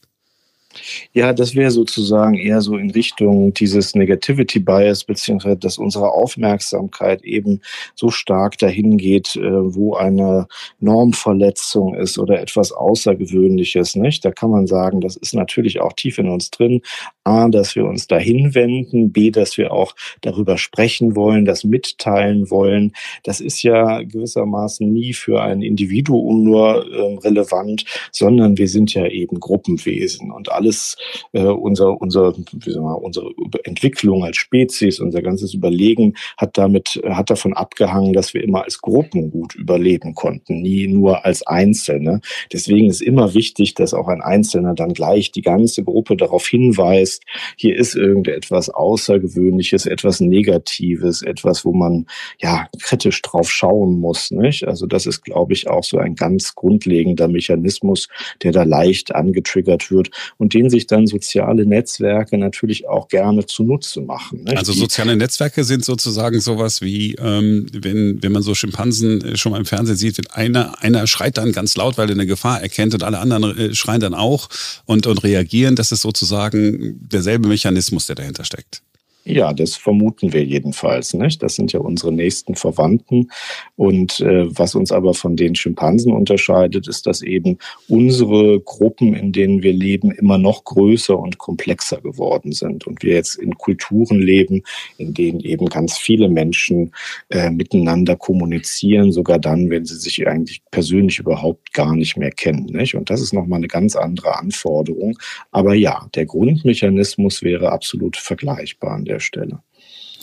Ja, 1.14 1.34
das 1.34 1.56
wäre 1.56 1.72
sozusagen 1.72 2.36
eher 2.36 2.62
so 2.62 2.78
in 2.78 2.92
Richtung 2.92 3.54
dieses 3.54 3.96
Negativity 3.96 4.60
Bias, 4.60 5.04
beziehungsweise 5.04 5.58
dass 5.58 5.78
unsere 5.78 6.12
Aufmerksamkeit 6.12 7.24
eben 7.24 7.62
so 7.96 8.10
stark 8.10 8.58
dahin 8.58 8.98
geht, 8.98 9.36
äh, 9.36 9.42
wo 9.42 9.96
eine 9.96 10.48
Normverletzung 10.80 11.96
ist 11.96 12.18
oder 12.18 12.40
etwas 12.40 12.72
Außergewöhnliches, 12.72 13.96
nicht? 13.96 14.24
Da 14.24 14.32
kann 14.32 14.52
man 14.52 14.68
sagen, 14.68 15.02
das 15.02 15.18
ist 15.18 15.34
natürlich 15.34 15.82
auch 15.82 15.94
tief 15.94 16.18
in 16.18 16.30
uns 16.30 16.50
drin. 16.52 16.82
A, 17.24 17.50
dass 17.50 17.76
wir 17.76 17.86
uns 17.86 18.08
dahin 18.08 18.56
wenden, 18.56 19.12
B, 19.12 19.30
dass 19.30 19.58
wir 19.58 19.72
auch 19.72 19.96
darüber 20.22 20.58
sprechen 20.58 21.16
wollen, 21.16 21.46
das 21.46 21.64
mitteilen 21.64 22.50
wollen. 22.50 22.94
Das 23.24 23.42
ist 23.42 23.62
ja 23.62 24.02
gewissermaßen 24.02 24.92
nie 24.92 25.14
für 25.14 25.42
ein 25.42 25.62
Individuum 25.62 26.44
nur 26.44 26.86
äh, 26.92 27.18
relevant, 27.20 27.86
sondern 28.12 28.58
wir 28.58 28.68
sind 28.68 28.94
ja 28.94 29.06
eben 29.06 29.40
Gruppenwesen 29.40 30.32
und 30.32 30.52
alles 30.52 30.98
äh, 31.34 31.44
unser, 31.44 32.02
unser, 32.02 32.34
wie 32.54 32.72
sagen 32.72 32.86
wir, 32.86 33.02
unsere 33.02 33.32
Entwicklung 33.64 34.24
als 34.24 34.38
Spezies, 34.38 35.00
unser 35.00 35.22
ganzes 35.22 35.54
Überlegen 35.54 36.16
hat 36.38 36.58
damit, 36.58 37.02
hat 37.10 37.30
davon 37.30 37.54
abgehangen, 37.54 38.14
dass 38.14 38.34
wir 38.34 38.44
immer 38.44 38.64
als 38.64 38.82
Gruppen 38.82 39.32
gut 39.32 39.56
überleben 39.56 40.16
konnten, 40.16 40.62
nie 40.62 40.88
nur 40.88 41.24
als 41.26 41.46
Einzelne. 41.46 42.22
Deswegen 42.52 42.90
ist 42.90 43.02
immer 43.02 43.34
wichtig, 43.34 43.76
dass 43.76 43.94
auch 43.94 44.08
ein 44.08 44.22
Einzelner 44.22 44.74
dann 44.74 44.94
gleich 44.94 45.32
die 45.32 45.42
ganze 45.42 45.84
Gruppe 45.84 46.18
darauf 46.18 46.48
hinweist, 46.48 47.11
hier 47.56 47.76
ist 47.76 47.96
irgendetwas 47.96 48.70
Außergewöhnliches, 48.70 49.86
etwas 49.86 50.20
Negatives, 50.20 51.22
etwas, 51.22 51.66
wo 51.66 51.74
man 51.74 52.06
ja 52.40 52.68
kritisch 52.80 53.22
drauf 53.22 53.50
schauen 53.52 54.00
muss. 54.00 54.32
Nicht? 54.32 54.68
Also 54.68 54.86
das 54.86 55.06
ist, 55.06 55.24
glaube 55.24 55.54
ich, 55.54 55.70
auch 55.70 55.84
so 55.84 55.98
ein 55.98 56.16
ganz 56.16 56.56
grundlegender 56.56 57.28
Mechanismus, 57.28 58.08
der 58.44 58.52
da 58.52 58.64
leicht 58.64 59.14
angetriggert 59.14 59.92
wird 59.92 60.10
und 60.38 60.54
den 60.54 60.70
sich 60.70 60.88
dann 60.88 61.08
soziale 61.08 61.66
Netzwerke 61.66 62.38
natürlich 62.38 62.88
auch 62.88 63.08
gerne 63.08 63.46
zunutze 63.46 64.02
machen. 64.02 64.44
Ne? 64.44 64.58
Also 64.58 64.74
soziale 64.74 65.16
Netzwerke 65.16 65.64
sind 65.64 65.86
sozusagen 65.86 66.40
sowas 66.40 66.82
wie, 66.82 67.16
ähm, 67.16 67.68
wenn, 67.74 68.22
wenn 68.22 68.32
man 68.32 68.42
so 68.42 68.56
Schimpansen 68.56 69.22
äh, 69.24 69.38
schon 69.38 69.52
mal 69.52 69.60
im 69.60 69.66
Fernsehen 69.66 69.98
sieht, 69.98 70.18
wenn 70.18 70.28
einer, 70.28 70.82
einer 70.82 71.08
schreit 71.08 71.38
dann 71.38 71.52
ganz 71.52 71.76
laut, 71.76 71.98
weil 71.98 72.10
er 72.10 72.16
eine 72.16 72.26
Gefahr 72.26 72.62
erkennt 72.62 72.94
und 72.94 73.04
alle 73.04 73.20
anderen 73.20 73.58
äh, 73.58 73.76
schreien 73.76 74.02
dann 74.02 74.14
auch 74.14 74.50
und, 74.86 75.08
und 75.08 75.24
reagieren. 75.24 75.76
Das 75.76 75.92
ist 75.92 76.02
sozusagen 76.02 77.01
derselbe 77.02 77.48
Mechanismus, 77.48 78.06
der 78.06 78.16
dahinter 78.16 78.44
steckt. 78.44 78.82
Ja, 79.24 79.54
das 79.54 79.76
vermuten 79.76 80.34
wir 80.34 80.44
jedenfalls. 80.44 81.14
Nicht? 81.14 81.44
Das 81.44 81.56
sind 81.56 81.74
ja 81.74 81.80
unsere 81.80 82.12
nächsten 82.12 82.56
Verwandten. 82.56 83.30
Und 83.76 84.20
äh, 84.22 84.46
was 84.58 84.74
uns 84.74 84.92
aber 84.92 85.14
von 85.14 85.36
den 85.36 85.54
Schimpansen 85.54 86.12
unterscheidet, 86.12 86.88
ist, 86.88 87.06
dass 87.06 87.22
eben 87.22 87.60
unsere 87.88 88.60
Gruppen, 88.60 89.14
in 89.14 89.32
denen 89.32 89.62
wir 89.62 89.74
leben, 89.74 90.12
immer 90.12 90.40
noch 90.40 90.64
größer 90.64 91.18
und 91.18 91.38
komplexer 91.38 92.02
geworden 92.02 92.52
sind. 92.52 92.88
Und 92.88 93.04
wir 93.04 93.14
jetzt 93.14 93.36
in 93.36 93.58
Kulturen 93.58 94.20
leben, 94.20 94.64
in 94.98 95.14
denen 95.14 95.40
eben 95.42 95.68
ganz 95.68 96.00
viele 96.00 96.28
Menschen 96.28 96.92
äh, 97.30 97.52
miteinander 97.52 98.16
kommunizieren, 98.16 99.12
sogar 99.12 99.38
dann, 99.38 99.70
wenn 99.70 99.86
sie 99.86 99.98
sich 99.98 100.28
eigentlich 100.28 100.64
persönlich 100.72 101.20
überhaupt 101.20 101.74
gar 101.74 101.96
nicht 101.96 102.18
mehr 102.18 102.32
kennen. 102.32 102.66
Nicht? 102.66 102.96
Und 102.96 103.12
das 103.12 103.22
ist 103.22 103.34
nochmal 103.34 103.58
eine 103.58 103.68
ganz 103.68 103.96
andere 103.96 104.40
Anforderung. 104.40 105.20
Aber 105.52 105.76
ja, 105.76 106.08
der 106.16 106.26
Grundmechanismus 106.26 107.44
wäre 107.44 107.72
absolut 107.72 108.18
vergleichbar 108.18 108.98
der 109.12 109.20
Stelle. 109.20 109.62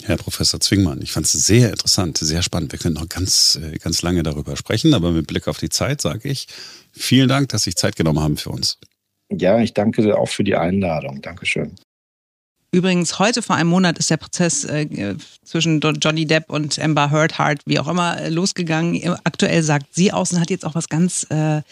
Herr 0.05 0.16
Professor 0.16 0.61
Zwingmann, 0.61 1.03
ich 1.03 1.12
fand 1.12 1.27
es 1.27 1.33
sehr 1.33 1.70
interessant, 1.70 2.18
sehr 2.18 2.42
spannend. 2.42 2.72
Wir 2.72 2.79
können 2.79 2.94
noch 2.94 3.09
ganz, 3.09 3.59
äh, 3.62 3.79
ganz 3.79 4.03
lange 4.03 4.22
darüber 4.22 4.57
sprechen, 4.57 4.94
aber 4.94 5.11
mit 5.11 5.27
Blick 5.27 5.48
auf 5.48 5.59
die 5.59 5.68
Zeit 5.68 6.01
sage 6.01 6.29
ich 6.29 6.46
vielen 6.92 7.29
Dank, 7.29 7.48
dass 7.51 7.62
Sie 7.62 7.74
Zeit 7.74 7.96
genommen 7.96 8.20
haben 8.20 8.37
für 8.37 8.51
uns. 8.51 8.79
Ja, 9.31 9.59
ich 9.59 9.74
danke 9.74 10.16
auch 10.16 10.29
für 10.29 10.44
die 10.44 10.57
Einladung. 10.57 11.20
Dankeschön. 11.20 11.72
Übrigens, 12.70 13.18
heute 13.18 13.42
vor 13.42 13.57
einem 13.57 13.70
Monat 13.70 13.98
ist 13.98 14.11
der 14.11 14.18
Prozess 14.18 14.64
äh, 14.64 15.16
zwischen 15.42 15.81
Johnny 15.81 16.27
Depp 16.27 16.51
und 16.51 16.79
Amber 16.79 17.11
Heard, 17.11 17.38
Hart, 17.38 17.62
wie 17.64 17.79
auch 17.79 17.88
immer, 17.88 18.20
äh, 18.20 18.29
losgegangen. 18.29 19.16
Aktuell 19.24 19.62
sagt 19.62 19.94
sie 19.94 20.12
aus 20.12 20.33
und 20.33 20.40
hat 20.40 20.51
jetzt 20.51 20.66
auch 20.66 20.74
was 20.74 20.88
ganz 20.88 21.27
äh, 21.31 21.62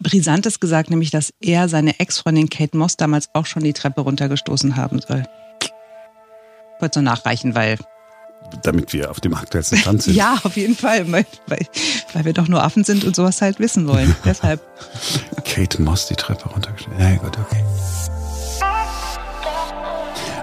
Brisantes 0.00 0.58
gesagt, 0.58 0.90
nämlich, 0.90 1.10
dass 1.10 1.32
er 1.40 1.68
seine 1.68 2.00
Ex-Freundin 2.00 2.48
Kate 2.50 2.76
Moss 2.76 2.96
damals 2.96 3.28
auch 3.34 3.46
schon 3.46 3.62
die 3.62 3.74
Treppe 3.74 4.00
runtergestoßen 4.00 4.76
haben 4.76 5.00
soll 5.00 5.24
wollte 6.82 6.98
so 6.98 7.02
nachreichen, 7.02 7.54
weil. 7.54 7.78
Damit 8.64 8.92
wir 8.92 9.10
auf 9.10 9.20
dem 9.20 9.34
aktuellsten 9.34 9.78
Stand 9.78 10.02
sind. 10.02 10.14
ja, 10.16 10.38
auf 10.42 10.56
jeden 10.56 10.74
Fall, 10.74 11.10
weil, 11.10 11.24
weil, 11.46 11.66
weil, 12.12 12.24
wir 12.24 12.32
doch 12.32 12.48
nur 12.48 12.62
Affen 12.62 12.84
sind 12.84 13.04
und 13.04 13.16
sowas 13.16 13.40
halt 13.40 13.60
wissen 13.60 13.86
wollen. 13.86 14.14
Deshalb. 14.24 14.60
Kate 15.44 15.80
Moss 15.80 16.08
die 16.08 16.16
Treppe 16.16 16.48
runtergestellt. 16.48 16.96
Ja, 16.98 17.14
gut, 17.14 17.38
okay. 17.38 17.64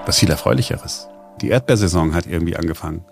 Was 0.05 0.17
viel 0.17 0.29
Erfreulicheres. 0.29 1.07
Die 1.41 1.49
Erdbeersaison 1.49 2.15
hat 2.15 2.25
irgendwie 2.25 2.55
angefangen. 2.55 3.05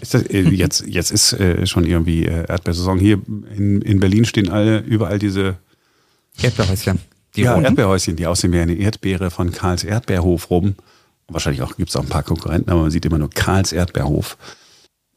Ist 0.00 0.14
das, 0.14 0.22
äh, 0.24 0.40
jetzt, 0.50 0.84
jetzt 0.86 1.10
ist 1.10 1.32
äh, 1.34 1.66
schon 1.66 1.86
irgendwie 1.86 2.26
äh, 2.26 2.44
Erdbeersaison. 2.48 2.98
Hier 2.98 3.20
in, 3.56 3.80
in 3.80 4.00
Berlin 4.00 4.24
stehen 4.24 4.50
alle, 4.50 4.80
überall 4.80 5.18
diese 5.18 5.56
Erdbeerhäuschen. 6.42 6.98
Die 7.36 7.42
ja, 7.42 7.60
Erdbeerhäuschen, 7.60 8.16
die 8.16 8.26
aussehen 8.26 8.52
wie 8.52 8.58
eine 8.58 8.74
Erdbeere 8.74 9.30
von 9.30 9.52
Karls 9.52 9.84
Erdbeerhof 9.84 10.50
rum. 10.50 10.74
Wahrscheinlich 11.32 11.62
auch 11.62 11.76
gibt 11.76 11.90
es 11.90 11.96
auch 11.96 12.02
ein 12.02 12.08
paar 12.08 12.22
Konkurrenten, 12.22 12.70
aber 12.70 12.82
man 12.82 12.90
sieht 12.90 13.04
immer 13.04 13.18
nur 13.18 13.30
Karls 13.30 13.72
Erdbeerhof. 13.72 14.36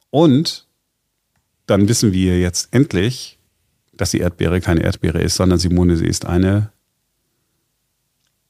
Und 0.09 0.67
dann 1.65 1.87
wissen 1.87 2.13
wir 2.13 2.39
jetzt 2.39 2.69
endlich, 2.71 3.39
dass 3.93 4.11
die 4.11 4.19
Erdbeere 4.19 4.61
keine 4.61 4.83
Erdbeere 4.83 5.21
ist, 5.21 5.35
sondern 5.35 5.59
Simone, 5.59 5.97
sie 5.97 6.05
ist 6.05 6.25
eine. 6.25 6.71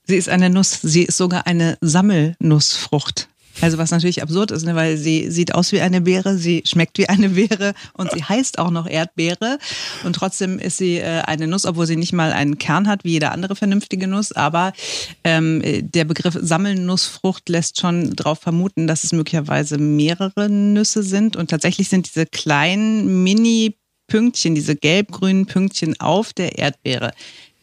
Sie 0.05 0.17
ist 0.17 0.29
eine 0.29 0.49
Nuss. 0.49 0.81
Sie 0.81 1.03
ist 1.03 1.17
sogar 1.17 1.47
eine 1.47 1.77
Sammelnussfrucht. 1.79 3.29
Also 3.61 3.77
was 3.77 3.91
natürlich 3.91 4.21
absurd 4.21 4.51
ist, 4.51 4.65
ne, 4.65 4.75
weil 4.75 4.97
sie 4.97 5.29
sieht 5.29 5.53
aus 5.53 5.71
wie 5.71 5.81
eine 5.81 6.01
Beere, 6.01 6.37
sie 6.37 6.63
schmeckt 6.65 6.97
wie 6.97 7.07
eine 7.09 7.29
Beere 7.29 7.73
und 7.93 8.11
sie 8.11 8.23
heißt 8.23 8.59
auch 8.59 8.71
noch 8.71 8.87
Erdbeere. 8.87 9.59
Und 10.03 10.15
trotzdem 10.15 10.59
ist 10.59 10.77
sie 10.77 10.97
äh, 10.97 11.21
eine 11.21 11.47
Nuss, 11.47 11.65
obwohl 11.65 11.85
sie 11.85 11.95
nicht 11.95 12.13
mal 12.13 12.33
einen 12.33 12.57
Kern 12.57 12.87
hat, 12.87 13.03
wie 13.03 13.11
jede 13.11 13.31
andere 13.31 13.55
vernünftige 13.55 14.07
Nuss. 14.07 14.31
Aber 14.31 14.73
ähm, 15.23 15.61
der 15.63 16.05
Begriff 16.05 16.37
Sammelnussfrucht 16.39 17.47
lässt 17.49 17.79
schon 17.79 18.15
darauf 18.15 18.39
vermuten, 18.39 18.87
dass 18.87 19.03
es 19.03 19.13
möglicherweise 19.13 19.77
mehrere 19.77 20.49
Nüsse 20.49 21.03
sind. 21.03 21.35
Und 21.35 21.49
tatsächlich 21.49 21.89
sind 21.89 22.07
diese 22.07 22.25
kleinen 22.25 23.23
Mini-Pünktchen, 23.23 24.55
diese 24.55 24.75
gelb-grünen 24.75 25.45
Pünktchen 25.45 25.99
auf 25.99 26.33
der 26.33 26.57
Erdbeere, 26.57 27.11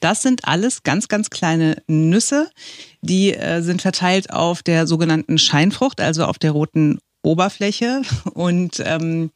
das 0.00 0.22
sind 0.22 0.46
alles 0.46 0.82
ganz, 0.82 1.08
ganz 1.08 1.30
kleine 1.30 1.82
Nüsse. 1.86 2.50
Die 3.02 3.34
äh, 3.34 3.62
sind 3.62 3.82
verteilt 3.82 4.32
auf 4.32 4.62
der 4.62 4.86
sogenannten 4.86 5.38
Scheinfrucht, 5.38 6.00
also 6.00 6.24
auf 6.24 6.38
der 6.38 6.52
roten 6.52 6.98
Oberfläche. 7.22 8.02
Und 8.34 8.82
ähm, 8.84 9.30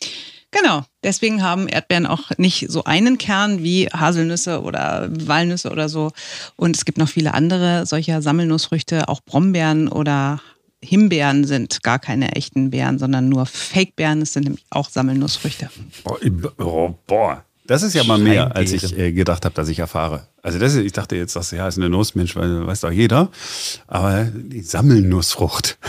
genau, 0.51 0.83
deswegen 1.03 1.43
haben 1.43 1.69
Erdbeeren 1.69 2.07
auch 2.07 2.31
nicht 2.39 2.67
so 2.71 2.85
einen 2.85 3.19
Kern 3.19 3.63
wie 3.63 3.89
Haselnüsse 3.89 4.63
oder 4.63 5.09
Walnüsse 5.11 5.71
oder 5.71 5.89
so. 5.89 6.11
Und 6.57 6.77
es 6.77 6.85
gibt 6.85 6.99
noch 6.99 7.09
viele 7.09 7.35
andere 7.35 7.87
solcher 7.87 8.23
Sammelnussfrüchte, 8.23 9.09
auch 9.09 9.21
Brombeeren 9.23 9.89
oder 9.89 10.41
Himbeeren 10.83 11.45
sind 11.45 11.83
gar 11.83 11.99
keine 11.99 12.33
echten 12.33 12.71
Beeren, 12.71 12.99
sondern 12.99 13.31
nur 13.31 13.47
Fake-Beeren. 13.47 14.21
Es 14.21 14.35
sind 14.35 14.45
nämlich 14.45 14.65
auch 14.69 14.91
Sammelnussfrüchte. 14.91 15.71
Oh, 16.59 16.95
boah, 17.07 17.43
Das 17.67 17.83
ist 17.83 17.95
ja 17.95 18.05
mal 18.05 18.19
mehr, 18.19 18.55
als 18.55 18.73
ich 18.73 18.97
äh, 18.99 19.13
gedacht 19.13 19.45
habe, 19.45 19.55
dass 19.55 19.69
ich 19.69 19.79
erfahre. 19.79 20.27
Also 20.43 20.59
das 20.59 20.75
ist, 20.75 20.85
ich 20.85 20.93
dachte 20.93 21.17
jetzt, 21.17 21.35
dass 21.35 21.51
ja 21.51 21.67
ist 21.67 21.79
eine 21.79 21.89
Nussmensch, 21.89 22.37
weil 22.37 22.67
weiß 22.67 22.81
doch 22.81 22.91
jeder. 22.91 23.31
Aber 23.87 24.25
die 24.25 24.61
sammeln 24.63 25.09
Nussfrucht. 25.09 25.79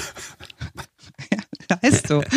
Ja, 1.67 1.79
heißt 1.81 2.07
so. 2.07 2.23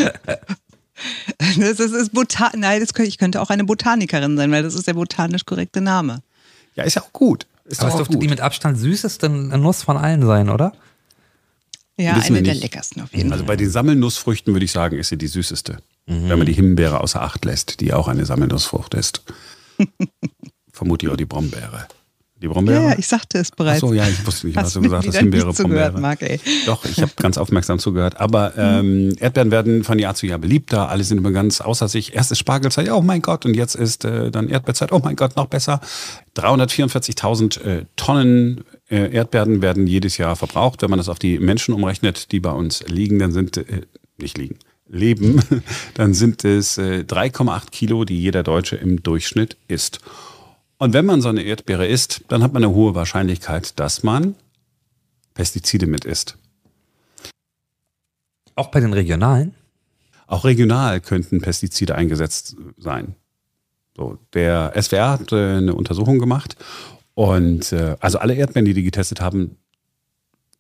Das 1.59 1.79
ist, 1.79 1.93
ist 1.93 2.13
Botan 2.13 2.51
Nein, 2.57 2.81
das 2.81 2.93
könnte, 2.93 3.09
ich 3.09 3.19
könnte 3.19 3.41
auch 3.41 3.51
eine 3.51 3.65
Botanikerin 3.65 4.37
sein, 4.37 4.51
weil 4.51 4.63
das 4.63 4.75
ist 4.75 4.87
der 4.87 4.95
botanisch 4.95 5.45
korrekte 5.45 5.81
Name. 5.81 6.23
Ja, 6.75 6.85
ist 6.85 6.95
ja 6.95 7.03
auch 7.03 7.13
gut. 7.13 7.47
Ist 7.67 7.81
Aber 7.81 7.91
es 7.91 7.97
dürfte 7.97 8.19
die 8.19 8.29
mit 8.29 8.41
Abstand 8.41 8.79
süßeste 8.79 9.29
Nuss 9.29 9.83
von 9.83 9.97
allen 9.97 10.27
sein, 10.27 10.49
oder? 10.49 10.73
Ja, 11.97 12.17
Wissen 12.17 12.37
eine 12.37 12.43
der 12.43 12.55
leckersten 12.55 13.03
auf 13.03 13.13
jeden 13.13 13.31
Also 13.33 13.45
Fall. 13.45 13.49
bei 13.49 13.57
den 13.57 13.71
Sammelnussfrüchten 13.71 14.55
würde 14.55 14.65
ich 14.65 14.73
sagen, 14.73 14.99
ist 14.99 15.09
sie 15.09 15.19
die 15.19 15.27
süßeste. 15.27 15.79
Wenn 16.09 16.39
man 16.39 16.47
die 16.47 16.55
Himbeere 16.55 17.01
außer 17.01 17.21
Acht 17.21 17.45
lässt, 17.45 17.81
die 17.81 17.93
auch 17.93 18.09
eine 18.09 18.25
Sammelnussfrucht 18.25 18.95
ist. 18.95 19.23
Vermutlich 20.73 21.11
auch 21.11 21.17
die 21.17 21.27
Brombeere. 21.27 21.87
Die 22.41 22.47
Brombeere? 22.47 22.91
Ja, 22.91 22.99
ich 22.99 23.09
sagte 23.09 23.39
es 23.39 23.51
bereits. 23.51 23.83
Ach 23.83 23.89
so, 23.89 23.93
ja, 23.93 24.09
ich 24.09 24.25
wusste 24.25 24.47
nicht, 24.47 24.57
was 24.57 24.73
du 24.73 24.81
gesagt 24.81 25.07
hast. 25.09 25.19
Himbeere, 25.19 25.53
Brombeere. 25.53 26.01
Marc, 26.01 26.23
ey. 26.23 26.41
Doch, 26.67 26.85
ich 26.85 27.03
habe 27.03 27.11
ganz 27.17 27.37
aufmerksam 27.37 27.81
zugehört. 27.81 28.21
Aber 28.21 28.57
ähm, 28.57 29.13
Erdbeeren 29.19 29.51
werden 29.51 29.83
von 29.83 29.99
Jahr 29.99 30.15
zu 30.15 30.27
Jahr 30.27 30.39
beliebter. 30.39 30.89
Alle 30.89 31.03
sind 31.03 31.19
immer 31.19 31.33
ganz 31.33 31.61
außer 31.61 31.89
sich. 31.89 32.15
Erst 32.15 32.31
ist 32.31 32.39
Spargelzeit, 32.39 32.91
oh 32.91 33.03
mein 33.03 33.23
Gott. 33.23 33.45
Und 33.45 33.55
jetzt 33.55 33.75
ist 33.75 34.05
äh, 34.05 34.31
dann 34.31 34.49
Erdbeerzeit, 34.49 34.93
oh 34.93 35.01
mein 35.03 35.17
Gott, 35.17 35.35
noch 35.37 35.47
besser. 35.47 35.81
344.000 36.37 37.61
äh, 37.61 37.85
Tonnen 37.97 38.65
äh, 38.89 39.13
Erdbeeren 39.13 39.61
werden 39.61 39.89
jedes 39.89 40.17
Jahr 40.17 40.37
verbraucht. 40.37 40.81
Wenn 40.81 40.91
man 40.91 40.99
das 40.99 41.09
auf 41.09 41.19
die 41.19 41.41
Menschen 41.41 41.75
umrechnet, 41.75 42.31
die 42.31 42.39
bei 42.39 42.53
uns 42.53 42.85
liegen, 42.87 43.19
dann 43.19 43.33
sind, 43.33 43.57
äh, 43.57 43.83
nicht 44.17 44.39
liegen, 44.39 44.59
leben, 44.89 45.43
dann 45.95 46.15
sind 46.15 46.45
es 46.45 46.79
äh, 46.79 47.05
3,8 47.07 47.71
Kilo, 47.71 48.05
die 48.05 48.21
jeder 48.21 48.43
Deutsche 48.43 48.77
im 48.77 49.03
Durchschnitt 49.03 49.57
isst. 49.69 50.01
Und 50.79 50.93
wenn 50.93 51.07
man 51.07 51.21
so 51.21 51.29
eine 51.29 51.43
Erdbeere 51.43 51.87
isst, 51.87 52.25
dann 52.29 52.43
hat 52.43 52.53
man 52.53 52.63
eine 52.63 52.75
hohe 52.75 52.95
Wahrscheinlichkeit, 52.95 53.79
dass 53.79 54.03
man 54.03 54.37
Pestizide 55.35 55.87
mit 55.87 56.05
isst. 56.05 56.37
Auch 58.55 58.71
bei 58.71 58.81
den 58.81 58.93
regionalen? 58.93 59.55
Auch 60.27 60.45
regional 60.45 61.01
könnten 61.01 61.41
Pestizide 61.41 61.95
eingesetzt 61.95 62.57
sein. 62.77 63.15
So, 63.97 64.19
der 64.35 64.73
SWR 64.81 65.11
hat 65.11 65.33
äh, 65.33 65.57
eine 65.57 65.75
Untersuchung 65.75 66.19
gemacht 66.19 66.57
und 67.15 67.73
äh, 67.73 67.97
also 67.99 68.19
alle 68.19 68.35
Erdbeeren, 68.35 68.65
die 68.65 68.75
die 68.75 68.85
getestet 68.85 69.21
haben, 69.21 69.57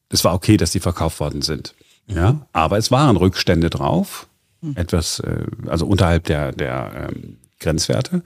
es 0.08 0.24
war 0.24 0.34
okay, 0.34 0.56
dass 0.56 0.72
die 0.72 0.80
verkauft 0.80 1.20
worden 1.20 1.42
sind. 1.42 1.74
Ja, 2.08 2.46
aber 2.52 2.78
es 2.78 2.90
waren 2.90 3.16
Rückstände 3.16 3.70
drauf, 3.70 4.28
etwas, 4.74 5.20
äh, 5.20 5.44
also 5.66 5.86
unterhalb 5.86 6.24
der, 6.24 6.52
der 6.52 7.10
ähm, 7.12 7.36
Grenzwerte. 7.60 8.22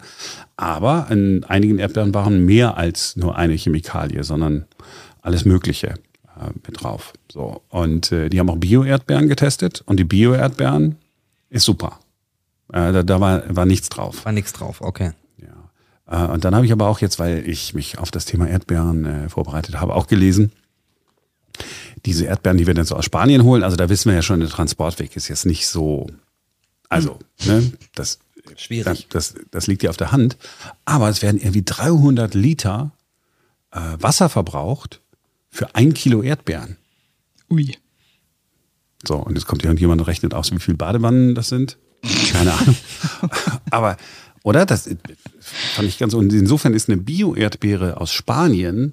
Aber 0.57 1.09
in 1.11 1.45
einigen 1.45 1.79
Erdbeeren 1.79 2.15
waren 2.15 2.45
mehr 2.45 2.77
als 2.77 3.17
nur 3.17 3.37
eine 3.37 3.55
Chemikalie, 3.55 4.25
sondern 4.25 4.67
alles 5.21 5.45
Mögliche 5.45 5.89
äh, 5.89 6.51
mit 6.67 6.83
drauf. 6.83 7.13
So. 7.31 7.63
Und 7.69 8.13
äh, 8.13 8.29
die 8.29 8.39
haben 8.39 8.51
auch 8.51 8.59
Bio-Erdbeeren 8.59 9.29
getestet 9.29 9.83
und 9.87 9.99
die 9.99 10.05
Bio-Erdbeeren 10.05 10.97
ist 11.51 11.65
super. 11.65 11.99
Äh, 12.73 12.93
da 12.93 13.03
da 13.03 13.21
war, 13.21 13.43
war 13.55 13.67
nichts 13.67 13.89
drauf. 13.89 14.25
War 14.25 14.33
nichts 14.33 14.53
drauf, 14.53 14.81
okay. 14.81 15.13
Ja. 15.39 16.27
Äh, 16.27 16.33
und 16.33 16.45
dann 16.45 16.55
habe 16.55 16.67
ich 16.67 16.73
aber 16.73 16.89
auch 16.89 17.01
jetzt, 17.01 17.19
weil 17.19 17.49
ich 17.49 17.75
mich 17.75 17.99
auf 17.99 18.11
das 18.11 18.25
Thema 18.25 18.49
Erdbeeren 18.49 19.05
äh, 19.05 19.29
vorbereitet 19.29 19.81
habe, 19.81 19.95
auch 19.95 20.07
gelesen, 20.07 20.53
diese 22.05 22.27
Erdbeeren, 22.27 22.59
die 22.59 22.67
wir 22.67 22.75
dann 22.75 22.85
so 22.85 22.97
aus 22.97 23.05
Spanien 23.05 23.45
holen, 23.45 23.63
also 23.63 23.77
da 23.77 23.89
wissen 23.89 24.09
wir 24.09 24.15
ja 24.15 24.23
schon, 24.23 24.41
der 24.41 24.49
Transportweg 24.49 25.15
ist 25.17 25.29
jetzt 25.29 25.47
nicht 25.47 25.67
so, 25.67 26.09
also, 26.89 27.19
ne, 27.45 27.73
das, 27.95 28.19
Schwierig. 28.57 29.07
Das, 29.11 29.35
das 29.51 29.67
liegt 29.67 29.83
ja 29.83 29.91
auf 29.91 29.97
der 29.97 30.13
Hand. 30.13 30.37
Aber 30.85 31.09
es 31.09 31.23
werden 31.23 31.41
irgendwie 31.41 31.63
300 31.65 32.35
Liter 32.35 32.93
äh, 33.71 33.81
Wasser 33.99 34.29
verbraucht 34.29 35.01
für 35.49 35.75
ein 35.75 35.95
Kilo 35.95 36.23
Erdbeeren. 36.23 36.77
Ui. 37.51 37.77
So, 39.07 39.17
und 39.17 39.35
jetzt 39.35 39.47
kommt 39.47 39.65
irgendjemand 39.65 40.01
und 40.01 40.07
rechnet 40.07 40.35
aus, 40.35 40.53
wie 40.53 40.59
viel 40.59 40.75
Badewannen 40.75 41.35
das 41.35 41.49
sind. 41.49 41.79
Keine 42.33 42.53
Ahnung. 42.53 42.77
Aber, 43.71 43.97
oder? 44.43 44.67
Das 44.67 44.89
fand 45.41 45.89
ich 45.89 45.99
ganz, 45.99 46.15
und 46.15 46.33
insofern 46.33 46.75
ist 46.75 46.89
eine 46.89 46.99
Bio-Erdbeere 46.99 48.01
aus 48.01 48.13
Spanien 48.13 48.93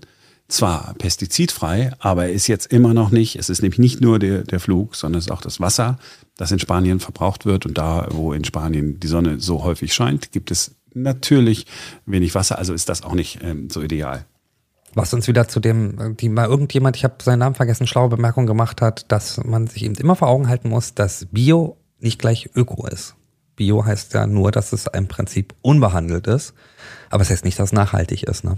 zwar 0.50 0.96
pestizidfrei, 0.96 1.92
aber 2.00 2.30
ist 2.30 2.48
jetzt 2.48 2.74
immer 2.74 2.94
noch 2.94 3.12
nicht, 3.12 3.38
es 3.38 3.50
ist 3.50 3.62
nämlich 3.62 3.80
nicht 3.80 4.02
nur 4.02 4.20
der, 4.20 4.44
der 4.44 4.60
Flug, 4.60 4.96
sondern 4.96 5.20
es 5.20 5.28
ist 5.28 5.32
auch 5.32 5.42
das 5.42 5.60
Wasser, 5.62 5.98
das 6.36 6.52
in 6.52 6.60
Spanien 6.60 7.00
verbraucht 7.00 7.46
wird. 7.46 7.66
Und 7.66 7.78
da, 7.78 8.08
wo 8.12 8.34
in 8.34 8.44
Spanien 8.44 9.00
die 9.00 9.08
Sonne 9.08 9.40
so 9.40 9.64
häufig 9.64 9.94
scheint, 9.94 10.32
gibt 10.32 10.52
es 10.52 10.76
natürlich 10.94 11.68
wenig 12.06 12.36
Wasser, 12.36 12.58
also 12.58 12.74
ist 12.74 12.90
das 12.90 13.04
auch 13.04 13.14
nicht 13.14 13.40
ähm, 13.44 13.70
so 13.70 13.82
ideal. 13.82 14.26
Was 14.96 15.14
uns 15.14 15.28
wieder 15.28 15.48
zu 15.48 15.60
dem, 15.60 16.18
die 16.18 16.30
mal 16.30 16.48
irgendjemand, 16.48 16.96
ich 16.96 17.04
habe 17.04 17.16
seinen 17.22 17.40
Namen 17.40 17.56
vergessen, 17.56 17.86
schlaue 17.86 18.10
Bemerkung 18.10 18.48
gemacht 18.48 18.82
hat, 18.82 19.12
dass 19.12 19.38
man 19.44 19.68
sich 19.68 19.86
eben 19.86 19.96
immer 19.96 20.16
vor 20.16 20.30
Augen 20.30 20.48
halten 20.48 20.70
muss, 20.70 20.96
dass 20.96 21.28
Bio 21.32 21.78
nicht 22.00 22.20
gleich 22.20 22.50
Öko 22.56 22.88
ist. 22.88 23.16
Bio 23.56 23.86
heißt 23.86 24.14
ja 24.16 24.26
nur, 24.26 24.52
dass 24.52 24.74
es 24.74 24.88
im 24.88 25.08
Prinzip 25.08 25.54
unbehandelt 25.62 26.26
ist, 26.26 26.56
aber 27.12 27.22
es 27.22 27.30
heißt 27.30 27.46
nicht, 27.46 27.60
dass 27.60 27.70
es 27.70 27.74
nachhaltig 27.74 28.24
ist. 28.24 28.44
Ne? 28.44 28.58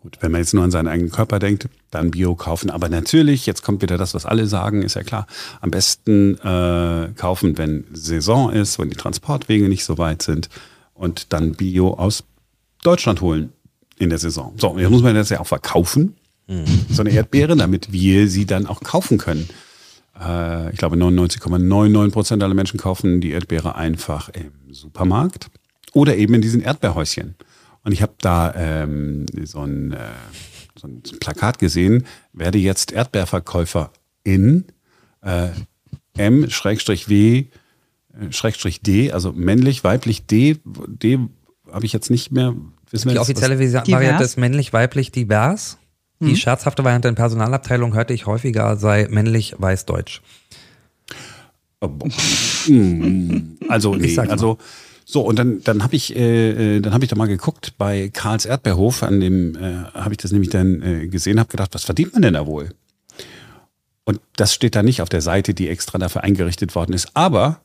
Gut, 0.00 0.18
wenn 0.20 0.30
man 0.30 0.40
jetzt 0.40 0.54
nur 0.54 0.62
an 0.62 0.70
seinen 0.70 0.88
eigenen 0.88 1.10
Körper 1.10 1.38
denkt, 1.38 1.68
dann 1.90 2.10
Bio 2.10 2.34
kaufen. 2.34 2.70
Aber 2.70 2.88
natürlich, 2.88 3.46
jetzt 3.46 3.62
kommt 3.62 3.82
wieder 3.82 3.98
das, 3.98 4.14
was 4.14 4.26
alle 4.26 4.46
sagen, 4.46 4.82
ist 4.82 4.94
ja 4.94 5.02
klar, 5.02 5.26
am 5.60 5.70
besten 5.70 6.38
äh, 6.38 7.12
kaufen, 7.16 7.58
wenn 7.58 7.84
Saison 7.92 8.52
ist, 8.52 8.78
wenn 8.78 8.90
die 8.90 8.96
Transportwege 8.96 9.68
nicht 9.68 9.84
so 9.84 9.98
weit 9.98 10.22
sind 10.22 10.48
und 10.94 11.32
dann 11.32 11.54
Bio 11.54 11.94
aus 11.94 12.24
Deutschland 12.82 13.20
holen 13.20 13.52
in 13.98 14.10
der 14.10 14.18
Saison. 14.18 14.54
So, 14.58 14.78
jetzt 14.78 14.90
muss 14.90 15.02
man 15.02 15.14
das 15.14 15.30
ja 15.30 15.40
auch 15.40 15.46
verkaufen, 15.46 16.14
so 16.90 17.02
eine 17.02 17.10
Erdbeere, 17.10 17.56
damit 17.56 17.92
wir 17.92 18.28
sie 18.28 18.46
dann 18.46 18.66
auch 18.66 18.80
kaufen 18.80 19.18
können. 19.18 19.48
Äh, 20.20 20.70
ich 20.70 20.78
glaube, 20.78 20.96
99,99 20.96 22.10
Prozent 22.12 22.42
aller 22.42 22.54
Menschen 22.54 22.78
kaufen 22.78 23.20
die 23.20 23.30
Erdbeere 23.32 23.74
einfach 23.74 24.28
im 24.28 24.52
Supermarkt 24.72 25.48
oder 25.92 26.16
eben 26.16 26.34
in 26.34 26.42
diesen 26.42 26.62
Erdbeerhäuschen. 26.62 27.34
Und 27.86 27.92
ich 27.92 28.02
habe 28.02 28.14
da 28.20 28.52
ähm, 28.56 29.26
so, 29.44 29.60
ein, 29.60 29.92
äh, 29.92 29.98
so 30.74 30.88
ein 30.88 31.02
Plakat 31.20 31.60
gesehen, 31.60 32.04
werde 32.32 32.58
jetzt 32.58 32.90
Erdbeerverkäufer 32.90 33.92
in 34.24 34.64
äh, 35.22 35.50
M-W 36.18 37.44
Schrägstrich 38.30 38.80
D, 38.80 39.12
also 39.12 39.32
männlich, 39.32 39.84
weiblich 39.84 40.26
D, 40.26 40.56
D 40.64 41.20
habe 41.70 41.86
ich 41.86 41.92
jetzt 41.92 42.10
nicht 42.10 42.32
mehr. 42.32 42.56
Wissen 42.90 43.08
Die 43.08 43.14
jetzt, 43.14 43.22
offizielle 43.22 43.56
Divers? 43.56 43.88
Variante 43.88 44.24
ist 44.24 44.36
männlich-weiblich 44.36 45.12
divers. 45.12 45.78
Die 46.18 46.34
scherzhafte 46.34 46.82
Variante 46.82 47.06
in 47.06 47.14
Personalabteilung 47.14 47.94
hörte 47.94 48.14
ich 48.14 48.26
häufiger, 48.26 48.76
sei 48.76 49.06
männlich-weiß-deutsch. 49.08 50.22
Oh, 51.80 51.88
boah. 51.88 52.08
Mm, 52.66 53.58
Also, 53.68 53.94
nee, 53.94 54.18
also 54.18 54.58
so 55.08 55.20
und 55.20 55.38
dann 55.38 55.62
dann 55.62 55.84
habe 55.84 55.94
ich 55.94 56.16
äh, 56.16 56.76
äh, 56.76 56.80
dann 56.80 56.92
habe 56.92 57.04
ich 57.04 57.08
da 57.08 57.14
mal 57.14 57.28
geguckt 57.28 57.74
bei 57.78 58.10
Karls 58.12 58.44
Erdbeerhof, 58.44 59.04
an 59.04 59.20
dem 59.20 59.54
äh, 59.54 59.84
habe 59.94 60.12
ich 60.12 60.18
das 60.18 60.32
nämlich 60.32 60.50
dann 60.50 60.82
äh, 60.82 61.06
gesehen, 61.06 61.38
habe 61.38 61.48
gedacht, 61.48 61.72
was 61.74 61.84
verdient 61.84 62.12
man 62.12 62.22
denn 62.22 62.34
da 62.34 62.44
wohl? 62.46 62.70
Und 64.04 64.20
das 64.34 64.52
steht 64.52 64.74
da 64.74 64.82
nicht 64.82 65.02
auf 65.02 65.08
der 65.08 65.20
Seite, 65.20 65.54
die 65.54 65.68
extra 65.68 65.98
dafür 65.98 66.24
eingerichtet 66.24 66.74
worden 66.74 66.92
ist, 66.92 67.10
aber 67.14 67.60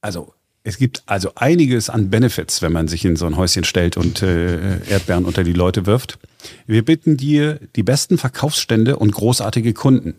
also 0.00 0.34
es 0.64 0.76
gibt 0.76 1.04
also 1.06 1.32
einiges 1.36 1.88
an 1.88 2.10
Benefits, 2.10 2.62
wenn 2.62 2.72
man 2.72 2.88
sich 2.88 3.04
in 3.04 3.14
so 3.14 3.26
ein 3.26 3.36
Häuschen 3.36 3.62
stellt 3.62 3.96
und 3.96 4.22
äh, 4.22 4.84
Erdbeeren 4.88 5.24
unter 5.24 5.44
die 5.44 5.52
Leute 5.52 5.86
wirft. 5.86 6.18
Wir 6.66 6.84
bitten 6.84 7.16
dir 7.16 7.60
die 7.76 7.82
besten 7.84 8.18
Verkaufsstände 8.18 8.96
und 8.96 9.12
großartige 9.12 9.72
Kunden. 9.72 10.16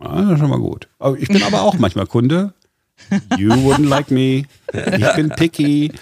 Ja, 0.00 0.20
das 0.22 0.32
ist 0.32 0.38
schon 0.38 0.50
mal 0.50 0.58
gut. 0.58 0.88
Aber 0.98 1.18
ich 1.18 1.28
bin 1.28 1.42
aber 1.42 1.62
auch 1.62 1.74
manchmal 1.78 2.06
Kunde. 2.06 2.52
You 3.38 3.50
wouldn't 3.50 3.88
like 3.88 4.10
me. 4.10 4.44
Ich 4.72 5.12
bin 5.14 5.28
picky. 5.30 5.92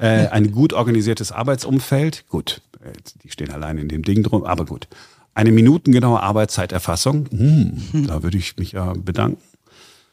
Äh, 0.00 0.28
ein 0.28 0.52
gut 0.52 0.72
organisiertes 0.72 1.32
Arbeitsumfeld. 1.32 2.24
Gut, 2.28 2.62
äh, 2.84 2.92
die 3.22 3.30
stehen 3.30 3.50
allein 3.50 3.78
in 3.78 3.88
dem 3.88 4.02
Ding 4.02 4.22
drum, 4.22 4.44
aber 4.44 4.64
gut. 4.64 4.88
Eine 5.34 5.52
minutengenaue 5.52 6.20
Arbeitszeiterfassung. 6.20 7.26
Hm, 7.30 8.06
da 8.06 8.22
würde 8.22 8.38
ich 8.38 8.56
mich 8.56 8.72
ja 8.72 8.92
bedanken. 8.94 9.40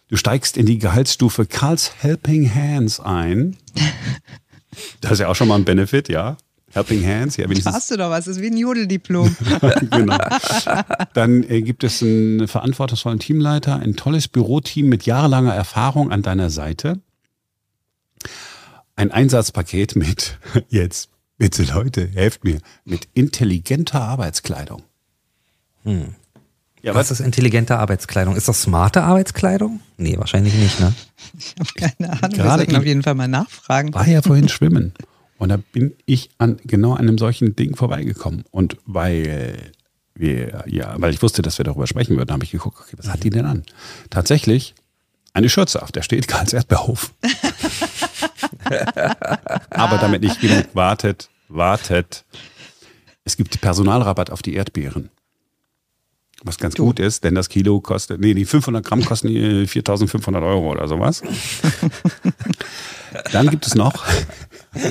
Du 0.09 0.15
steigst 0.15 0.55
in 0.57 0.65
die 0.65 0.77
Gehaltsstufe 0.77 1.45
Carls 1.45 1.91
Helping 1.99 2.53
Hands 2.53 2.99
ein. 2.99 3.57
Das 5.01 5.13
ist 5.13 5.19
ja 5.19 5.27
auch 5.27 5.35
schon 5.35 5.47
mal 5.47 5.55
ein 5.55 5.65
Benefit, 5.65 6.07
ja. 6.07 6.37
Helping 6.73 7.05
Hands, 7.05 7.35
ja, 7.37 7.45
Da 7.45 7.49
wenigstens 7.49 7.73
hast 7.73 7.91
du 7.91 7.97
doch 7.97 8.09
was, 8.09 8.25
das 8.25 8.37
ist 8.37 8.41
wie 8.43 8.47
ein 8.47 8.57
Jodeldiplom. 8.57 9.35
genau. 9.91 10.17
Dann 11.13 11.43
äh, 11.43 11.61
gibt 11.61 11.83
es 11.83 12.01
einen 12.03 12.47
verantwortungsvollen 12.47 13.19
Teamleiter, 13.19 13.77
ein 13.77 13.95
tolles 13.95 14.27
Büroteam 14.27 14.89
mit 14.89 15.05
jahrelanger 15.05 15.53
Erfahrung 15.55 16.11
an 16.11 16.21
deiner 16.23 16.49
Seite. 16.49 16.99
Ein 18.95 19.11
Einsatzpaket 19.11 19.95
mit, 19.95 20.37
jetzt 20.69 21.09
bitte 21.37 21.63
Leute, 21.63 22.07
helft 22.13 22.43
mir, 22.43 22.59
mit 22.83 23.07
intelligenter 23.13 24.01
Arbeitskleidung. 24.01 24.83
Ja, 26.81 26.93
Was 26.93 27.11
ist 27.11 27.21
intelligente 27.21 27.77
Arbeitskleidung? 27.77 28.35
Ist 28.35 28.49
das 28.49 28.61
smarte 28.63 29.03
Arbeitskleidung? 29.03 29.79
Nee, 29.97 30.17
wahrscheinlich 30.17 30.53
nicht, 30.53 30.79
ne? 30.81 30.93
Ich 31.37 31.55
habe 31.57 31.69
keine 31.75 32.09
Ahnung. 32.11 32.21
Wir 32.31 32.43
Gerade 32.43 32.57
sollten 32.57 32.71
in- 32.71 32.77
auf 32.77 32.85
jeden 32.85 33.03
Fall 33.03 33.15
mal 33.15 33.27
nachfragen. 33.29 33.93
war 33.93 34.05
ja 34.07 34.21
vorhin 34.21 34.49
schwimmen. 34.49 34.93
Und 35.37 35.49
da 35.49 35.57
bin 35.57 35.95
ich 36.05 36.29
an 36.37 36.57
genau 36.63 36.95
einem 36.95 37.17
solchen 37.17 37.55
Ding 37.55 37.75
vorbeigekommen. 37.75 38.43
Und 38.51 38.77
weil 38.85 39.71
wir, 40.15 40.63
ja, 40.67 40.95
weil 40.97 41.13
ich 41.13 41.21
wusste, 41.21 41.41
dass 41.41 41.57
wir 41.57 41.65
darüber 41.65 41.87
sprechen 41.87 42.17
würden, 42.17 42.31
habe 42.31 42.43
ich 42.43 42.51
geguckt, 42.51 42.79
okay, 42.79 42.95
was 42.97 43.09
hat 43.09 43.23
die 43.23 43.29
denn 43.29 43.45
an? 43.45 43.63
Tatsächlich 44.09 44.73
eine 45.33 45.49
Schürze, 45.49 45.83
auf 45.83 45.91
der 45.91 46.01
steht 46.01 46.27
Karls 46.27 46.53
Erdbeerhof. 46.53 47.13
Aber 49.69 49.97
damit 49.99 50.23
nicht 50.23 50.41
genug 50.41 50.65
wartet, 50.73 51.29
wartet. 51.47 52.25
Es 53.23 53.37
gibt 53.37 53.61
Personalrabatt 53.61 54.31
auf 54.31 54.41
die 54.41 54.55
Erdbeeren. 54.55 55.11
Was 56.43 56.57
ganz 56.57 56.75
du. 56.75 56.85
gut 56.85 56.99
ist, 56.99 57.23
denn 57.23 57.33
das 57.33 57.49
Kilo 57.49 57.81
kostet, 57.81 58.21
nee, 58.21 58.33
die 58.33 58.45
500 58.45 58.85
Gramm 58.85 59.03
kosten 59.03 59.67
4500 59.67 60.43
Euro 60.43 60.71
oder 60.71 60.87
sowas. 60.87 61.23
Dann 63.31 63.49
gibt 63.49 63.65
es 63.65 63.73
noch, 63.73 64.05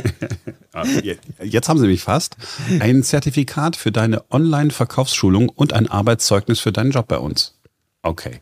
jetzt 1.43 1.69
haben 1.69 1.79
sie 1.79 1.87
mich 1.87 2.03
fast, 2.03 2.37
ein 2.81 3.03
Zertifikat 3.03 3.77
für 3.77 3.93
deine 3.93 4.25
Online-Verkaufsschulung 4.31 5.49
und 5.49 5.73
ein 5.73 5.89
Arbeitszeugnis 5.89 6.59
für 6.59 6.73
deinen 6.73 6.91
Job 6.91 7.07
bei 7.07 7.19
uns. 7.19 7.55
Okay. 8.03 8.41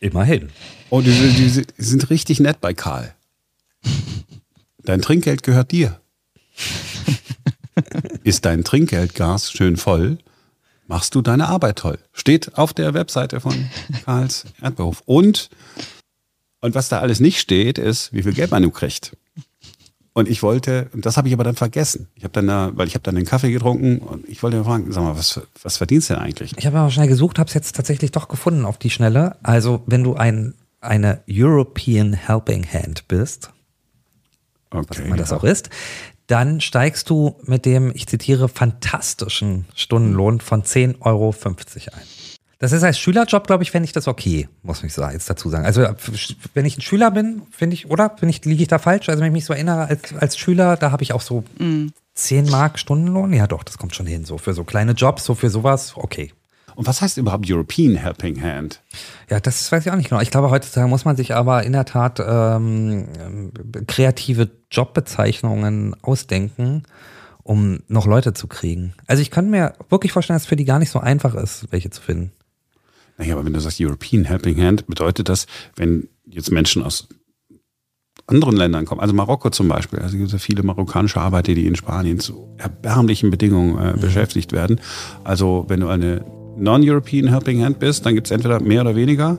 Immerhin. 0.00 0.48
Oh, 0.90 1.00
die, 1.00 1.10
die, 1.10 1.50
die 1.50 1.64
sind 1.76 2.10
richtig 2.10 2.40
nett 2.40 2.60
bei 2.60 2.74
Karl. 2.74 3.14
Dein 4.84 5.02
Trinkgeld 5.02 5.42
gehört 5.42 5.70
dir. 5.70 6.00
Ist 8.24 8.44
dein 8.44 8.64
Trinkgeldgas 8.64 9.52
schön 9.52 9.76
voll, 9.76 10.18
machst 10.86 11.14
du 11.14 11.22
deine 11.22 11.48
Arbeit 11.48 11.76
toll. 11.76 11.98
Steht 12.12 12.56
auf 12.58 12.72
der 12.72 12.94
Webseite 12.94 13.40
von 13.40 13.70
Karls 14.04 14.44
Erdbeerhof. 14.60 15.02
Und, 15.06 15.50
und 16.60 16.74
was 16.74 16.88
da 16.88 17.00
alles 17.00 17.20
nicht 17.20 17.40
steht, 17.40 17.78
ist, 17.78 18.12
wie 18.12 18.22
viel 18.22 18.32
Geld 18.32 18.50
man 18.50 18.72
kriegt. 18.72 19.16
Und 20.14 20.28
ich 20.28 20.42
wollte, 20.42 20.90
und 20.92 21.06
das 21.06 21.16
habe 21.16 21.28
ich 21.28 21.34
aber 21.34 21.44
dann 21.44 21.56
vergessen. 21.56 22.08
Ich 22.14 22.24
habe 22.24 22.32
dann 22.32 22.46
da, 22.46 22.70
weil 22.74 22.86
ich 22.86 22.94
habe 22.94 23.02
dann 23.02 23.14
den 23.14 23.24
Kaffee 23.24 23.50
getrunken 23.50 23.98
und 23.98 24.28
ich 24.28 24.42
wollte 24.42 24.62
fragen, 24.62 24.92
sag 24.92 25.02
mal, 25.02 25.16
was, 25.16 25.40
was 25.62 25.78
verdienst 25.78 26.10
du 26.10 26.14
denn 26.14 26.22
eigentlich? 26.22 26.54
Ich 26.58 26.66
habe 26.66 26.78
aber 26.78 26.90
schnell 26.90 27.08
gesucht, 27.08 27.38
habe 27.38 27.48
es 27.48 27.54
jetzt 27.54 27.74
tatsächlich 27.74 28.10
doch 28.10 28.28
gefunden 28.28 28.66
auf 28.66 28.76
die 28.76 28.90
Schnelle. 28.90 29.36
Also 29.42 29.82
wenn 29.86 30.04
du 30.04 30.14
ein, 30.14 30.54
eine 30.82 31.22
European 31.30 32.12
Helping 32.12 32.66
Hand 32.66 33.08
bist, 33.08 33.50
okay, 34.70 34.84
was 34.86 34.98
immer 34.98 35.16
das 35.16 35.32
auch 35.32 35.44
ist, 35.44 35.70
dann 36.32 36.62
steigst 36.62 37.10
du 37.10 37.36
mit 37.42 37.66
dem, 37.66 37.92
ich 37.94 38.06
zitiere, 38.06 38.48
fantastischen 38.48 39.66
Stundenlohn 39.74 40.40
von 40.40 40.62
10,50 40.62 41.02
Euro 41.02 41.34
ein. 41.92 42.02
Das 42.58 42.72
ist 42.72 42.82
als 42.82 42.98
Schülerjob, 42.98 43.46
glaube 43.46 43.64
ich, 43.64 43.70
fände 43.70 43.84
ich 43.84 43.92
das 43.92 44.08
okay, 44.08 44.48
muss 44.62 44.82
ich 44.82 44.96
jetzt 44.96 45.28
dazu 45.28 45.50
sagen. 45.50 45.66
Also 45.66 45.86
wenn 46.54 46.64
ich 46.64 46.78
ein 46.78 46.80
Schüler 46.80 47.10
bin, 47.10 47.42
finde 47.50 47.74
ich, 47.74 47.90
oder 47.90 48.08
bin 48.08 48.30
ich, 48.30 48.42
liege 48.46 48.62
ich 48.62 48.68
da 48.68 48.78
falsch? 48.78 49.10
Also 49.10 49.20
wenn 49.20 49.26
ich 49.26 49.32
mich 49.34 49.44
so 49.44 49.52
erinnere, 49.52 49.88
als, 49.88 50.14
als 50.14 50.38
Schüler, 50.38 50.78
da 50.78 50.90
habe 50.90 51.02
ich 51.02 51.12
auch 51.12 51.20
so 51.20 51.44
mm. 51.58 51.88
10 52.14 52.48
Mark 52.48 52.78
Stundenlohn. 52.78 53.34
Ja 53.34 53.46
doch, 53.46 53.62
das 53.62 53.76
kommt 53.76 53.94
schon 53.94 54.06
hin. 54.06 54.24
So 54.24 54.38
für 54.38 54.54
so 54.54 54.64
kleine 54.64 54.92
Jobs, 54.92 55.24
so 55.24 55.34
für 55.34 55.50
sowas, 55.50 55.92
okay. 55.96 56.32
Und 56.74 56.86
was 56.86 57.02
heißt 57.02 57.18
überhaupt 57.18 57.50
European 57.50 57.94
Helping 57.96 58.42
Hand? 58.42 58.82
Ja, 59.28 59.40
das 59.40 59.70
weiß 59.70 59.86
ich 59.86 59.92
auch 59.92 59.96
nicht 59.96 60.08
genau. 60.10 60.20
Ich 60.20 60.30
glaube, 60.30 60.50
heutzutage 60.50 60.88
muss 60.88 61.04
man 61.04 61.16
sich 61.16 61.34
aber 61.34 61.64
in 61.64 61.72
der 61.72 61.84
Tat 61.84 62.20
ähm, 62.24 63.52
kreative 63.86 64.50
Jobbezeichnungen 64.70 65.94
ausdenken, 66.02 66.84
um 67.42 67.80
noch 67.88 68.06
Leute 68.06 68.32
zu 68.32 68.46
kriegen. 68.46 68.94
Also 69.06 69.22
ich 69.22 69.30
kann 69.30 69.50
mir 69.50 69.74
wirklich 69.88 70.12
vorstellen, 70.12 70.36
dass 70.36 70.44
es 70.44 70.48
für 70.48 70.56
die 70.56 70.64
gar 70.64 70.78
nicht 70.78 70.90
so 70.90 71.00
einfach 71.00 71.34
ist, 71.34 71.66
welche 71.70 71.90
zu 71.90 72.00
finden. 72.00 72.32
Naja, 73.18 73.34
aber 73.34 73.44
wenn 73.44 73.52
du 73.52 73.60
sagst 73.60 73.80
European 73.80 74.24
Helping 74.24 74.60
Hand, 74.62 74.86
bedeutet 74.86 75.28
das, 75.28 75.46
wenn 75.76 76.08
jetzt 76.26 76.50
Menschen 76.50 76.82
aus 76.82 77.08
anderen 78.26 78.56
Ländern 78.56 78.84
kommen, 78.84 79.00
also 79.00 79.14
Marokko 79.14 79.50
zum 79.50 79.68
Beispiel, 79.68 79.98
also 79.98 80.16
gibt 80.16 80.28
es 80.28 80.32
ja 80.32 80.38
viele 80.38 80.62
marokkanische 80.62 81.20
Arbeiter, 81.20 81.54
die 81.54 81.66
in 81.66 81.76
Spanien 81.76 82.20
zu 82.20 82.54
erbärmlichen 82.58 83.30
Bedingungen 83.30 83.78
äh, 83.78 83.92
mhm. 83.92 84.00
beschäftigt 84.00 84.52
werden. 84.52 84.80
Also 85.24 85.66
wenn 85.68 85.80
du 85.80 85.88
eine 85.88 86.24
Non-European 86.56 87.28
Helping 87.28 87.64
Hand 87.64 87.78
bist, 87.78 88.04
dann 88.04 88.14
gibt 88.14 88.26
es 88.26 88.30
entweder 88.30 88.60
mehr 88.60 88.82
oder 88.82 88.94
weniger. 88.94 89.38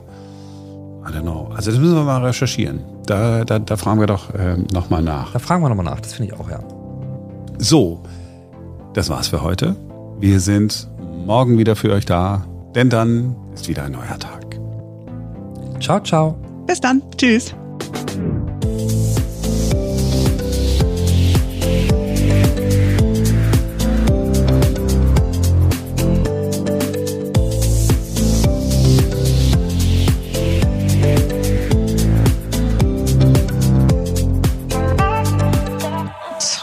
I 1.06 1.12
don't 1.12 1.22
know. 1.22 1.50
Also 1.54 1.70
das 1.70 1.80
müssen 1.80 1.94
wir 1.94 2.04
mal 2.04 2.24
recherchieren. 2.24 2.80
Da, 3.06 3.44
da, 3.44 3.58
da 3.58 3.76
fragen 3.76 4.00
wir 4.00 4.06
doch 4.06 4.30
ähm, 4.38 4.66
nochmal 4.72 5.02
nach. 5.02 5.32
Da 5.32 5.38
fragen 5.38 5.62
wir 5.62 5.68
nochmal 5.68 5.84
nach, 5.84 6.00
das 6.00 6.14
finde 6.14 6.32
ich 6.32 6.40
auch, 6.40 6.50
ja. 6.50 6.60
So, 7.58 8.02
das 8.94 9.10
war's 9.10 9.28
für 9.28 9.42
heute. 9.42 9.76
Wir 10.18 10.40
sind 10.40 10.88
morgen 11.26 11.58
wieder 11.58 11.76
für 11.76 11.92
euch 11.92 12.06
da, 12.06 12.46
denn 12.74 12.90
dann 12.90 13.36
ist 13.54 13.68
wieder 13.68 13.84
ein 13.84 13.92
neuer 13.92 14.18
Tag. 14.18 14.58
Ciao, 15.80 16.00
ciao. 16.00 16.36
Bis 16.66 16.80
dann. 16.80 17.02
Tschüss. 17.16 17.54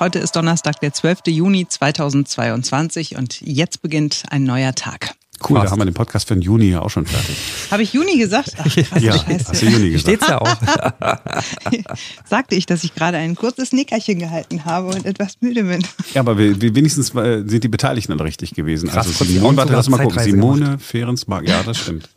Heute 0.01 0.17
ist 0.17 0.35
Donnerstag, 0.35 0.79
der 0.79 0.93
12. 0.93 1.27
Juni 1.27 1.67
2022 1.67 3.17
und 3.17 3.39
jetzt 3.39 3.83
beginnt 3.83 4.23
ein 4.31 4.45
neuer 4.45 4.73
Tag. 4.73 5.11
Cool, 5.47 5.57
Fast. 5.57 5.67
da 5.67 5.71
haben 5.73 5.79
wir 5.79 5.85
den 5.85 5.93
Podcast 5.93 6.27
für 6.27 6.33
den 6.33 6.41
Juni 6.41 6.71
ja 6.71 6.81
auch 6.81 6.89
schon 6.89 7.05
fertig. 7.05 7.37
Habe 7.69 7.83
ich 7.83 7.93
Juni 7.93 8.17
gesagt? 8.17 8.55
Ach, 8.57 8.63
krass, 8.63 8.99
ja, 8.99 9.13
Scheiße. 9.13 9.45
hast 9.49 9.61
du 9.61 9.65
Juni 9.67 9.91
gesagt. 9.91 10.23
Steht's 10.23 10.27
ja 10.27 10.41
auch. 10.41 11.85
Sagte 12.25 12.55
ich, 12.55 12.65
dass 12.65 12.83
ich 12.83 12.95
gerade 12.95 13.17
ein 13.17 13.35
kurzes 13.35 13.73
Nickerchen 13.73 14.17
gehalten 14.17 14.65
habe 14.65 14.87
und 14.87 15.05
etwas 15.05 15.35
müde 15.39 15.65
bin. 15.65 15.85
Ja, 16.15 16.21
aber 16.21 16.35
wenigstens 16.35 17.09
sind 17.09 17.63
die 17.63 17.67
Beteiligten 17.67 18.17
dann 18.17 18.25
richtig 18.25 18.55
gewesen. 18.55 18.89
Krass, 18.89 19.05
also 19.05 19.23
Simone, 19.23 19.55
warte, 19.55 19.73
lass 19.73 19.87
mal 19.87 20.01
gucken. 20.01 20.23
Simone 20.23 20.79
Fehrensmark, 20.79 21.47
ja, 21.47 21.61
das 21.61 21.77
stimmt. 21.77 22.09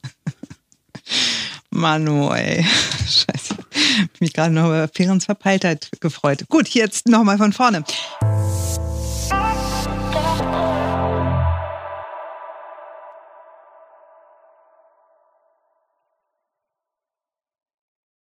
Manu, 1.68 2.32
ey. 2.32 2.64
Scheiße. 3.05 3.53
Ich 4.14 4.20
mich 4.20 4.33
gerade 4.33 4.55
noch 4.55 4.66
über 4.66 4.89
Fehrens 4.89 5.25
Verpeiltheit 5.25 5.91
gefreut. 6.01 6.45
Gut, 6.49 6.68
jetzt 6.68 7.09
nochmal 7.09 7.39
von 7.39 7.53
vorne. 7.53 7.85